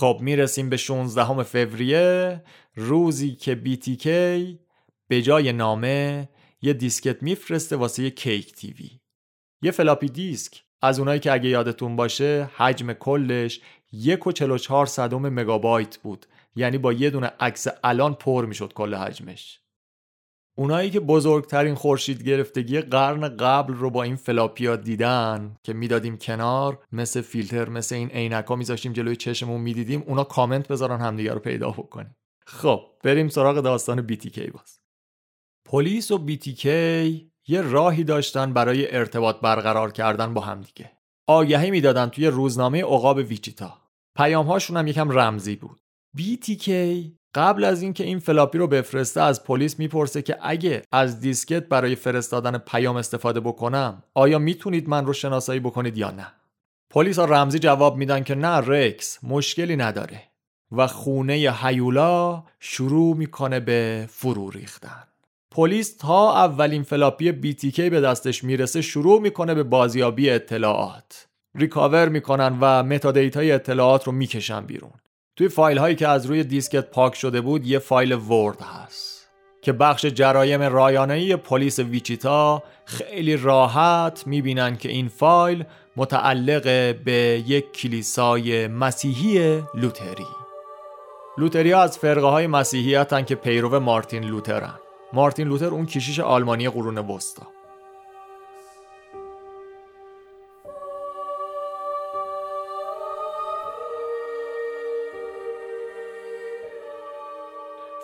خب 0.00 0.18
می‌رسیم 0.20 0.70
به 0.70 0.76
16 0.76 1.42
فوریه. 1.42 2.42
روزی 2.74 3.34
که 3.34 3.62
BTK 3.64 4.06
به 5.08 5.22
جای 5.22 5.52
نامه 5.52 6.28
یه 6.62 6.72
دیسکت 6.72 7.22
میفرسته 7.22 7.76
واسه 7.76 8.02
یه 8.02 8.10
KAKE 8.10 8.52
TV. 8.52 8.90
یه 9.62 9.70
فلاپی 9.70 10.08
دیسک. 10.08 10.62
از 10.82 10.98
اونایی 10.98 11.20
که 11.20 11.32
اگه 11.32 11.48
یادتون 11.48 11.96
باشه 11.96 12.50
حجم 12.56 12.92
کلش 12.92 13.60
یک 13.92 14.26
و 14.26 14.32
چهار 14.32 14.86
صدم 14.86 15.28
مگابایت 15.28 15.98
بود. 15.98 16.26
یعنی 16.56 16.78
با 16.78 16.92
یه 16.92 17.10
دونه 17.10 17.32
عکس 17.40 17.66
الان 17.84 18.14
پر 18.14 18.46
می‌شد 18.46 18.72
کل 18.72 18.94
حجمش. 18.94 19.60
اونایی 20.58 20.90
که 20.90 21.00
بزرگترین 21.00 21.74
خورشید 21.74 22.22
گرفتگی 22.22 22.80
قرن 22.80 23.36
قبل 23.36 23.74
رو 23.74 23.90
با 23.90 24.02
این 24.02 24.16
فلاپیا 24.16 24.76
دیدن 24.76 25.56
که 25.62 25.72
می‌دادیم 25.72 26.16
کنار 26.16 26.78
مثل 26.92 27.20
فیلتر 27.20 27.68
مثل 27.68 27.94
این 27.94 28.08
عینکا 28.08 28.56
میذاشتیم 28.56 28.92
جلوی 28.92 29.16
چشممون 29.16 29.60
می‌دیدیم 29.60 30.04
اونا 30.06 30.24
کامنت 30.24 30.68
بذارن 30.68 31.00
همدیگه 31.00 31.34
رو 31.34 31.40
پیدا 31.40 31.70
بکنیم. 31.70 32.16
خب 32.46 32.80
بریم 33.02 33.28
سراغ 33.28 33.60
داستان 33.60 34.06
BTK 34.06 34.50
باز. 34.52 34.80
پلیس 35.64 36.10
و 36.10 36.26
BTK 36.28 36.64
یه 37.48 37.60
راهی 37.60 38.04
داشتن 38.04 38.52
برای 38.52 38.96
ارتباط 38.96 39.40
برقرار 39.40 39.92
کردن 39.92 40.34
با 40.34 40.40
همدیگه. 40.40 40.92
آگهی 41.26 41.70
می‌دادن 41.70 42.06
توی 42.06 42.26
روزنامه 42.26 42.84
عقاب 42.84 43.16
ویچیتا. 43.16 43.78
پیام 44.16 44.46
هاشون 44.46 44.76
هم 44.76 44.86
یکم 44.86 45.10
رمزی 45.18 45.56
بود. 45.56 45.80
BTK 46.18 46.70
قبل 47.34 47.64
از 47.64 47.82
اینکه 47.82 48.04
این 48.04 48.18
فلاپی 48.18 48.58
رو 48.58 48.66
بفرسته 48.66 49.20
از 49.20 49.44
پلیس 49.44 49.78
می‌پرسه 49.78 50.22
که 50.22 50.36
اگه 50.42 50.82
از 50.92 51.20
دیسکت 51.20 51.68
برای 51.68 51.94
فرستادن 51.94 52.58
پیام 52.58 52.96
استفاده 52.96 53.40
بکنم 53.40 54.02
آیا 54.14 54.38
می‌تونید 54.38 54.88
من 54.88 55.06
رو 55.06 55.12
شناسایی 55.12 55.60
بکنید 55.60 55.98
یا 55.98 56.10
نه؟ 56.10 56.26
پلیس 56.90 57.18
ها 57.18 57.24
رمزی 57.24 57.58
جواب 57.58 57.96
میدن 57.96 58.22
که 58.22 58.34
نه 58.34 58.56
رکس 58.56 59.18
مشکلی 59.22 59.76
نداره 59.76 60.22
و 60.72 60.86
خونه 60.86 61.54
هیولا 61.62 62.44
شروع 62.60 63.16
می‌کنه 63.16 63.60
به 63.60 64.08
فرو 64.10 64.50
ریختن. 64.50 65.04
پلیس 65.50 65.96
تا 65.96 66.34
اولین 66.34 66.82
فلاپی 66.82 67.32
BTK 67.32 67.80
به 67.80 68.00
دستش 68.00 68.44
می‌رسه 68.44 68.82
شروع 68.82 69.20
می‌کنه 69.20 69.54
به 69.54 69.62
بازیابی 69.62 70.30
اطلاعات. 70.30 71.26
recover 71.54 72.08
می‌کنن 72.08 72.58
و 72.60 72.82
metadata 72.82 73.44
ی 73.44 73.52
اطلاعات 73.52 74.04
رو 74.04 74.12
می‌کشن 74.12 74.66
بیرون. 74.66 74.92
توی 75.40 75.48
فایل 75.48 75.78
هایی 75.78 75.96
که 75.96 76.08
از 76.08 76.26
روی 76.26 76.44
دیسکت 76.44 76.90
پاک 76.90 77.14
شده 77.14 77.40
بود 77.40 77.66
یه 77.66 77.78
فایل 77.78 78.12
Word 78.12 78.60
هست 78.60 79.28
که 79.62 79.72
بخش 79.72 80.06
جرایم 80.06 80.62
رایانه‌ای 80.62 81.36
پلیس 81.36 81.78
ویچیتا 81.78 82.62
خیلی 82.84 83.36
راحت 83.36 84.26
می‌بینن 84.26 84.76
که 84.76 84.88
این 84.88 85.08
فایل 85.08 85.64
متعلق 85.96 86.62
به 87.04 87.44
یک 87.46 87.72
کلیسای 87.72 88.66
مسیحی 88.66 89.62
لوتری. 89.74 90.26
لوتری 91.38 91.72
از 91.72 91.98
فرقه 91.98 92.26
های 92.26 92.46
مسیحیتن 92.46 93.22
که 93.22 93.34
پیرو 93.34 93.80
مارتین 93.80 94.24
لوترن. 94.24 94.74
مارتین 95.12 95.48
لوتر 95.48 95.66
اون 95.66 95.86
کشیش 95.86 96.20
آلمانی 96.20 96.68
قرون 96.68 96.98
وسطا. 96.98 97.59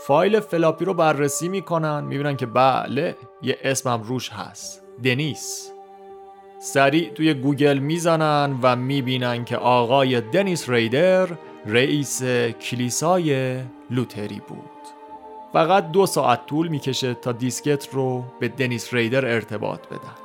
فایل 0.06 0.40
فلاپی 0.40 0.84
رو 0.84 0.94
بررسی 0.94 1.48
می‌کنن 1.48 2.04
می‌بینن 2.04 2.36
که 2.36 2.46
بله 2.46 3.16
یه 3.42 3.58
اسمم 3.62 4.02
روش 4.02 4.30
هست. 4.30 4.82
دنیس. 5.04 5.70
سریع 6.60 7.10
توی 7.10 7.34
گوگل 7.34 7.78
می‌زنن 7.78 8.58
و 8.62 8.76
می‌بینن 8.76 9.44
که 9.44 9.56
آقای 9.56 10.20
دنیس 10.20 10.68
ریدر 10.70 11.28
رئیس 11.66 12.22
کلیسای 12.60 13.60
لوتری 13.90 14.42
بود. 14.48 14.70
فقط 15.52 15.90
دو 15.90 16.06
ساعت 16.06 16.46
طول 16.46 16.68
می‌کشه 16.68 17.14
تا 17.14 17.32
دیسکت 17.32 17.88
رو 17.92 18.24
به 18.40 18.48
دنیس 18.48 18.94
ریدر 18.94 19.24
ارتباط 19.26 19.86
بدن. 19.86 20.16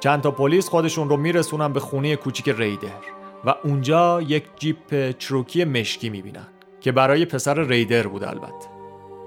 چند 0.00 0.20
تا 0.20 0.30
پلیس 0.30 0.68
خودشون 0.68 1.08
رو 1.08 1.16
میرسونن 1.16 1.72
به 1.72 1.80
خونه 1.80 2.16
کوچیک 2.16 2.48
ریدر 2.48 2.88
و 3.44 3.54
اونجا 3.64 4.22
یک 4.22 4.44
جیپ 4.58 5.10
چروکی 5.18 5.64
مشکی 5.64 6.10
می‌بینن 6.10 6.46
که 6.80 6.92
برای 6.92 7.24
پسر 7.24 7.62
ریدر 7.62 8.06
بود 8.06 8.24
البته. 8.24 8.73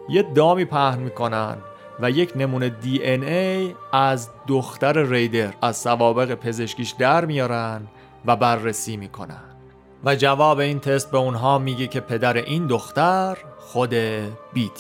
یه 0.10 0.24
دامی 0.24 0.66
پهن 0.66 1.00
می‌کنن 1.00 1.58
و 2.00 2.12
یک 2.12 2.34
نمونه 2.36 2.70
دی 2.70 3.04
این 3.04 3.24
ای 3.24 3.76
از 3.94 4.30
دختر 4.48 5.04
ریدر 5.04 5.54
از 5.62 5.78
سوابق 5.78 6.34
پزشکیش 6.34 6.92
در 6.92 7.26
میارن 7.26 7.88
و 8.26 8.36
بررسی 8.36 8.98
می‌کنن. 8.98 9.44
و 10.06 10.16
جواب 10.16 10.60
این 10.60 10.80
تست 10.80 11.12
به 11.12 11.18
اونها 11.18 11.58
میگه 11.60 11.88
که 11.88 12.00
پدر 12.00 12.38
این 12.38 12.68
دختر 12.68 13.38
خود 13.60 13.94
بی 14.54 14.72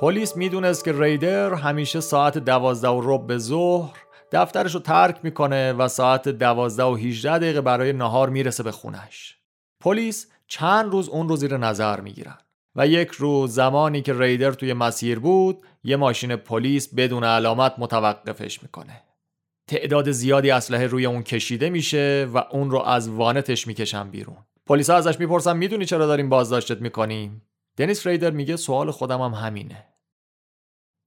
پلیس 0.00 0.36
می‌دونست 0.36 0.84
که 0.84 0.92
ریدر 0.92 1.54
همیشه 1.54 2.00
ساعت 2.00 2.38
دوازده 2.38 2.88
و 2.88 3.00
رب 3.04 3.26
به 3.26 3.38
ظهر 3.38 3.96
دفترش 4.32 4.74
رو 4.74 4.80
ترک 4.80 5.18
می‌کنه 5.22 5.72
و 5.72 5.88
ساعت 5.88 6.28
دوازده 6.28 6.84
و 6.84 6.94
18 6.94 7.38
دقیقه 7.38 7.60
برای 7.60 7.92
نهار 7.92 8.30
می‌رسه 8.30 8.62
به 8.62 8.72
خونش. 8.72 9.36
پلیس 9.80 10.30
چند 10.46 10.92
روز 10.92 11.08
اون 11.08 11.28
رو 11.28 11.36
زیر 11.36 11.56
نظر 11.56 12.00
می‌گیرن 12.00 12.38
و 12.76 12.86
یک 12.86 13.10
روز 13.10 13.54
زمانی 13.54 14.02
که 14.02 14.18
ریدر 14.18 14.52
توی 14.52 14.72
مسیر 14.72 15.18
بود 15.18 15.66
یه 15.84 15.96
ماشین 15.96 16.36
پلیس 16.36 16.94
بدون 16.94 17.24
علامت 17.24 17.74
متوقفش 17.78 18.62
می‌کنه. 18.62 19.02
تعداد 19.68 20.10
زیادی 20.10 20.50
اسلحه 20.50 20.86
روی 20.86 21.06
اون 21.06 21.22
کشیده 21.22 21.70
میشه 21.70 22.28
و 22.34 22.38
اون 22.50 22.70
رو 22.70 22.78
از 22.82 23.08
وانتش 23.08 23.66
می‌کشن 23.66 24.10
بیرون. 24.10 24.36
پلیس 24.66 24.90
ازش 24.90 25.20
می‌پرسن 25.20 25.56
می‌دونی 25.56 25.84
چرا 25.84 26.06
داریم 26.06 26.28
بازداشتت 26.28 26.80
می‌کنیم؟ 26.80 27.42
دنیس 27.76 28.06
ریدر 28.06 28.30
میگه 28.30 28.56
سوال 28.56 28.90
خودم 28.90 29.20
هم 29.20 29.34
همینه. 29.34 29.86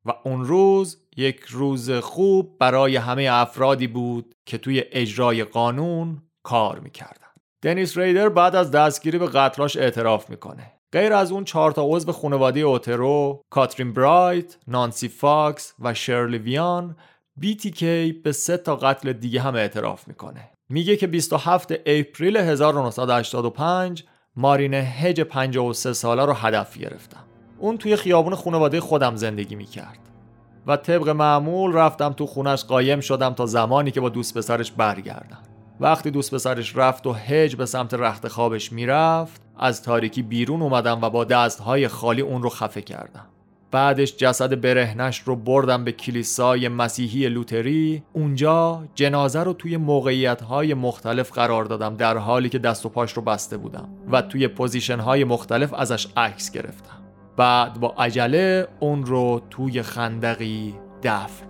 و 0.05 0.13
اون 0.23 0.45
روز 0.45 0.97
یک 1.17 1.39
روز 1.49 1.91
خوب 1.91 2.57
برای 2.57 2.95
همه 2.95 3.27
افرادی 3.31 3.87
بود 3.87 4.35
که 4.45 4.57
توی 4.57 4.83
اجرای 4.91 5.43
قانون 5.43 6.21
کار 6.43 6.79
می‌کردن. 6.79 7.27
دنیس 7.63 7.97
ریدر 7.97 8.29
بعد 8.29 8.55
از 8.55 8.71
دستگیری 8.71 9.17
به 9.17 9.27
قتلاش 9.27 9.77
اعتراف 9.77 10.29
می‌کنه. 10.29 10.73
غیر 10.91 11.13
از 11.13 11.31
اون 11.31 11.43
چهار 11.43 11.71
تا 11.71 11.83
عضو 11.85 12.11
خانواده 12.11 12.59
اوترو، 12.59 13.41
کاترین 13.49 13.93
برایت، 13.93 14.57
نانسی 14.67 15.07
فاکس 15.07 15.73
و 15.79 15.93
شرلی 15.93 16.37
ویان 16.37 16.95
BTK 17.41 17.83
به 18.23 18.31
سه 18.31 18.57
تا 18.57 18.75
قتل 18.75 19.13
دیگه 19.13 19.41
هم 19.41 19.55
اعتراف 19.55 20.07
می‌کنه. 20.07 20.51
میگه 20.69 20.95
که 20.97 21.07
27 21.07 21.71
April 21.85 22.37
1985 22.37 24.03
مارین 24.39 24.73
هج 24.73 25.21
53 25.21 25.93
ساله 25.93 26.25
رو 26.25 26.33
هدف 26.33 26.77
گرفتم. 26.77 27.23
اون 27.57 27.77
توی 27.77 27.95
خیابون 27.95 28.35
خانواده 28.35 28.81
خودم 28.81 29.15
زندگی 29.15 29.55
می‌کرد. 29.55 29.99
و 30.67 30.77
طبق 30.77 31.09
معمول 31.09 31.73
رفتم 31.73 32.13
تو 32.13 32.25
خونش 32.25 32.65
قایم 32.65 32.99
شدم 32.99 33.33
تا 33.33 33.45
زمانی 33.45 33.91
که 33.91 34.01
با 34.01 34.09
دوست 34.09 34.37
پسرش 34.37 34.71
برگردم. 34.71 35.37
وقتی 35.79 36.11
دوست 36.11 36.33
پسرش 36.33 36.77
رفت 36.77 37.07
و 37.07 37.13
هج 37.13 37.55
به 37.55 37.65
سمت 37.65 37.93
رخت 37.93 38.27
خوابش 38.27 38.71
می‌رفت 38.71 39.41
از 39.57 39.83
تاریکی 39.83 40.21
بیرون 40.21 40.61
اومدم 40.61 41.01
و 41.01 41.09
با 41.09 41.23
دستهای 41.23 41.87
خالی 41.87 42.21
اون 42.21 42.43
رو 42.43 42.49
خفه 42.49 42.81
کردم. 42.81 43.25
بعدش 43.71 44.15
جسد 44.15 44.61
برهنش 44.61 45.19
رو 45.19 45.35
بردم 45.35 45.83
به 45.83 45.91
کلیسای 45.91 46.67
مسیحی 46.67 47.29
لوتری. 47.29 48.03
اونجا 48.13 48.83
جنازه 48.95 49.43
رو 49.43 49.53
توی 49.53 49.77
موقعیت 49.77 50.41
های 50.41 50.73
مختلف 50.73 51.31
قرار 51.31 51.65
دادم 51.65 51.95
در 51.95 52.17
حالی 52.17 52.49
که 52.49 52.59
دست 52.59 52.85
و 52.85 52.89
پاش 52.89 53.13
رو 53.13 53.21
بسته 53.21 53.57
بودم 53.57 53.89
و 54.11 54.21
توی 54.21 54.47
position 54.47 54.99
های 54.99 55.23
مختلف 55.23 55.73
ازش 55.73 56.07
عکس 56.17 56.51
گرفتم. 56.51 57.03
بعد 57.37 57.79
با 57.79 57.95
عجله 57.97 58.67
اون 58.79 59.05
رو 59.05 59.41
توی 59.49 59.81
خندقی 59.81 60.75
دفن 61.03 61.49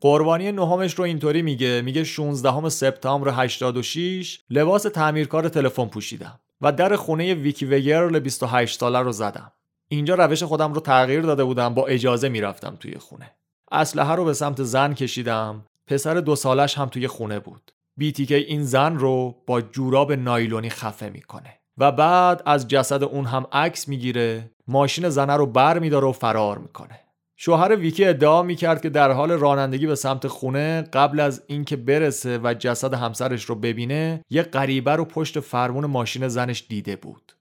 قربانی 0.00 0.52
نهمش 0.52 0.94
رو 0.94 1.04
اینطوری 1.04 1.42
میگه. 1.42 1.82
میگه 1.82 2.04
16 2.04 2.68
سپتامبر 2.68 3.30
86 3.30 4.40
لباس 4.50 4.82
تعمیرکار 4.82 5.48
تلفن 5.48 5.86
پوشیدم 5.86 6.40
و 6.60 6.72
در 6.72 6.96
خونه 6.96 7.34
ویکی 7.34 7.66
ویرل 7.66 8.18
28 8.18 8.80
ساله 8.80 8.98
رو 8.98 9.12
زدم. 9.12 9.52
اینجا 9.88 10.14
روش 10.14 10.42
خودم 10.42 10.72
رو 10.72 10.80
تغییر 10.80 11.20
داده 11.20 11.44
بودم 11.44 11.74
با 11.74 11.86
اجازه 11.86 12.28
می‌رفتم 12.28 12.76
توی 12.80 12.98
خونه. 12.98 13.30
اسلحه 13.72 14.14
رو 14.14 14.24
به 14.24 14.32
سمت 14.32 14.62
زن 14.62 14.94
کشیدم. 14.94 15.64
پسر 15.86 16.14
دو 16.14 16.36
سالش 16.36 16.78
هم 16.78 16.88
توی 16.88 17.08
خونه 17.08 17.38
بود. 17.38 17.72
بیتیکی 17.98 18.34
این 18.34 18.64
زن 18.64 18.96
رو 18.96 19.34
با 19.46 19.60
جوراب 19.60 20.12
نایلونی 20.12 20.70
خفه 20.70 21.08
می‌کنه. 21.08 21.60
و 21.78 21.92
بعد 21.92 22.42
از 22.46 22.68
جسد 22.68 23.02
اون 23.02 23.24
هم 23.24 23.46
عکس 23.52 23.88
می‌گیره. 23.88 24.50
ماشین 24.68 25.08
زنه 25.08 25.36
رو 25.36 25.46
بر 25.46 25.78
میداره 25.78 26.06
و 26.06 26.12
فرار 26.12 26.58
می‌کنه. 26.58 27.00
شوهر 27.42 27.76
ویکی 27.76 28.04
ادعا 28.04 28.42
می‌کرد 28.42 28.82
که 28.82 28.90
در 28.90 29.12
حال 29.12 29.30
رانندگی 29.30 29.86
به 29.86 29.94
سمت 29.94 30.26
خونه 30.26 30.82
قبل 30.82 31.20
از 31.20 31.42
اینکه 31.46 31.76
برسه 31.76 32.38
و 32.38 32.54
جسد 32.58 32.94
همسرش 32.94 33.44
رو 33.44 33.54
ببینه 33.54 34.24
یه 34.30 34.42
غریبه 34.42 34.96
رو 34.96 35.04
پشت 35.04 35.40
فرمون 35.40 35.86
ماشین 35.86 36.28
زنش 36.28 36.66
دیده 36.68 36.96
بود. 36.96 37.32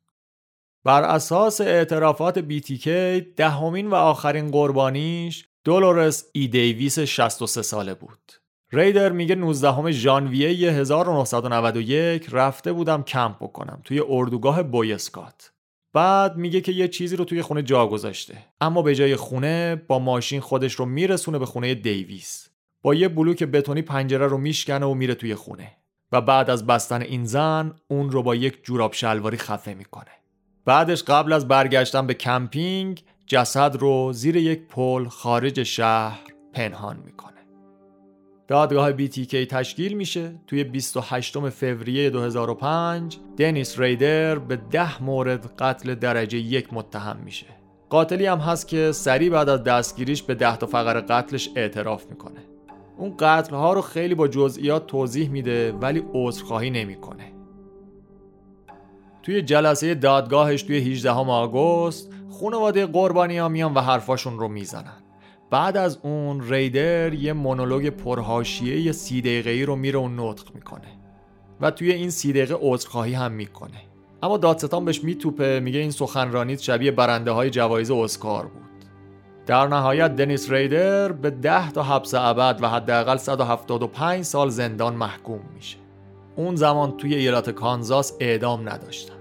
بر 0.85 1.03
اساس 1.03 1.61
اعترافات 1.61 2.39
BTK 2.39 2.87
دهمین 3.35 3.87
و 3.87 3.95
آخرین 3.95 4.51
قربانیش 4.51 5.45
دولورس 5.63 6.29
ای 6.33 6.47
دیویس 6.47 6.99
63 6.99 7.61
ساله 7.61 7.93
بود. 7.93 8.31
ریدر 8.71 9.11
میگه 9.11 9.35
19 9.35 9.91
ژانویه 9.91 10.71
1991 10.71 12.27
رفته 12.31 12.73
بودم 12.73 13.03
کمپ 13.03 13.35
بکنم 13.39 13.81
توی 13.83 14.01
اردوگاه 14.09 14.63
بویسکات. 14.63 15.51
بعد 15.99 16.37
میگه 16.37 16.61
که 16.61 16.71
یه 16.71 16.87
چیزی 16.87 17.15
رو 17.15 17.25
توی 17.25 17.41
خونه 17.41 17.61
جا 17.61 17.87
گذاشته. 17.87 18.37
اما 18.61 18.81
به 18.81 18.95
جای 18.95 19.15
خونه 19.15 19.75
با 19.87 19.99
ماشین 19.99 20.39
خودش 20.41 20.73
رو 20.73 20.85
میرسونه 20.85 21.39
به 21.39 21.45
خونه 21.45 21.75
دیویس. 21.75 22.49
با 22.81 22.93
یه 22.95 23.07
بلوک 23.07 23.43
بتونی 23.43 23.81
پنجره 23.81 24.27
رو 24.27 24.37
میشکنه 24.37 24.85
و 24.85 24.93
میره 24.93 25.15
توی 25.15 25.35
خونه. 25.35 25.71
و 26.11 26.21
بعد 26.21 26.49
از 26.49 26.67
بستن 26.67 27.01
این 27.01 27.25
زن 27.25 27.73
اون 27.87 28.11
رو 28.11 28.23
با 28.23 28.35
یک 28.35 28.63
جوراب 28.63 28.93
شلواری 28.93 29.37
خفه 29.37 29.73
می‌کنه. 29.73 30.11
بعدش 30.65 31.03
قبل 31.03 31.33
از 31.33 31.47
برگشتن 31.47 32.07
به 32.07 32.13
کمپینگ 32.13 33.03
جسد 33.27 33.75
رو 33.79 34.13
زیر 34.13 34.35
یک 34.35 34.67
پل 34.67 35.05
خارج 35.05 35.63
شهر 35.63 36.19
پنهان 36.53 36.99
می‌کنه. 37.05 37.38
دادگاه 38.49 38.97
BTK 38.97 39.35
تشکیل 39.49 39.93
میشه. 39.93 40.31
توی 40.47 40.63
28 40.63 41.49
فوریه 41.49 42.09
2005 42.09 43.17
دنیس 43.37 43.79
ریدر 43.79 44.39
به 44.39 44.55
ده 44.55 45.03
مورد 45.03 45.55
قتل 45.59 45.95
درجه 45.95 46.37
یک 46.37 46.73
متهم 46.73 47.17
میشه. 47.25 47.45
قاتلی 47.89 48.25
هم 48.25 48.37
هست 48.37 48.67
که 48.67 48.91
سریع 48.91 49.29
بعد 49.29 49.49
از 49.49 49.63
دستگیریش 49.63 50.23
به 50.23 50.35
ده 50.35 50.57
تا 50.57 50.65
فقر 50.65 51.01
قتلش 51.01 51.49
اعتراف 51.55 52.05
می‌کنه. 52.09 52.39
اون 52.97 53.15
قتل 53.19 53.55
ها 53.55 53.73
رو 53.73 53.81
خیلی 53.81 54.15
با 54.15 54.27
جزئیات 54.27 54.87
توضیح 54.87 55.29
میده 55.29 55.71
ولی 55.71 56.03
عذرخواهی 56.13 56.69
نمی‌کنه. 56.69 57.31
توی 59.23 59.41
جلسه 59.41 59.95
دادگاهش 59.95 60.63
توی 60.63 60.77
18 60.77 61.11
آگوست 61.11 62.09
خانواده 62.41 62.85
قربانی 62.85 63.37
ها 63.37 63.49
میان 63.49 63.73
و 63.73 63.79
حرفاشون 63.79 64.39
رو 64.39 64.47
می‌زنن. 64.47 65.03
بعد 65.51 65.77
از 65.77 65.99
اون 66.03 66.49
ریدر 66.49 67.13
یه 67.13 67.33
مونولوگ 67.33 67.89
پرهاشیه 67.89 68.81
یه 68.81 68.91
سی 68.91 69.21
دقیقه 69.21 69.65
رو 69.65 69.75
میره 69.75 69.99
و 69.99 70.07
نطق 70.07 70.55
می‌کنه. 70.55 70.87
و 71.61 71.71
توی 71.71 71.91
این 71.91 72.09
سی 72.09 72.33
دقیقه 72.33 72.57
عذرخواهی 72.61 73.13
هم 73.13 73.31
می‌کنه. 73.31 73.81
اما 74.23 74.37
دادستان 74.37 74.85
بهش 74.85 75.03
میتوپه 75.03 75.59
میگه 75.59 75.79
این 75.79 75.91
سخنرانیت 75.91 76.59
شبیه 76.59 76.91
برنده 76.91 77.31
های 77.31 77.49
جوایز 77.49 77.91
اسکار 77.91 78.45
بود. 78.45 78.85
در 79.45 79.67
نهایت 79.67 80.15
دنیس 80.15 80.51
ریدر 80.51 81.11
به 81.11 81.29
10 81.29 81.71
تا 81.71 81.83
حبس 81.83 82.13
ابد 82.13 82.59
و 82.61 82.69
حداقل 82.69 83.17
175 83.17 84.23
سال 84.23 84.49
زندان 84.49 84.95
محکوم 84.95 85.41
میشه. 85.55 85.77
اون 86.35 86.55
زمان 86.55 86.97
توی 86.97 87.15
ایالت 87.15 87.49
کانزاس 87.49 88.17
اعدام 88.19 88.69
نداشتن. 88.69 89.13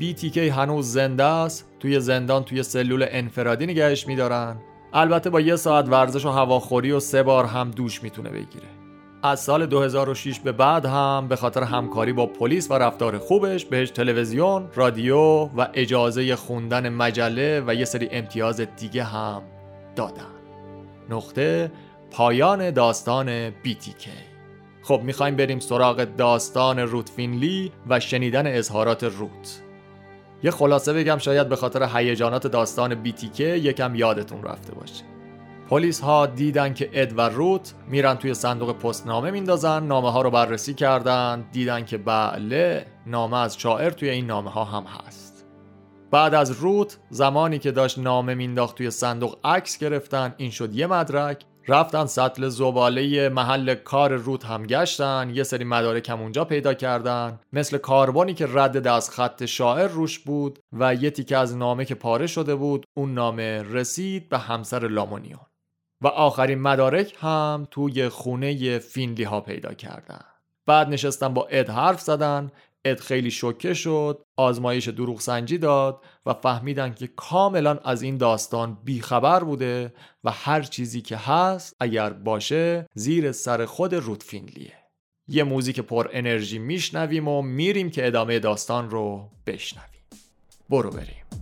BTK 0.00 0.38
هنوز 0.38 0.92
زنده 0.92 1.24
است 1.24 1.70
توی 1.80 2.00
زندان 2.00 2.44
توی 2.44 2.62
سلول 2.62 3.06
انفرادی 3.10 3.66
نگهش 3.66 4.06
میدارن. 4.06 4.56
البته 4.94 5.30
با 5.30 5.40
یه 5.40 5.56
ساعت 5.56 5.88
ورزش 5.88 6.24
و 6.24 6.30
هواخوری 6.30 6.92
و 6.92 7.00
سه 7.00 7.22
بار 7.22 7.44
هم 7.44 7.70
دوش 7.70 8.02
می‌تونه 8.02 8.30
بگیره. 8.30 8.68
از 9.22 9.40
سال 9.40 9.66
2006 9.66 10.40
به 10.40 10.52
بعد 10.52 10.86
هم 10.86 11.26
به 11.28 11.36
خاطر 11.36 11.62
همکاری 11.62 12.12
با 12.12 12.26
پلیس 12.26 12.70
و 12.70 12.74
رفتار 12.74 13.18
خوبش 13.18 13.64
بهش 13.64 13.90
تلویزیون، 13.90 14.68
رادیو 14.74 15.18
و 15.56 15.68
اجازه 15.74 16.36
خوندن 16.36 16.88
مجله 16.88 17.62
و 17.66 17.74
یه 17.74 17.84
سری 17.84 18.08
امتیاز 18.10 18.60
دیگه 18.60 19.04
هم 19.04 19.42
دادن. 19.96 20.32
نقطه 21.10 21.72
پایان 22.10 22.70
داستان 22.70 23.50
BTK 23.50 24.08
خب 24.82 25.00
می‌خوایم 25.04 25.36
بریم 25.36 25.58
سراغ 25.58 26.04
داستان 26.04 26.78
روت 26.78 27.08
فینلی 27.08 27.72
و 27.88 28.00
شنیدن 28.00 28.56
اظهارات 28.56 29.04
روت 29.04 29.62
یه 30.42 30.50
خلاصه 30.50 30.92
بگم 30.92 31.18
شاید 31.18 31.48
به 31.48 31.56
خاطر 31.56 31.88
هیجانات 31.94 32.46
داستان 32.46 32.94
بیتیکه 32.94 33.44
یکم 33.44 33.94
یادتون 33.94 34.42
رفته 34.42 34.74
باشه. 34.74 35.04
پلیس 35.68 36.00
ها 36.00 36.26
دیدن 36.26 36.74
که 36.74 36.90
اد 36.92 37.18
و 37.18 37.20
روت 37.20 37.74
میرن 37.88 38.14
توی 38.14 38.34
صندوق 38.34 38.72
پست 38.72 39.06
نامه 39.06 39.30
میندازن 39.30 39.82
نامه 39.82 40.12
ها 40.12 40.22
رو 40.22 40.30
بررسی 40.30 40.74
کردن 40.74 41.44
دیدن 41.52 41.84
که 41.84 41.98
بله 41.98 42.86
نامه 43.06 43.36
از 43.36 43.58
شاعر 43.58 43.90
توی 43.90 44.08
این 44.08 44.26
نامه 44.26 44.50
ها 44.50 44.64
هم 44.64 44.84
هست. 44.84 45.46
بعد 46.10 46.34
از 46.34 46.50
روت 46.50 46.98
زمانی 47.10 47.58
که 47.58 47.70
داشت 47.70 47.98
نامه 47.98 48.34
مینداخت 48.34 48.76
توی 48.76 48.90
صندوق 48.90 49.38
عکس 49.44 49.78
گرفتن 49.78 50.34
این 50.36 50.50
شد 50.50 50.74
یه 50.74 50.86
مدرک. 50.86 51.44
رفتن 51.68 52.06
سطل 52.06 52.48
زباله 52.48 53.28
محل 53.28 53.74
کار 53.74 54.12
رود 54.12 54.42
هم 54.42 54.66
گشتن 54.66 55.30
یه 55.34 55.42
سری 55.42 55.64
مدارک 55.64 56.10
هم 56.10 56.20
اونجا 56.20 56.44
پیدا 56.44 56.74
کردن. 56.74 57.40
مثل 57.52 57.78
کاربانی 57.78 58.34
که 58.34 58.46
رد 58.50 58.86
از 58.86 59.10
خط 59.10 59.44
شاعر 59.44 59.88
روش 59.88 60.18
بود 60.18 60.58
و 60.72 60.94
یه 60.94 61.10
تیکه 61.10 61.36
از 61.36 61.56
نامه 61.56 61.84
که 61.84 61.94
پاره 61.94 62.26
شده 62.26 62.54
بود 62.54 62.86
اون 62.94 63.14
نامه 63.14 63.62
رسید 63.62 64.28
به 64.28 64.38
همسر 64.38 64.88
لامونیون. 64.88 65.46
و 66.00 66.06
آخرین 66.06 66.60
مدارک 66.60 67.14
هم 67.20 67.68
توی 67.70 68.08
خونه 68.08 68.78
فینلی 68.78 69.24
ها 69.24 69.40
پیدا 69.40 69.74
کردن. 69.74 70.24
بعد 70.66 70.88
نشستن 70.88 71.34
با 71.34 71.46
اد 71.50 71.70
حرف 71.70 72.00
زدن 72.00 72.50
اد 72.84 73.00
خیلی 73.00 73.30
شوکه 73.30 73.74
شد 73.74 74.22
آزمایش 74.36 74.88
دروغ 74.88 75.20
سنجی 75.20 75.58
داد 75.58 76.04
و 76.26 76.34
فهمیدن 76.34 76.94
که 76.94 77.06
کاملا 77.06 77.78
از 77.78 78.02
این 78.02 78.16
داستان 78.16 78.78
بیخبر 78.84 79.44
بوده 79.44 79.94
و 80.24 80.30
هر 80.30 80.62
چیزی 80.62 81.00
که 81.00 81.16
هست 81.16 81.76
اگر 81.80 82.12
باشه 82.12 82.86
زیر 82.94 83.32
سر 83.32 83.64
خود 83.66 83.94
رودفینلیه 83.94 84.72
یه 85.28 85.44
موزیک 85.44 85.80
پر 85.80 86.08
انرژی 86.12 86.58
میشنویم 86.58 87.28
و 87.28 87.42
میریم 87.42 87.90
که 87.90 88.06
ادامه 88.06 88.38
داستان 88.38 88.90
رو 88.90 89.30
بشنویم. 89.46 89.88
برو 90.70 90.90
بریم. 90.90 91.41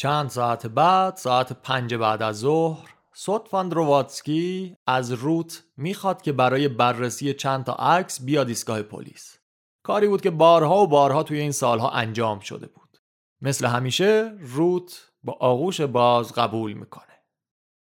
چند 0.00 0.28
ساعت 0.28 0.66
بعد 0.66 1.16
ساعت 1.16 1.52
پنج 1.52 1.94
بعد 1.94 2.22
از 2.22 2.38
ظهر 2.38 2.94
سوتفان 3.14 3.68
درواتسکی 3.68 4.76
از 4.86 5.12
روت 5.12 5.64
می‌خواد 5.76 6.22
که 6.22 6.32
برای 6.32 6.68
بررسی 6.68 7.34
چند 7.34 7.64
تا 7.64 7.72
عکس 7.72 8.24
بیاد 8.24 8.48
ایستگاه 8.48 8.82
پلیس. 8.82 9.38
کاری 9.82 10.08
بود 10.08 10.20
که 10.20 10.30
بارها 10.30 10.82
و 10.82 10.86
بارها 10.86 11.22
توی 11.22 11.38
این 11.38 11.52
سالها 11.52 11.90
انجام 11.90 12.40
شده 12.40 12.66
بود. 12.66 12.98
مثل 13.40 13.66
همیشه 13.66 14.32
روت 14.40 15.10
با 15.22 15.32
آغوش 15.40 15.80
باز 15.80 16.32
قبول 16.32 16.72
می‌کنه. 16.72 17.24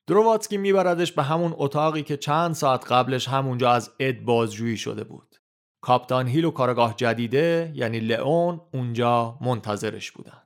درواتسکی 0.06 0.56
میبردش 0.56 1.12
به 1.12 1.22
همون 1.22 1.54
اتاقی 1.56 2.02
که 2.02 2.16
چند 2.16 2.54
ساعت 2.54 2.92
قبلش 2.92 3.28
همونجا 3.28 3.70
از 3.70 3.90
اد 4.00 4.20
بازجویی 4.20 4.76
شده 4.76 5.04
بود. 5.04 5.36
کاپتان 5.80 6.26
هیل 6.26 6.44
و 6.44 6.50
کارگاه 6.50 6.94
جدیده 6.96 7.72
یعنی 7.74 8.00
لئون 8.00 8.60
اونجا 8.72 9.38
منتظرش 9.40 10.10
بودن. 10.12 10.42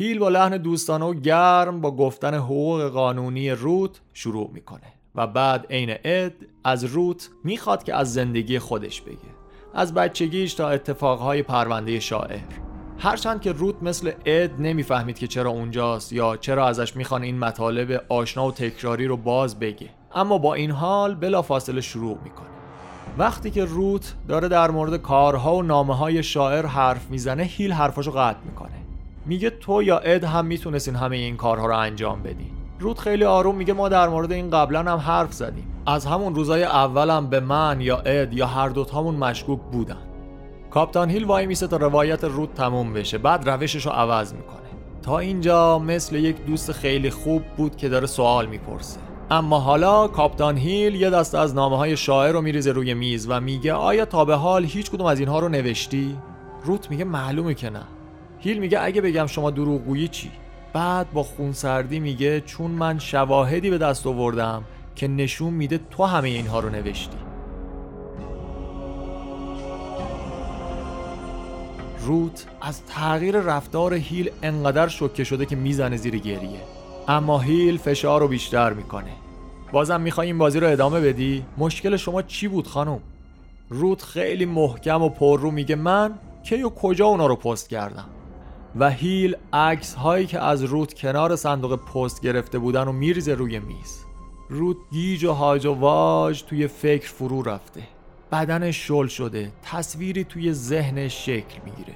هیل 0.00 0.18
با 0.18 0.28
لحن 0.28 0.56
دوستانه 0.56 1.04
و 1.04 1.14
گرم 1.14 1.80
با 1.80 1.90
گفتن 1.90 2.34
حقوق 2.34 2.88
قانونی 2.88 3.50
روت 3.50 4.00
شروع 4.12 4.50
می‌کنه 4.52 4.92
و 5.14 5.26
بعد 5.26 5.66
عین 5.70 5.96
اد 6.04 6.32
از 6.64 6.84
روت 6.84 7.30
می‌خواد 7.44 7.82
که 7.82 7.94
از 7.94 8.12
زندگی 8.12 8.58
خودش 8.58 9.00
بگه. 9.00 9.18
از 9.74 9.94
بچگیش 9.94 10.54
تا 10.54 10.68
اتفاقهای 10.68 11.42
پرونده 11.42 12.00
شاعر. 12.00 12.38
هرچند 12.98 13.40
که 13.40 13.52
روت 13.52 13.82
مثل 13.82 14.12
اد 14.26 14.50
نمی‌فهمید 14.58 15.18
که 15.18 15.26
چرا 15.26 15.50
اونجاست 15.50 16.12
یا 16.12 16.36
چرا 16.36 16.66
ازش 16.66 16.96
می‌خوان 16.96 17.22
این 17.22 17.38
مطالب 17.38 18.04
آشنا 18.08 18.46
و 18.46 18.52
تکراری 18.52 19.06
رو 19.06 19.16
باز 19.16 19.58
بگه. 19.58 19.88
اما 20.14 20.38
با 20.38 20.54
این 20.54 20.70
حال 20.70 21.14
بلا 21.14 21.42
فاصله 21.42 21.80
شروع 21.80 22.18
می‌کنه. 22.24 22.48
وقتی 23.18 23.50
که 23.50 23.64
روت 23.64 24.14
داره 24.28 24.48
در 24.48 24.70
مورد 24.70 24.96
کارها 24.96 25.56
و 25.56 25.62
نامه 25.62 25.96
های 25.96 26.22
شاعر 26.22 26.66
حرف 26.66 27.10
می‌زنه 27.10 27.42
هیل 27.42 27.72
حرفاشو 27.72 28.10
قطع 28.10 28.40
می‌کنه. 28.44 28.77
میگه 29.28 29.50
تو 29.50 29.82
یا 29.82 29.98
اد 29.98 30.24
هم 30.24 30.46
می‌تونستین 30.46 30.94
همه 30.94 31.16
این 31.16 31.36
کارها 31.36 31.66
رو 31.66 31.76
انجام 31.76 32.22
بدین. 32.22 32.50
رود 32.80 32.98
خیلی 32.98 33.24
آروم 33.24 33.54
میگه 33.54 33.72
ما 33.72 33.88
در 33.88 34.08
مورد 34.08 34.32
این 34.32 34.50
قبلا 34.50 34.78
هم 34.78 34.98
حرف 34.98 35.32
زدیم. 35.32 35.64
از 35.86 36.06
همون 36.06 36.34
روزای 36.34 36.64
اولم 36.64 37.26
به 37.26 37.40
من 37.40 37.80
یا 37.80 37.96
اد 37.96 38.32
یا 38.32 38.46
هر 38.46 38.68
دوتامون 38.68 39.14
مشکوک 39.14 39.60
بودن. 39.72 39.96
کاپتان 40.70 41.10
هیل 41.10 41.24
وای 41.24 41.46
میسه 41.46 41.66
تا 41.66 41.76
روایت 41.76 42.24
رود 42.24 42.50
تموم 42.54 42.92
بشه. 42.92 43.18
بعد 43.18 43.48
روشش 43.48 43.86
رو 43.86 43.92
عوض 43.92 44.34
می‌کنه. 44.34 44.58
تا 45.02 45.18
اینجا 45.18 45.78
مثل 45.78 46.16
یک 46.16 46.44
دوست 46.46 46.72
خیلی 46.72 47.10
خوب 47.10 47.42
بود 47.56 47.76
که 47.76 47.88
داره 47.88 48.06
سوال 48.06 48.46
می‌پرسه. 48.46 49.00
اما 49.30 49.60
حالا 49.60 50.08
کاپتان 50.08 50.56
هیل 50.56 50.94
یه 50.94 51.10
دست 51.10 51.34
از 51.34 51.54
نامه 51.54 51.76
های 51.76 51.96
شاعر 51.96 52.32
رو 52.32 52.40
میریزه 52.40 52.72
روی 52.72 52.94
میز 52.94 53.26
و 53.30 53.40
میگه 53.40 53.72
آیا 53.72 54.04
تا 54.04 54.24
به 54.24 54.34
حال 54.34 54.64
هیچ 54.64 54.90
کدوم 54.90 55.06
از 55.06 55.20
اینها 55.20 55.38
رو 55.38 55.48
نوشتی؟ 55.48 56.16
روت 56.64 56.90
میگه 56.90 57.04
معلومه 57.04 57.54
که 57.54 57.70
نه. 57.70 57.82
هیل 58.40 58.58
میگه 58.58 58.78
اگه 58.82 59.00
بگم 59.00 59.26
شما 59.26 59.50
دروغگویی 59.50 60.08
چی؟ 60.08 60.30
بعد 60.72 61.12
با 61.12 61.22
خونسردی 61.22 62.00
میگه 62.00 62.40
چون 62.40 62.70
من 62.70 62.98
شواهدی 62.98 63.70
به 63.70 63.78
دست 63.78 64.06
آوردم 64.06 64.64
که 64.96 65.08
نشون 65.08 65.54
میده 65.54 65.80
تو 65.90 66.04
همه 66.04 66.28
اینها 66.28 66.60
رو 66.60 66.70
نوشتی. 66.70 67.16
روت 72.00 72.46
از 72.60 72.84
تغییر 72.84 73.40
رفتار 73.40 73.94
هیل 73.94 74.30
انقدر 74.42 74.88
شوکه 74.88 75.24
شده 75.24 75.46
که 75.46 75.56
می‌زنه 75.56 75.96
زیر 75.96 76.18
گریه. 76.18 76.60
اما 77.08 77.38
هیل 77.38 77.78
فشار 77.78 78.20
رو 78.20 78.28
بیشتر 78.28 78.72
می‌کنه. 78.72 79.12
بازم 79.72 80.00
می‌خوای 80.00 80.26
این 80.26 80.38
بازی 80.38 80.60
رو 80.60 80.68
ادامه 80.68 81.00
بدی؟ 81.00 81.44
مشکل 81.58 81.96
شما 81.96 82.22
چی 82.22 82.48
بود 82.48 82.66
خانم؟ 82.66 83.00
روت 83.68 84.02
خیلی 84.02 84.46
محکم 84.46 85.02
و 85.02 85.08
پر 85.08 85.40
رو 85.40 85.50
میگه 85.50 85.76
من 85.76 86.18
کی 86.42 86.62
و 86.62 86.68
کجا 86.68 87.06
اونا 87.06 87.26
رو 87.26 87.36
پست 87.36 87.68
کردم؟ 87.68 88.08
و 88.76 88.90
هیل 88.90 89.36
عکس 89.52 89.94
هایی 89.94 90.26
که 90.26 90.40
از 90.40 90.62
روت 90.62 90.94
کنار 90.94 91.36
صندوق 91.36 91.76
پست 91.76 92.20
گرفته 92.20 92.58
بودن 92.58 92.88
و 92.88 92.92
میریزه 92.92 93.34
روی 93.34 93.58
میز. 93.58 94.04
روت 94.48 94.76
گیج 94.90 95.24
و 95.24 95.32
هاج 95.32 95.66
و 95.66 95.74
واج 95.74 96.42
توی 96.42 96.66
فکر 96.66 97.08
فرو 97.08 97.42
رفته. 97.42 97.82
بدنش 98.32 98.86
شل 98.86 99.06
شده 99.06 99.52
تصویری 99.62 100.24
توی 100.24 100.52
ذهنش 100.52 101.26
شکل 101.26 101.58
می‌گیره. 101.64 101.94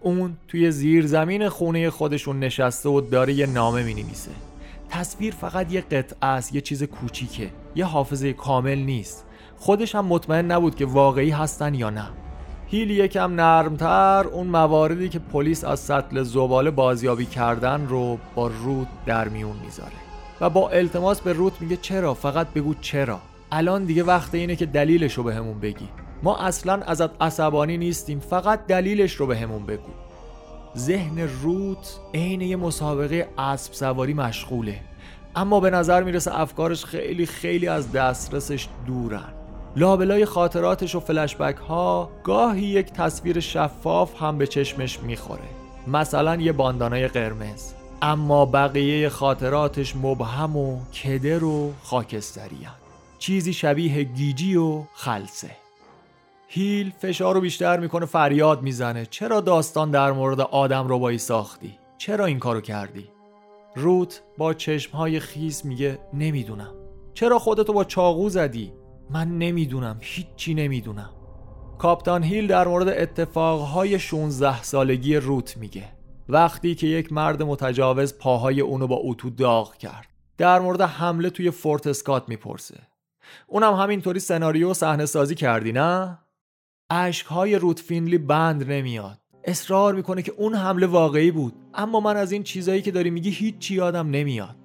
اون 0.00 0.36
توی 0.48 0.70
زیر 0.70 1.06
زمین 1.06 1.48
خونه 1.48 1.90
خودشون 1.90 2.40
نشسته 2.40 2.88
و 2.88 3.00
داره 3.00 3.32
یه 3.32 3.46
نامه 3.46 3.82
می 3.82 3.94
نویسه 3.94 4.30
تصویر 4.88 5.34
فقط 5.34 5.72
یه 5.72 5.80
قطعه 5.80 6.28
است 6.28 6.54
یه 6.54 6.60
چیز 6.60 6.82
کوچیکه. 6.82 7.50
یه 7.74 7.84
حافظه 7.84 8.32
کامل 8.32 8.78
نیست. 8.78 9.24
خودش 9.56 9.94
هم 9.94 10.06
مطمئن 10.06 10.50
نبود 10.50 10.74
که 10.74 10.86
واقعی 10.86 11.30
هستن 11.30 11.74
یا 11.74 11.90
نه. 11.90 12.08
هیل 12.72 12.90
یکم 12.90 13.34
نرمتر 13.40 14.24
اون 14.32 14.46
مواردی 14.46 15.08
که 15.08 15.18
پلیس 15.18 15.64
از 15.64 15.80
سطل 15.80 16.22
زباله 16.22 16.70
بازیابی 16.70 17.26
کردن 17.26 17.86
رو 17.88 18.18
با 18.34 18.46
روت 18.46 18.86
در 19.06 19.28
میون 19.28 19.56
می‌ذاره. 19.64 19.92
و 20.40 20.50
با 20.50 20.68
التماس 20.68 21.20
به 21.20 21.32
روت 21.32 21.60
میگه 21.60 21.76
چرا؟ 21.76 22.14
فقط 22.14 22.46
بگو 22.48 22.74
چرا. 22.74 23.20
الان 23.52 23.84
دیگه 23.84 24.02
وقت 24.02 24.34
اینه 24.34 24.56
که 24.56 24.66
دلیلش 24.66 25.14
رو 25.14 25.22
بهمون 25.22 25.60
بگی. 25.60 25.88
ما 26.22 26.36
اصلا 26.36 26.74
ازت 26.74 27.22
عصبانی 27.22 27.78
نیستیم 27.78 28.20
فقط 28.20 28.66
دلیلش 28.66 29.12
رو 29.12 29.26
بهمون 29.26 29.66
بگو. 29.66 29.92
ذهن 30.76 31.28
روت 31.42 31.98
عین 32.14 32.40
یه 32.40 32.56
مسابقه 32.56 33.28
اسب 33.38 33.72
سواری 33.72 34.14
مشغوله. 34.14 34.80
اما 35.36 35.60
به 35.60 35.70
نظر 35.70 36.02
می‌رسه 36.02 36.40
افکارش 36.40 36.84
خیلی 36.84 37.26
خیلی 37.26 37.68
از 37.68 37.92
دسترسش 37.92 38.68
دورن. 38.86 39.32
لابلای 39.76 40.24
خاطراتش 40.24 40.94
و 40.94 41.00
فلشبک 41.00 41.56
ها 41.56 42.10
گاهی 42.24 42.62
یک 42.62 42.92
تصویر 42.92 43.40
شفاف 43.40 44.22
هم 44.22 44.38
به 44.38 44.46
چشمش 44.46 45.00
می‌خوره 45.00 45.48
مثلا 45.86 46.36
یه 46.36 46.52
باندانای 46.52 47.08
قرمز 47.08 47.72
اما 48.02 48.46
بقیه 48.46 49.08
خاطراتش 49.08 49.96
مبهم 49.96 50.56
و 50.56 50.80
کدر 50.84 51.44
و 51.44 51.72
خاکستری 51.82 52.66
چیزی 53.18 53.52
شبیه 53.52 54.02
گیجی 54.02 54.56
و 54.56 54.82
خلصه 54.94 55.50
هیل 56.48 56.92
فشار 56.98 57.34
رو 57.34 57.40
بیشتر 57.40 57.80
می‌کنه 57.80 58.06
فریاد 58.06 58.62
می‌زنه 58.62 59.06
چرا 59.06 59.40
داستان 59.40 59.90
در 59.90 60.12
مورد 60.12 60.40
آدم 60.40 60.88
رو 60.88 60.98
بایی 60.98 61.18
ساختی؟ 61.18 61.78
چرا 61.98 62.26
این 62.26 62.38
کارو 62.38 62.60
کردی؟ 62.60 63.08
روت 63.76 64.22
با 64.38 64.54
چشمهای 64.54 65.20
خیس 65.20 65.64
میگه 65.64 65.98
نمی‌دونم 66.14 66.74
چرا 67.14 67.38
خودتو 67.38 67.72
با 67.72 67.84
چاقو 67.84 68.28
زدی؟ 68.28 68.72
من 69.12 69.38
نمی‌دونم 69.38 69.96
هیچی 70.00 70.54
نمی‌دونم. 70.54 71.10
کاپتان 71.78 72.22
هیل 72.22 72.46
در 72.46 72.68
مورد 72.68 72.88
اتفاقهای 72.88 73.98
16 73.98 74.62
سالگی 74.62 75.16
روت 75.16 75.56
میگه. 75.56 75.84
وقتی 76.28 76.74
که 76.74 76.86
یک 76.86 77.12
مرد 77.12 77.42
متجاوز 77.42 78.18
پاهای 78.18 78.60
اونو 78.60 78.86
با 78.86 78.96
اتو 79.02 79.30
داغ 79.30 79.76
کرد. 79.76 80.06
در 80.38 80.60
مورد 80.60 80.80
حمله 80.80 81.30
توی 81.30 81.50
فورت 81.50 81.86
اسکات 81.86 82.28
می‌پرسه. 82.28 82.78
اونم 83.46 83.74
همینطوری 83.74 84.20
سناریو 84.20 84.74
صحنه 84.74 85.06
سازی 85.06 85.34
کردی 85.34 85.72
نه؟ 85.72 86.18
اشکهای 86.90 87.56
روت 87.56 87.80
فینلی 87.80 88.18
بند 88.18 88.70
نمیاد. 88.72 89.18
اصرار 89.44 89.94
می‌کنه 89.94 90.22
که 90.22 90.32
اون 90.36 90.54
حمله 90.54 90.86
واقعی 90.86 91.30
بود 91.30 91.54
اما 91.74 92.00
من 92.00 92.16
از 92.16 92.32
این 92.32 92.42
چیزایی 92.42 92.82
که 92.82 92.90
داری 92.90 93.10
میگی 93.10 93.30
هیچ 93.30 93.70
یادم 93.70 94.10
نمیاد. 94.10 94.56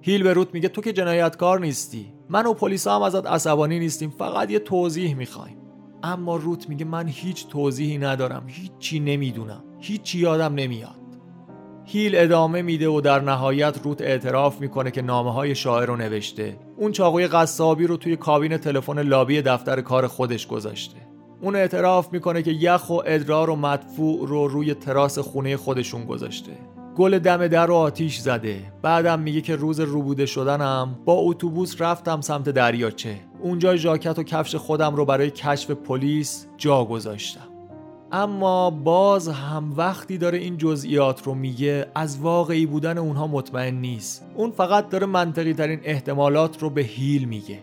هیل 0.00 0.22
به 0.22 0.32
روت 0.32 0.54
میگه 0.54 0.68
تو 0.68 0.80
که 0.80 0.92
جنایتکار 0.92 1.60
نیستی. 1.60 2.15
من 2.30 2.46
و 2.46 2.54
پلیسا 2.54 2.96
هم 2.96 3.02
ازت 3.02 3.26
عصبانی 3.26 3.78
نیستیم 3.78 4.10
فقط 4.10 4.50
یه 4.50 4.58
توضیح 4.58 5.14
می‌خوایم. 5.14 5.56
اما 6.02 6.36
روت 6.36 6.68
میگه 6.68 6.84
من 6.84 7.08
هیچ 7.08 7.48
توضیحی 7.48 7.98
ندارم 7.98 8.44
هیچی 8.46 9.00
نمی‌دونم 9.00 9.64
هیچی 9.80 10.18
یادم 10.18 10.54
نمیاد. 10.54 10.96
هیل 11.84 12.12
ادامه 12.16 12.62
میده 12.62 12.88
و 12.88 13.00
در 13.00 13.20
نهایت 13.20 13.78
روت 13.82 14.02
اعتراف 14.02 14.60
می‌کنه 14.60 14.90
که 14.90 15.02
نامه 15.02 15.32
های 15.32 15.54
شاعر 15.54 15.86
رو 15.86 15.96
نوشته. 15.96 16.58
اون 16.76 16.92
چاقوی 16.92 17.26
قصابی 17.26 17.86
رو 17.86 17.96
توی 17.96 18.16
کابین 18.16 18.56
تلفن 18.56 19.02
لابی 19.02 19.42
دفتر 19.42 19.80
کار 19.80 20.06
خودش 20.06 20.46
گذاشته. 20.46 20.96
اون 21.40 21.56
اعتراف 21.56 22.12
می‌کنه 22.12 22.42
که 22.42 22.50
یخ 22.50 22.90
و 22.90 23.02
ادرار 23.06 23.50
و 23.50 23.56
مدفوع 23.56 24.28
رو 24.28 24.48
روی 24.48 24.74
تراس 24.74 25.18
خونه 25.18 25.56
خودشون 25.56 26.04
گذاشته. 26.04 26.52
گل 26.96 27.18
دم 27.18 27.48
در 27.48 27.66
رو 27.66 27.74
آتیش 27.74 28.18
زده. 28.18 28.72
بعدم 28.82 29.20
میگه 29.20 29.40
که 29.40 29.56
روز 29.56 29.80
روبوده 29.80 30.26
شدنم. 30.26 30.98
با 31.04 31.12
اتوبوس 31.12 31.80
رفتم 31.82 32.20
سمت 32.20 32.48
دریاچه. 32.48 33.16
اونجا 33.40 33.76
ژاکت 33.76 34.18
و 34.18 34.22
کفش 34.22 34.56
خودم 34.56 34.96
رو 34.96 35.04
برای 35.04 35.30
کشف 35.30 35.70
پلیس 35.70 36.46
جا 36.56 36.84
گذاشتم. 36.84 37.48
اما 38.12 38.70
باز 38.70 39.28
هم 39.28 39.72
وقتی 39.76 40.18
داره 40.18 40.38
این 40.38 40.56
جزئیات 40.56 41.22
رو 41.22 41.34
میگه 41.34 41.86
از 41.94 42.18
واقعی 42.18 42.66
بودن 42.66 42.98
اونها 42.98 43.26
مطمئن 43.26 43.74
نیست. 43.74 44.26
اون 44.34 44.50
فقط 44.50 44.88
داره 44.88 45.06
منطقی 45.06 45.54
ترین 45.54 45.80
احتمالات 45.84 46.62
رو 46.62 46.70
به 46.70 46.82
هیل 46.82 47.24
میگه. 47.24 47.58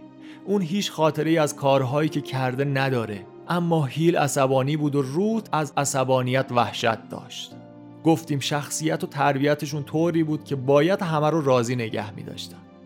اون 0.46 0.62
هیچ 0.62 0.92
خاطره 0.92 1.30
ای 1.30 1.38
از 1.38 1.56
کارهایی 1.56 2.10
که 2.10 2.22
کرده 2.22 2.66
نداره. 2.66 3.26
اما 3.48 3.86
هیل 3.86 4.18
عصبانی 4.18 4.78
بود 4.78 4.96
و 4.96 5.02
روت 5.02 5.50
از 5.52 5.74
عصبانیت 5.78 6.52
وحشت 6.52 7.10
داشت. 7.10 7.56
گفتیم 8.04 8.40
شخصیت 8.40 9.04
و 9.04 9.08
تربیتشون 9.08 9.84
طوری 9.84 10.24
بود 10.24 10.44
که 10.44 10.56
باید 10.56 11.02
همه 11.02 11.30
رو 11.30 11.42
راضی 11.42 11.76
نگه 11.76 12.16
می 12.16 12.24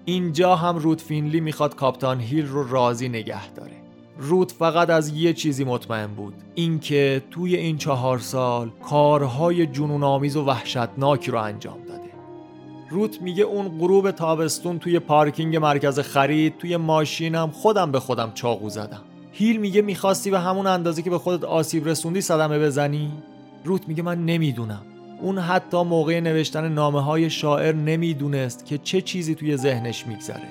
اینجا 0.05 0.55
هم 0.55 0.77
روت 0.77 1.01
فینلی 1.01 1.39
می‌خواد 1.39 1.75
کاپتان 1.75 2.19
هیل 2.19 2.47
رو 2.47 2.69
راضی 2.69 3.09
نگه 3.09 3.49
داره. 3.49 3.71
روت 4.19 4.51
فقط 4.51 4.89
از 4.89 5.09
یه 5.09 5.33
چیزی 5.33 5.63
مطمئن 5.63 6.07
بود. 6.07 6.33
اینکه 6.55 7.23
توی 7.31 7.55
این 7.55 7.77
چهار 7.77 8.19
سال 8.19 8.71
کارهای 8.89 9.65
جنون 9.65 10.03
آمیز 10.03 10.35
و 10.35 10.45
وحشتناکی 10.45 11.31
رو 11.31 11.41
انجام 11.41 11.77
داده. 11.87 12.09
روت 12.89 13.21
میگه 13.21 13.43
اون 13.43 13.79
غروب 13.79 14.11
تابستون 14.11 14.79
توی 14.79 14.99
پارکینگ 14.99 15.55
مرکز 15.55 15.99
خرید 15.99 16.57
توی 16.57 16.77
ماشینم 16.77 17.51
خودم 17.51 17.91
به 17.91 17.99
خودم 17.99 18.31
چاقو 18.33 18.69
زدم. 18.69 19.01
هیل 19.31 19.57
میگه 19.57 19.81
می‌خواستی 19.81 20.31
به 20.31 20.39
همون 20.39 20.67
اندازه 20.67 21.01
که 21.01 21.09
به 21.09 21.17
خودت 21.17 21.43
آسیب 21.43 21.87
رسوندی 21.87 22.21
صدمه 22.21 22.59
بزنی؟ 22.59 23.11
روت 23.63 23.87
میگه 23.87 24.03
من 24.03 24.25
نمی‌دونم. 24.25 24.81
اون 25.21 25.37
حتی 25.39 25.83
موقع 25.83 26.19
نوشتن 26.19 26.69
نامه 26.69 27.03
های 27.03 27.29
شاعر 27.29 27.75
نمی‌دونست 27.75 28.65
که 28.65 28.77
چه 28.77 29.01
چیزی 29.01 29.35
توی 29.35 29.57
ذهنش 29.57 30.07
میگذره. 30.07 30.47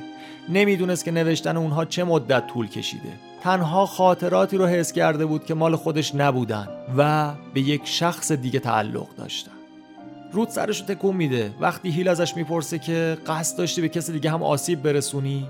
نمی‌دونست 0.49 1.05
که 1.05 1.11
نوشتن 1.11 1.57
اونها 1.57 1.85
چه 1.85 2.05
مدت 2.05 2.47
طول 2.47 2.69
کشیده. 2.69 3.13
تنها 3.43 3.87
خاطراتی 3.87 4.57
رو 4.57 4.67
حس 4.67 4.93
کرده 4.93 5.27
بود 5.27 5.45
که 5.45 5.55
مال 5.55 5.77
خودش 5.77 6.15
نبودن 6.15 6.69
و 6.97 7.33
به 7.55 7.61
یک 7.61 7.83
شخص 7.85 8.33
دیگه 8.33 8.61
تعلق 8.61 9.07
داشتن. 9.17 9.53
رود 10.33 10.49
سرش 10.49 10.81
رو 10.81 10.87
تکون 10.87 11.17
میده. 11.17 11.55
وقتی 11.61 11.91
هیل 11.91 12.09
ازش 12.09 12.37
می‌پرسه 12.37 12.79
که 12.79 13.19
قصد 13.27 13.59
داشتی 13.59 13.81
به 13.81 13.89
کسی 13.89 14.13
دیگه 14.13 14.31
هم 14.31 14.43
آسیب 14.43 14.83
برسونی؟ 14.83 15.47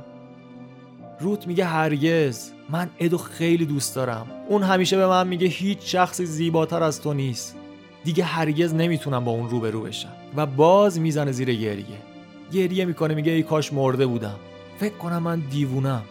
روت 1.21 1.47
میگه 1.47 1.65
هرگز. 1.65 2.51
من 2.71 2.91
ادو 2.99 3.19
خیلی 3.19 3.67
دوست 3.67 3.95
دارم. 3.95 4.27
اون 4.49 4.63
همیشه 4.63 4.97
به 4.97 5.07
من 5.07 5.29
میگه 5.29 5.47
هیچ 5.47 5.79
شخصی 5.83 6.27
زیباتر 6.27 6.83
از 6.83 7.01
تو 7.01 7.15
نیست. 7.15 7.57
دیگه 8.07 8.25
هرگز 8.25 8.75
نمی‌تونم 8.75 9.25
با 9.25 9.33
اون 9.33 9.51
روبرو 9.51 9.81
بشم. 9.81 10.13
و 10.37 10.47
باز 10.47 11.01
می‌زنه 11.01 11.33
زیر 11.33 11.55
گریه. 11.55 11.99
گریه 12.53 12.85
می‌کنه 12.85 13.15
میگه 13.15 13.33
ای 13.33 13.43
کاش 13.43 13.73
مرده 13.73 14.07
بودم. 14.07 14.37
فکر 14.79 14.95
کنم 14.95 15.23
من 15.23 15.43
دیوونم. 15.51 16.03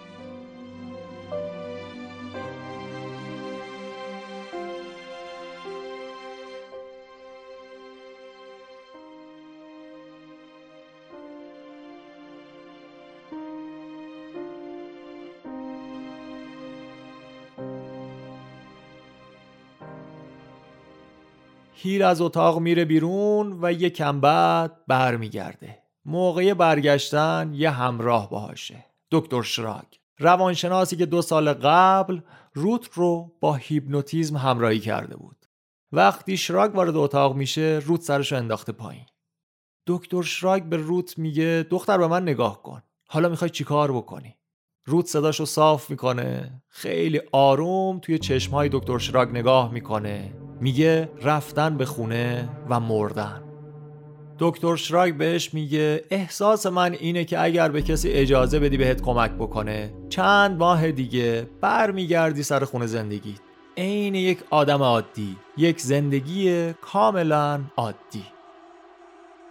هیل 21.85 22.01
از 22.01 22.21
اتاق 22.21 22.59
میره 22.59 22.85
بیرون 22.85 23.59
و 23.61 23.71
یه 23.71 23.89
کم 23.89 24.21
بعد 24.21 24.85
برمیگرده. 24.87 25.77
موقع 26.05 26.53
برگشتن 26.53 27.51
یه 27.53 27.69
همراه 27.69 28.29
باهاشه. 28.29 28.85
دکتر 29.11 29.41
شراگ. 29.41 29.85
روانشناسی 30.19 30.95
که 30.95 31.05
دو 31.05 31.21
سال 31.21 31.53
قبل 31.53 32.19
روت 32.53 32.89
رو 32.93 33.31
با 33.39 33.53
هیپنوتیزم 33.53 34.37
همراهی 34.37 34.79
کرده 34.79 35.15
بود. 35.15 35.45
وقتی 35.91 36.37
شراگ 36.37 36.75
وارد 36.75 36.95
اتاق 36.95 37.35
میشه 37.35 37.81
روت 37.85 38.01
سرش 38.01 38.31
رو 38.31 38.37
انداخته 38.37 38.71
پایین. 38.71 39.05
دکتر 39.87 40.21
شراگ 40.21 40.63
به 40.63 40.77
روت 40.77 41.17
میگه 41.17 41.65
دختر 41.69 41.97
به 41.97 42.07
من 42.07 42.23
نگاه 42.23 42.63
کن. 42.63 42.81
حالا 43.07 43.29
می‌خوای 43.29 43.49
چیکار 43.49 43.91
بکنی? 43.91 44.35
روت 44.85 45.05
صداش 45.05 45.43
صاف 45.43 45.89
می‌کنه. 45.89 46.61
خیلی 46.67 47.21
آروم 47.31 47.99
توی 47.99 48.19
چشمهای 48.19 48.69
دکتر 48.71 48.97
شراگ 48.97 49.29
نگاه 49.29 49.71
می‌کنه. 49.71 50.44
میگه 50.61 51.09
رفتن 51.21 51.77
به 51.77 51.85
خونه 51.85 52.49
و 52.69 52.79
مردن. 52.79 53.41
دکتر 54.39 54.75
شراگ 54.75 55.13
بهش 55.13 55.53
میگه 55.53 56.03
احساس 56.09 56.65
من 56.65 56.93
اینه 56.93 57.25
که 57.25 57.43
اگر 57.43 57.69
به 57.69 57.81
کسی 57.81 58.09
اجازه 58.09 58.59
بدی 58.59 58.77
بهت 58.77 59.01
کمک 59.01 59.31
بکنه 59.31 59.93
چند 60.09 60.57
ماه 60.57 60.91
دیگه 60.91 61.47
برمیگردی 61.61 62.43
سر 62.43 62.65
خونه 62.65 62.85
زندگی. 62.85 63.35
عین 63.77 64.15
یک 64.15 64.39
آدم 64.49 64.83
عادی 64.83 65.37
یک 65.57 65.81
زندگی 65.81 66.73
کاملا 66.73 67.61
عادی. 67.77 68.23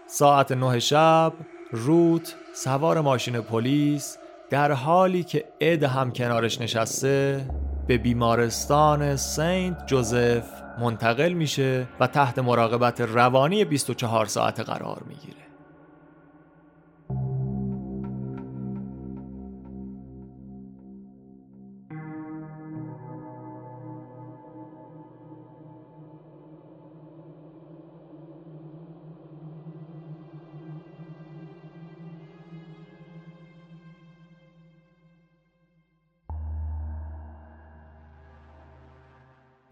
ساعت 0.06 0.52
نه 0.52 0.78
شب 0.78 1.32
روت 1.72 2.34
سوار 2.54 3.00
ماشین 3.00 3.40
پلیس 3.40 4.18
در 4.50 4.72
حالی 4.72 5.24
که 5.24 5.44
اد 5.60 5.82
هم 5.82 6.12
کنارش 6.12 6.60
نشسته 6.60 7.46
به 7.86 7.98
بیمارستان 7.98 9.16
سنت 9.16 9.86
جوزف 9.86 10.63
منتقل 10.78 11.32
میشه 11.32 11.86
و 12.00 12.06
تحت 12.06 12.38
مراقبت 12.38 13.00
روانی 13.00 13.64
24 13.64 14.26
ساعته 14.26 14.62
قرار 14.62 15.02
می‌گیره. 15.06 15.33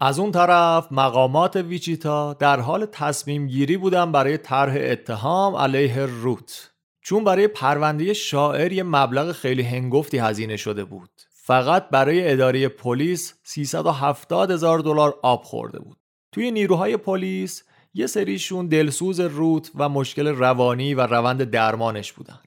از 0.05 0.19
اون 0.19 0.31
طرف 0.31 0.87
مقامات 0.91 1.55
ویچیتا 1.55 2.33
در 2.33 2.59
حال 2.59 2.85
تصمیم 2.85 3.47
گیری 3.47 3.77
بودن 3.77 4.11
برای 4.11 4.37
طرح 4.37 4.77
اتهام 4.79 5.55
علیه 5.55 6.05
روت. 6.05 6.71
چون 7.01 7.23
برای 7.23 7.47
پرونده 7.47 8.13
شاعر 8.13 8.71
یه 8.71 8.83
مبلغ 8.83 9.31
خیلی 9.31 9.61
هنگفتی 9.61 10.17
هزینه 10.17 10.57
شده 10.57 10.83
بود. 10.83 11.09
فقط 11.31 11.89
برای 11.89 12.31
اداره 12.31 12.67
پلیس 12.67 13.33
370 13.43 14.51
هزار 14.51 14.79
دلار 14.79 15.19
آب 15.23 15.43
خورده 15.43 15.79
بود. 15.79 15.97
توی 16.31 16.51
نیروهای 16.51 16.97
پلیس 16.97 17.63
یه 17.93 18.07
سریشون 18.07 18.67
دلسوز 18.67 19.19
روت 19.19 19.71
و 19.75 19.89
مشکل 19.89 20.27
روانی 20.27 20.93
و 20.93 21.01
روند 21.01 21.43
درمانش 21.43 22.13
بودن. 22.13 22.39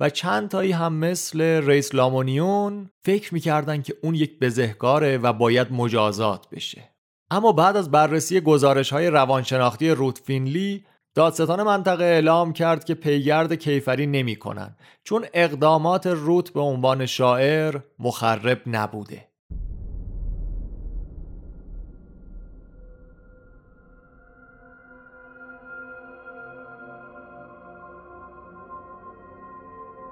و 0.00 0.10
چند 0.10 0.48
تایی 0.48 0.72
هم 0.72 0.94
مثل 0.94 1.40
ریس 1.40 1.94
لامونیون 1.94 2.90
فکر 3.04 3.34
می‌کردن 3.34 3.82
که 3.82 3.94
اون 4.02 4.14
یک 4.14 4.38
بزهکاره 4.38 5.18
و 5.18 5.32
باید 5.32 5.72
مجازات 5.72 6.50
بشه. 6.50 6.93
اما 7.34 7.52
بعد 7.52 7.76
از 7.76 7.90
بررسی 7.90 8.40
گزارش 8.40 8.92
های 8.92 9.06
روانشناختی 9.06 9.90
روت 9.90 10.18
فینلی 10.18 10.84
دادستان 11.14 11.62
منطقه 11.62 12.04
اعلام 12.04 12.52
کرد 12.52 12.84
که 12.84 12.94
پیگرد 12.94 13.54
کیفری 13.54 14.06
نمی 14.06 14.36
کنن 14.36 14.76
چون 15.04 15.24
اقدامات 15.34 16.06
روت 16.06 16.52
به 16.52 16.60
عنوان 16.60 17.06
شاعر 17.06 17.78
مخرب 17.98 18.60
نبوده. 18.66 19.28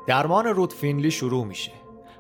درمان 0.06 0.46
روت 0.46 0.72
فینلی 0.72 1.10
شروع 1.10 1.44
میشه. 1.46 1.72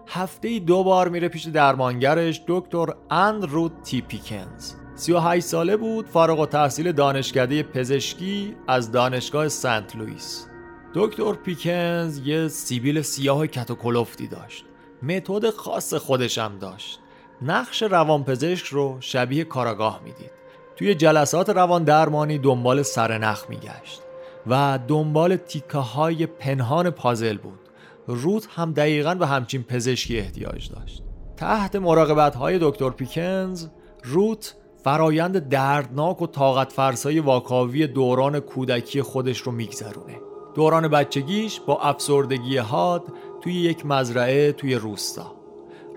هفته 0.06 0.58
دو 0.58 0.84
بار 0.84 1.08
میره 1.08 1.28
پیش 1.28 1.44
درمانگرش 1.44 2.42
دکتر 2.48 2.86
اند 3.10 3.44
رود 3.44 3.72
تی 3.82 4.00
پیکنز. 4.00 4.81
38 4.94 5.46
ساله 5.46 5.76
بود 5.76 6.06
فارغ 6.06 6.40
و 6.40 6.46
تحصیل 6.46 6.92
دانشکده 6.92 7.62
پزشکی 7.62 8.56
از 8.68 8.92
دانشگاه 8.92 9.48
سنت 9.48 9.96
لوئیس. 9.96 10.46
دکتر 10.94 11.32
پیکنز 11.32 12.20
یه 12.24 12.48
سیبیل 12.48 13.02
سیاه 13.02 13.46
کت 13.46 13.70
و 13.70 13.74
کلفتی 13.74 14.28
داشت. 14.28 14.64
متد 15.02 15.50
خاص 15.50 15.94
خودشم 15.94 16.58
داشت. 16.60 17.00
نقش 17.42 17.82
روانپزشک 17.82 18.66
رو 18.66 18.96
شبیه 19.00 19.44
کاراگاه 19.44 20.00
می‌دید. 20.04 20.30
توی 20.76 20.94
جلسات 20.94 21.50
روان 21.50 21.84
درمانی 21.84 22.38
دنبال 22.38 22.82
سرنخ 22.82 23.44
میگشت 23.48 24.02
و 24.46 24.78
دنبال 24.88 25.36
تیکه 25.36 25.78
های 25.78 26.26
پنهان 26.26 26.90
پازل 26.90 27.38
بود. 27.38 27.60
روت 28.06 28.48
هم 28.54 28.72
دقیقا 28.72 29.14
به 29.14 29.26
همچین 29.26 29.62
پزشکی 29.62 30.18
احتیاج 30.18 30.70
داشت. 30.70 31.02
تحت 31.36 31.76
مراقبت 31.76 32.36
های 32.36 32.58
دکتر 32.60 32.90
پیکنز 32.90 33.66
روت 34.04 34.54
فرایند 34.84 35.48
دردناک 35.48 36.22
و 36.22 36.26
طاقت 36.26 36.72
فرسای 36.72 37.20
واکاوی 37.20 37.86
دوران 37.86 38.40
کودکی 38.40 39.02
خودش 39.02 39.38
رو 39.38 39.52
میگذرونه. 39.52 40.20
دوران 40.54 40.88
بچگیش 40.88 41.60
با 41.60 41.80
افسردگی 41.80 42.56
حاد 42.56 43.02
توی 43.40 43.54
یک 43.54 43.86
مزرعه 43.86 44.52
توی 44.52 44.74
روستا. 44.74 45.34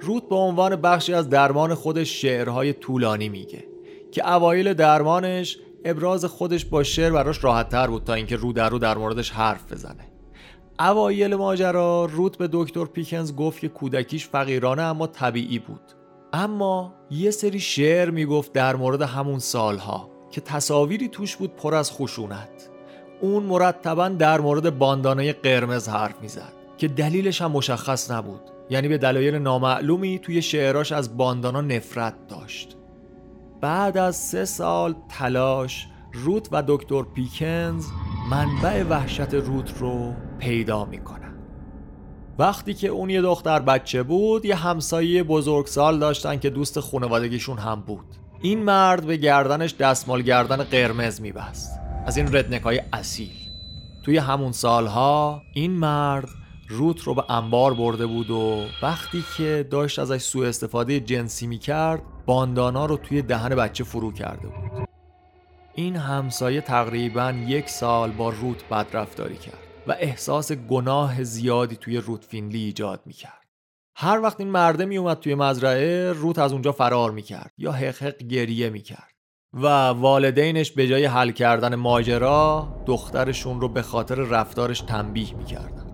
روت 0.02 0.30
به 0.30 0.36
عنوان 0.36 0.76
بخشی 0.76 1.14
از 1.14 1.30
درمان 1.30 1.74
خودش 1.74 2.22
شعرهای 2.22 2.74
طولانی 2.74 3.30
میگه 3.30 3.64
که 4.12 4.34
اوایل 4.34 4.74
درمانش 4.74 5.58
ابراز 5.86 6.26
خودش 6.26 6.66
با 6.66 6.84
شعر 6.84 7.12
براش 7.12 7.44
راحت 7.44 7.70
تر 7.70 7.88
بود 7.88 8.04
تا 8.04 8.14
اینکه 8.14 8.36
رو 8.36 8.54
در 8.54 8.70
رو 8.70 8.80
در 8.80 8.98
موردش 8.98 9.32
حرف 9.32 9.72
بزنه. 9.72 10.12
اوایل 10.80 11.36
ماجرا 11.36 12.06
روت 12.06 12.38
به 12.38 12.50
دکتر 12.52 12.86
پیکنز 12.86 13.36
گفت 13.36 13.60
که 13.60 13.68
کودکیش 13.68 14.28
فقیرانه 14.28 14.82
اما 14.82 15.08
طبیعی 15.08 15.60
بود. 15.60 16.05
اما 16.34 16.94
یه 17.10 17.32
سری 17.32 17.60
شعر 17.60 18.10
می‌گفت 18.10 18.54
در 18.54 18.76
مورد 18.76 19.02
همون 19.02 19.40
سالها 19.40 20.10
که 20.32 20.42
تصاویری 20.42 21.08
توش 21.08 21.36
بود 21.36 21.56
پر 21.56 21.76
از 21.76 21.92
خشونت. 21.92 22.70
اون 23.22 23.44
مرتبا 23.44 24.10
در 24.10 24.42
مورد 24.42 24.78
باندانه 24.78 25.34
قرمز 25.34 25.90
حرف 25.90 26.22
می‌زد 26.22 26.54
که 26.78 26.88
دلیلش 26.88 27.42
هم 27.42 27.52
مشخص 27.52 28.12
نبود. 28.12 28.42
یعنی 28.70 28.88
به 28.88 28.98
دلایل 28.98 29.36
نامعلومی 29.36 30.20
توی 30.20 30.42
شعراش 30.42 30.92
از 30.92 31.18
باندانا 31.18 31.62
نفرت 31.62 32.28
داشت. 32.28 32.78
بعد 33.62 33.98
از 33.98 34.16
سه 34.16 34.46
سال 34.46 34.96
تلاش 35.10 35.88
روت 36.14 36.48
و 36.52 36.64
دکتر 36.68 37.04
پیکنز 37.04 37.86
منبع 38.30 38.84
وحشت 38.84 39.34
روت 39.34 39.78
رو 39.80 40.14
پیدا 40.40 40.86
می‌کنن. 40.86 41.25
وقتی 42.40 42.74
که 42.74 42.88
اون 42.88 43.10
یه 43.10 43.22
دختر 43.22 43.60
بچه 43.60 44.04
بود 44.04 44.46
یه 44.46 44.56
همسایه 44.56 45.24
بزرگسال 45.24 46.00
داشتن 46.00 46.40
که 46.40 46.50
دوست 46.50 46.80
خانوادگیشون 46.80 47.58
هم 47.58 47.82
بود. 47.82 48.06
این 48.42 48.64
مرد 48.64 49.06
به 49.06 49.18
گردنش 49.18 49.74
دستمال 49.74 50.22
گردن 50.22 50.64
قرمز 50.64 51.22
میبست. 51.22 51.80
از 52.06 52.18
این 52.18 52.36
ردنک 52.36 52.62
های 52.62 52.82
اصیل. 52.94 53.32
توی 54.04 54.18
همون 54.18 54.52
سالها 54.52 55.42
این 55.54 55.72
مرد 55.72 56.30
روت 56.70 57.02
رو 57.02 57.14
به 57.14 57.32
انبار 57.32 57.74
برده 57.74 58.06
بود 58.06 58.30
و 58.30 58.66
وقتی 58.82 59.24
که 59.38 59.68
داشت 59.72 60.00
ازش 60.00 60.22
سوء 60.22 60.48
استفاده 60.48 61.00
جنسی 61.00 61.48
می‌کرد 61.48 62.02
باندانا 62.26 62.86
رو 62.86 62.98
توی 62.98 63.22
دهن 63.22 63.50
بچه 63.50 63.84
فرو 63.84 64.12
کرده 64.12 64.48
بود. 64.48 64.88
این 65.76 65.96
همسایه 65.96 66.62
تقریبا 66.62 67.34
یک 67.48 67.70
سال 67.70 68.12
با 68.12 68.30
روت 68.30 68.70
بدرفتاری 68.70 69.38
کرد. 69.38 69.65
و 69.88 69.96
احساس 70.00 70.52
گناه 70.52 71.24
زیادی 71.24 71.76
توی 71.76 71.98
روت 71.98 72.24
فینلی 72.24 72.64
ایجاد 72.64 73.02
می‌کرد. 73.06 73.46
هر 73.96 74.22
وقت 74.22 74.40
این 74.40 74.50
مرده 74.50 74.86
میومد 74.86 75.20
توی 75.20 75.36
مزرعه 75.36 76.14
روت 76.14 76.40
از 76.40 76.54
اونجا 76.54 76.72
فرار 76.72 77.12
می‌کرد 77.12 77.52
یا 77.58 77.72
حق 77.72 78.18
گریه 78.18 78.70
می‌کرد 78.70 79.12
و 79.54 79.68
والدینش 79.88 80.72
به 80.72 80.88
جای 80.88 81.06
حل 81.06 81.32
کردن 81.32 81.76
ماجرا 81.76 82.68
دخترشون 82.86 83.62
رو 83.62 83.70
به 83.70 83.82
خاطر 83.82 84.16
رفتارش 84.16 84.82
تنبیه 84.82 85.34
می‌کردن. 85.34 85.86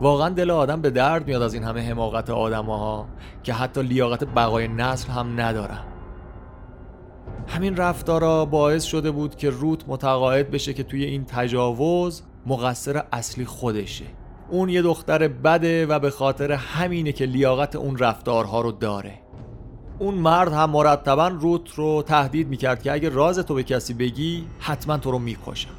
واقعا 0.00 0.28
دل 0.28 0.50
آدم 0.50 0.82
به 0.82 0.90
درد 0.90 1.26
میاد 1.26 1.42
از 1.42 1.54
این 1.54 1.62
همه 1.62 1.80
حماقت 1.80 2.30
ها 2.30 3.08
که 3.42 3.52
حتی 3.52 3.82
لیاقت 3.82 4.24
بقای 4.24 4.68
نسل 4.68 5.12
هم 5.12 5.40
ندارن. 5.40 5.84
همین 7.48 7.76
رفتارا 7.76 8.44
باعث 8.44 8.84
شده 8.84 9.10
بود 9.10 9.36
که 9.36 9.50
روت 9.50 9.84
متقاعد 9.88 10.50
بشه 10.50 10.74
که 10.74 10.82
توی 10.82 11.04
این 11.04 11.24
تجاوز 11.24 12.22
مقصر 12.46 13.04
اصلی 13.12 13.44
خودشه. 13.44 14.04
اون 14.50 14.68
یه 14.68 14.82
دختر 14.82 15.28
بده 15.28 15.86
و 15.86 15.98
به 15.98 16.10
خاطر 16.10 16.52
همینه 16.52 17.12
که 17.12 17.24
لیاقت 17.24 17.76
اون 17.76 17.98
رفتارها 17.98 18.60
رو 18.60 18.72
داره. 18.72 19.14
اون 19.98 20.14
مرد 20.14 20.52
هم 20.52 20.70
مرتبا 20.70 21.28
روت 21.28 21.70
رو 21.74 22.02
تهدید 22.02 22.48
می‌کرد 22.48 22.82
که 22.82 22.92
اگه 22.92 23.08
راز 23.08 23.38
تو 23.38 23.54
به 23.54 23.62
کسی 23.62 23.94
بگی 23.94 24.44
حتما 24.58 24.98
تو 24.98 25.10
رو 25.10 25.18
می‌کشم. 25.18 25.74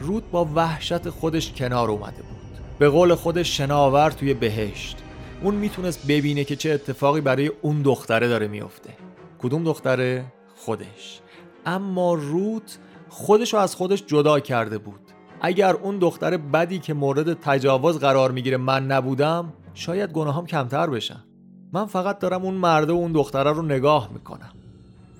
روت 0.00 0.22
با 0.32 0.48
وحشت 0.54 1.10
خودش 1.10 1.52
کنار 1.52 1.90
اومده 1.90 2.22
بود. 2.22 2.58
به 2.78 2.88
قول 2.88 3.14
خودش 3.14 3.56
شناور 3.56 4.10
توی 4.10 4.34
بهشت. 4.34 4.96
اون 5.42 5.54
می‌تونست 5.54 6.06
ببینه 6.06 6.44
که 6.44 6.56
چه 6.56 6.70
اتفاقی 6.70 7.20
برای 7.20 7.50
اون 7.62 7.82
دختره 7.82 8.28
داره 8.28 8.48
میفته 8.48 8.90
کدوم 9.38 9.64
دختره؟ 9.64 10.24
خودش. 10.56 11.20
اما 11.66 12.14
روت 12.14 12.78
خودش 13.08 13.54
رو 13.54 13.60
از 13.60 13.74
خودش 13.74 14.04
جدا 14.06 14.40
کرده 14.40 14.78
بود. 14.78 15.00
اگر 15.40 15.72
اون 15.72 15.98
دختر 15.98 16.36
بدی 16.36 16.78
که 16.78 16.94
مورد 16.94 17.40
تجاوز 17.40 17.98
قرار 17.98 18.30
می‌گیره 18.30 18.56
من 18.56 18.86
نبودم 18.86 19.52
شاید 19.74 20.12
گناهام 20.12 20.46
کمتر 20.46 20.86
بشن. 20.86 21.24
من 21.72 21.86
فقط 21.86 22.18
دارم 22.18 22.42
اون 22.42 22.54
مرده 22.54 22.92
و 22.92 22.96
اون 22.96 23.12
دختره 23.12 23.52
رو 23.52 23.62
نگاه 23.62 24.10
می‌کنم. 24.12 24.50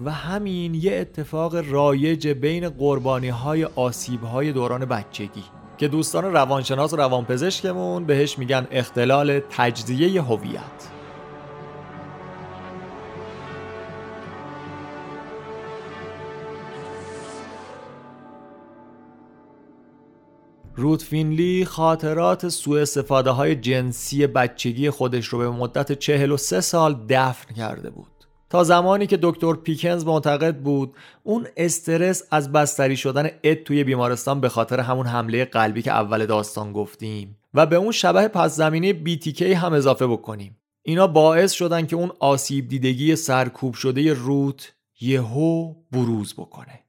و 0.05 0.11
همین 0.11 0.75
یه 0.75 0.97
اتفاق 1.01 1.55
رایج 1.71 2.29
بین 2.29 2.69
قربانی 2.69 3.29
های 3.29 3.65
آسیب 3.65 4.23
های 4.23 4.53
دوران 4.53 4.85
بچگی 4.85 5.45
که 5.79 5.89
دوستان 5.89 6.25
روانشناس 6.25 6.93
و 6.93 6.97
روانپزشکمون 6.97 8.05
بهش 8.05 8.39
میگن 8.39 8.67
اختلال 8.71 9.41
تجزیه 9.51 10.23
هویت. 10.23 10.94
روت 20.77 21.03
فینلی 21.03 21.65
خاطرات 21.65 22.49
سوء 22.49 22.83
استفاده 22.83 23.31
های 23.31 23.57
جنسی 23.57 24.27
بچگی 24.27 24.91
خودش 24.91 25.27
رو 25.27 25.39
به 25.39 25.51
مدت 25.51 25.93
43 25.93 26.61
سال 26.61 26.97
دفن 27.09 27.55
کرده 27.55 27.91
بود. 27.91 28.07
تا 28.51 28.65
زمانی 28.65 29.07
که 29.07 29.19
دکتر 29.23 29.55
پیکنز 29.55 30.05
معتقد 30.05 30.57
بود 30.57 30.95
اون 31.23 31.47
استرس 31.57 32.23
از 32.31 32.53
بستری 32.53 32.97
شدن 32.97 33.31
اد 33.45 33.57
توی 33.57 33.85
بیمارستان 33.85 34.41
به 34.41 34.49
خاطر 34.49 34.81
همون 34.81 35.07
حمله 35.07 35.45
قلبی 35.45 35.83
که 35.83 35.93
اول 35.93 36.27
داستان 36.27 36.73
گفتیم 36.73 37.37
و 37.55 37.67
به 37.67 37.77
اون 37.77 37.93
شبه 37.93 38.29
پس 38.29 38.57
زمینه 38.57 39.05
BTK 39.05 39.43
هم 39.43 39.73
اضافه 39.73 40.07
بکنیم. 40.07 40.57
اینا 40.83 41.07
باعث 41.07 41.53
شدن 41.53 41.87
که 41.87 41.97
اون 41.97 42.11
آسیب 42.21 42.69
دیدگی 42.69 43.17
سرکوب 43.17 43.75
شده 43.75 44.13
روت 44.13 44.73
یهو 45.01 45.75
بروز 45.93 46.35
بکنه. 46.35 46.84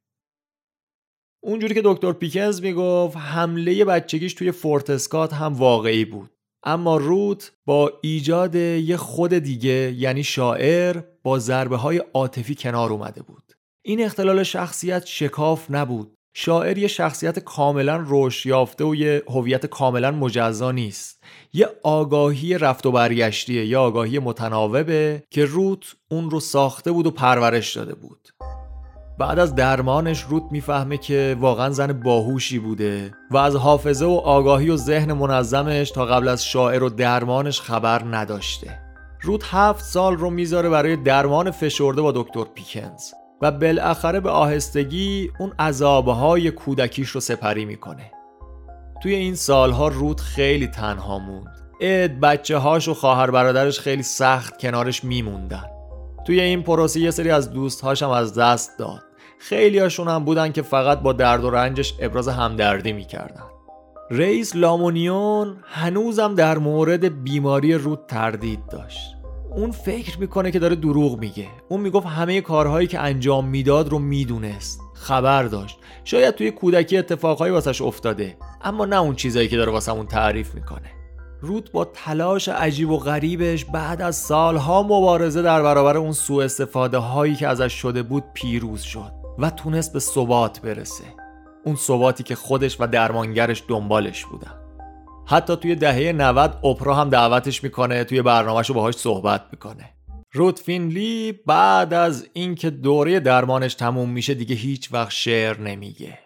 اونجوری 1.45 1.73
که 1.73 1.81
دکتر 1.85 2.11
پیکنز 2.11 2.61
می‌گفت 2.61 3.17
حمله 3.17 3.85
بچگیش 3.85 4.33
توی 4.33 4.51
فورتسکات 4.51 5.33
هم 5.33 5.53
واقعی 5.53 6.05
بود. 6.05 6.29
اما 6.63 6.97
روت 6.97 7.51
با 7.65 7.91
ایجاد 8.01 8.55
یه 8.55 8.97
خود 8.97 9.33
دیگه 9.33 9.95
یعنی 9.97 10.23
شاعر 10.23 11.01
با 11.23 11.39
ضربه 11.39 11.77
های 11.77 12.01
عاطفی 12.13 12.55
کنار 12.55 12.93
اومده 12.93 13.21
بود. 13.21 13.53
این 13.85 14.05
اختلال 14.05 14.43
شخصیت 14.43 15.05
شکاف 15.05 15.71
نبود. 15.71 16.13
شاعر 16.35 16.77
یه 16.77 16.87
شخصیت 16.87 17.39
کاملا 17.39 18.05
رشد 18.07 18.45
یافته 18.45 18.83
و 18.83 18.95
یه 18.95 19.23
هویت 19.27 19.65
کاملا 19.65 20.11
مجزا 20.11 20.71
نیست. 20.71 21.23
یه 21.53 21.69
آگاهی 21.83 22.57
رفت 22.57 22.85
و 22.85 22.91
برگشتیه 22.91 23.65
یه 23.65 23.77
آگاهی 23.77 24.19
متناوبه 24.19 25.23
که 25.31 25.45
روت 25.45 25.95
اون 26.11 26.29
رو 26.29 26.39
ساخته 26.39 26.91
بود 26.91 27.07
و 27.07 27.11
پرورش 27.11 27.77
داده 27.77 27.95
بود. 27.95 28.29
بعد 29.19 29.39
از 29.39 29.55
درمانش 29.55 30.21
روت 30.21 30.43
می‌فهمه 30.51 30.97
که 30.97 31.37
واقعا 31.39 31.69
زن 31.69 31.93
باهوشی 31.93 32.59
بوده 32.59 33.11
و 33.31 33.37
از 33.37 33.55
حافظه 33.55 34.05
و 34.05 34.21
آگاهی 34.23 34.69
و 34.69 34.77
ذهن 34.77 35.13
منظمش 35.13 35.91
تا 35.91 36.05
قبل 36.05 36.27
از 36.27 36.45
شاعر 36.45 36.83
و 36.83 36.89
درمانش 36.89 37.61
خبر 37.61 38.01
نداشته. 38.11 38.79
روت 39.21 39.43
هفت 39.45 39.83
سال 39.83 40.17
رو 40.17 40.29
می‌ذاره 40.29 40.69
برای 40.69 40.95
درمان 40.95 41.51
فشرده 41.51 42.01
با 42.01 42.11
دکتر 42.11 42.43
پیکنز 42.55 43.11
و 43.41 43.51
بالاخره 43.51 44.19
به 44.19 44.29
آهستگی 44.29 45.31
اون 45.39 45.53
عذابهای 45.59 46.51
کودکیش 46.51 47.09
رو 47.09 47.21
سپری 47.21 47.65
می‌کنه. 47.65 48.11
توی 49.03 49.13
این 49.15 49.35
سالها 49.35 49.87
روت 49.87 50.21
خیلی 50.21 50.67
تنها 50.67 51.19
موند. 51.19 51.55
اد 51.81 52.11
بچه 52.11 52.57
هاش 52.57 52.87
و 52.87 52.93
خواهر 52.93 53.31
برادرش 53.31 53.79
خیلی 53.79 54.03
سخت 54.03 54.61
کنارش 54.61 55.03
میموندن. 55.03 55.74
توی 56.25 56.41
این 56.41 56.63
پروسه 56.63 56.99
یه 56.99 57.11
سری 57.11 57.29
از 57.29 57.51
دوستهاش 57.51 58.03
هم 58.03 58.09
از 58.09 58.33
دست 58.33 58.79
داد. 58.79 59.03
خیلی 59.39 59.79
هاشون 59.79 60.07
هم 60.07 60.25
بودن 60.25 60.51
که 60.51 60.61
فقط 60.61 60.99
با 60.99 61.13
درد 61.13 61.43
و 61.43 61.49
رنجش 61.49 61.93
ابراز 61.99 62.27
همدردی 62.27 62.93
می‌کردن. 62.93 63.43
رئیس 64.11 64.55
لامونیون 64.55 65.57
هنوزم 65.63 66.35
در 66.35 66.57
مورد 66.57 67.23
بیماری 67.23 67.73
رود 67.73 67.99
تردید 68.07 68.59
داشت. 68.71 69.15
اون 69.55 69.71
فکر 69.71 70.19
می‌کنه 70.19 70.51
که 70.51 70.59
داره 70.59 70.75
دروغ 70.75 71.19
میگه. 71.19 71.47
اون 71.69 71.81
می‌گفت 71.81 72.07
همه 72.07 72.41
کارهایی 72.41 72.87
که 72.87 72.99
انجام 72.99 73.47
می‌داد 73.47 73.89
رو 73.89 73.99
می‌دونست. 73.99 74.79
خبر 74.93 75.43
داشت. 75.43 75.77
شاید 76.03 76.35
توی 76.35 76.51
کودکی 76.51 76.97
اتفاقهایی 76.97 77.53
واسش 77.53 77.81
افتاده 77.81 78.37
اما 78.61 78.85
نه 78.85 79.01
اون 79.01 79.15
چیزایی 79.15 79.47
که 79.47 79.57
داره 79.57 79.71
واسمون 79.71 80.07
تعریف 80.07 80.55
می‌کنه. 80.55 80.91
رود 81.45 81.71
با 81.71 81.85
تلاش 81.85 82.49
عجیب 82.49 82.89
و 82.89 82.97
غریبش 82.97 83.65
بعد 83.65 84.01
از 84.01 84.15
سالها 84.15 84.83
مبارزه 84.83 85.41
در 85.41 85.63
برابر 85.63 85.97
اون 85.97 86.11
سوء 86.11 86.43
استفاده 86.43 86.97
هایی 86.97 87.35
که 87.35 87.47
ازش 87.47 87.73
شده 87.73 88.03
بود 88.03 88.23
پیروز 88.33 88.81
شد 88.81 89.11
و 89.39 89.49
تونست 89.49 89.93
به 89.93 89.99
ثبات 89.99 90.61
برسه. 90.61 91.03
اون 91.65 91.75
ثباتی 91.75 92.23
که 92.23 92.35
خودش 92.35 92.77
و 92.79 92.87
درمانگرش 92.87 93.63
دنبالش 93.67 94.25
بودن. 94.25 94.59
حتی 95.27 95.55
توی 95.55 95.75
دهه 95.75 96.11
90 96.11 96.65
اپرا 96.65 96.95
هم 96.95 97.09
دعوتش 97.09 97.63
می‌کنه 97.63 98.03
توی 98.03 98.21
برنامهش 98.21 98.69
رو 98.69 98.75
باهاش 98.75 98.95
صحبت 98.95 99.41
می‌کنه. 99.51 99.89
رود 100.33 100.59
فینلی 100.59 101.31
بعد 101.45 101.93
از 101.93 102.27
اینکه 102.33 102.69
دوره 102.69 103.19
درمانش 103.19 103.73
تموم 103.73 104.09
میشه 104.09 104.33
دیگه 104.33 104.55
هیچ 104.55 104.93
وقت 104.93 105.11
شعر 105.11 105.59
نمیگه. 105.59 106.19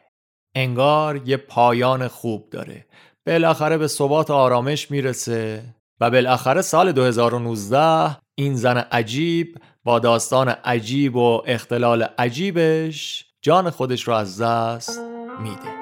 انگار 0.55 1.21
یه 1.29 1.37
پایان 1.37 2.07
خوب 2.07 2.49
داره. 2.49 2.85
بالاخره 3.29 3.77
به 3.77 3.87
ثبات 3.87 4.31
آرامش 4.31 4.91
می‌رسه 4.91 5.63
و 6.01 6.09
بالاخره 6.09 6.61
سال 6.61 6.91
2019 6.91 8.17
این 8.35 8.55
زن 8.55 8.77
عجیب 8.77 9.57
با 9.83 9.99
داستان 9.99 10.49
عجیب 10.49 11.15
و 11.15 11.41
اختلال 11.45 12.03
عجیبش 12.03 13.25
جان 13.41 13.69
خودش 13.69 14.03
رو 14.07 14.13
از 14.13 14.41
دست 14.41 14.99
میده. 15.41 15.79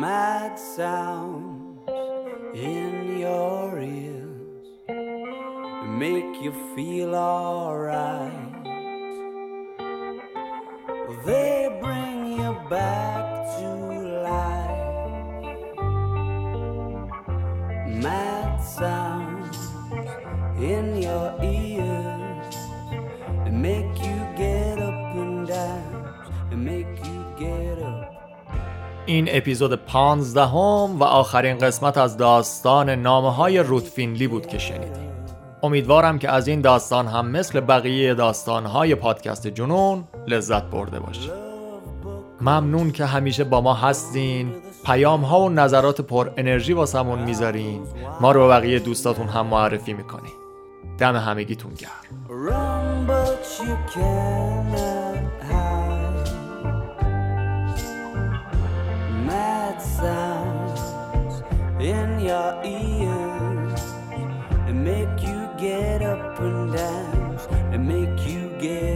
Mad 0.00 0.56
sounds 0.76 1.90
in 2.54 2.85
make 5.98 6.42
you 6.42 6.52
feel 6.74 7.14
alright. 7.14 8.52
They 11.24 11.56
bring 11.82 12.18
you 12.38 12.50
back 12.70 13.24
to 13.56 13.68
life. 14.30 14.82
Mad 18.04 18.52
sounds 18.78 19.58
in 20.58 20.86
your 21.06 21.28
ears 21.42 22.56
make 23.68 23.94
you 24.08 24.18
get 24.36 24.78
up 24.88 25.16
and 25.22 25.46
dance 25.46 26.28
and 26.52 26.64
make 26.64 26.94
you 27.08 27.18
get 27.38 27.78
up. 27.78 28.16
این 29.06 29.28
اپیزود 29.30 29.74
پانزدهم 29.74 30.98
و 31.00 31.04
آخرین 31.04 31.58
قسمت 31.58 31.98
از 31.98 32.16
داستان 32.16 32.90
نامه 32.90 33.34
های 33.34 33.58
رودفینلی 33.58 34.28
بود 34.28 34.46
که 34.46 34.58
شنیدیم 34.58 35.05
امیدوارم 35.62 36.18
که 36.18 36.30
از 36.30 36.48
این 36.48 36.60
داستان 36.60 37.06
هم 37.06 37.26
مثل 37.28 37.60
بقیه 37.60 38.14
داستان 38.14 38.66
های 38.66 38.94
پادکست 38.94 39.46
جنون 39.46 40.04
لذت 40.26 40.62
برده 40.62 41.00
باشید. 41.00 41.32
ممنون 42.40 42.90
که 42.90 43.04
همیشه 43.04 43.44
با 43.44 43.60
ما 43.60 43.74
هستین. 43.74 44.52
پیام 44.84 45.20
ها 45.20 45.40
و 45.40 45.48
نظرات 45.48 46.00
پر 46.00 46.30
انرژی 46.36 46.72
واسمون 46.72 47.18
می‌ذارین. 47.18 47.82
ما 48.20 48.32
رو 48.32 48.40
به 48.40 48.48
بقیه 48.48 48.78
دوستاتون 48.78 49.28
هم 49.28 49.46
معرفی 49.46 49.92
می‌کنین. 49.92 50.32
دم 50.98 51.16
همگیتون 51.16 51.72
گرم. 51.74 52.26
get 65.66 66.00
up 66.02 66.38
and 66.38 66.72
dance 66.72 67.46
and 67.72 67.88
make 67.88 68.24
you 68.24 68.48
get 68.60 68.95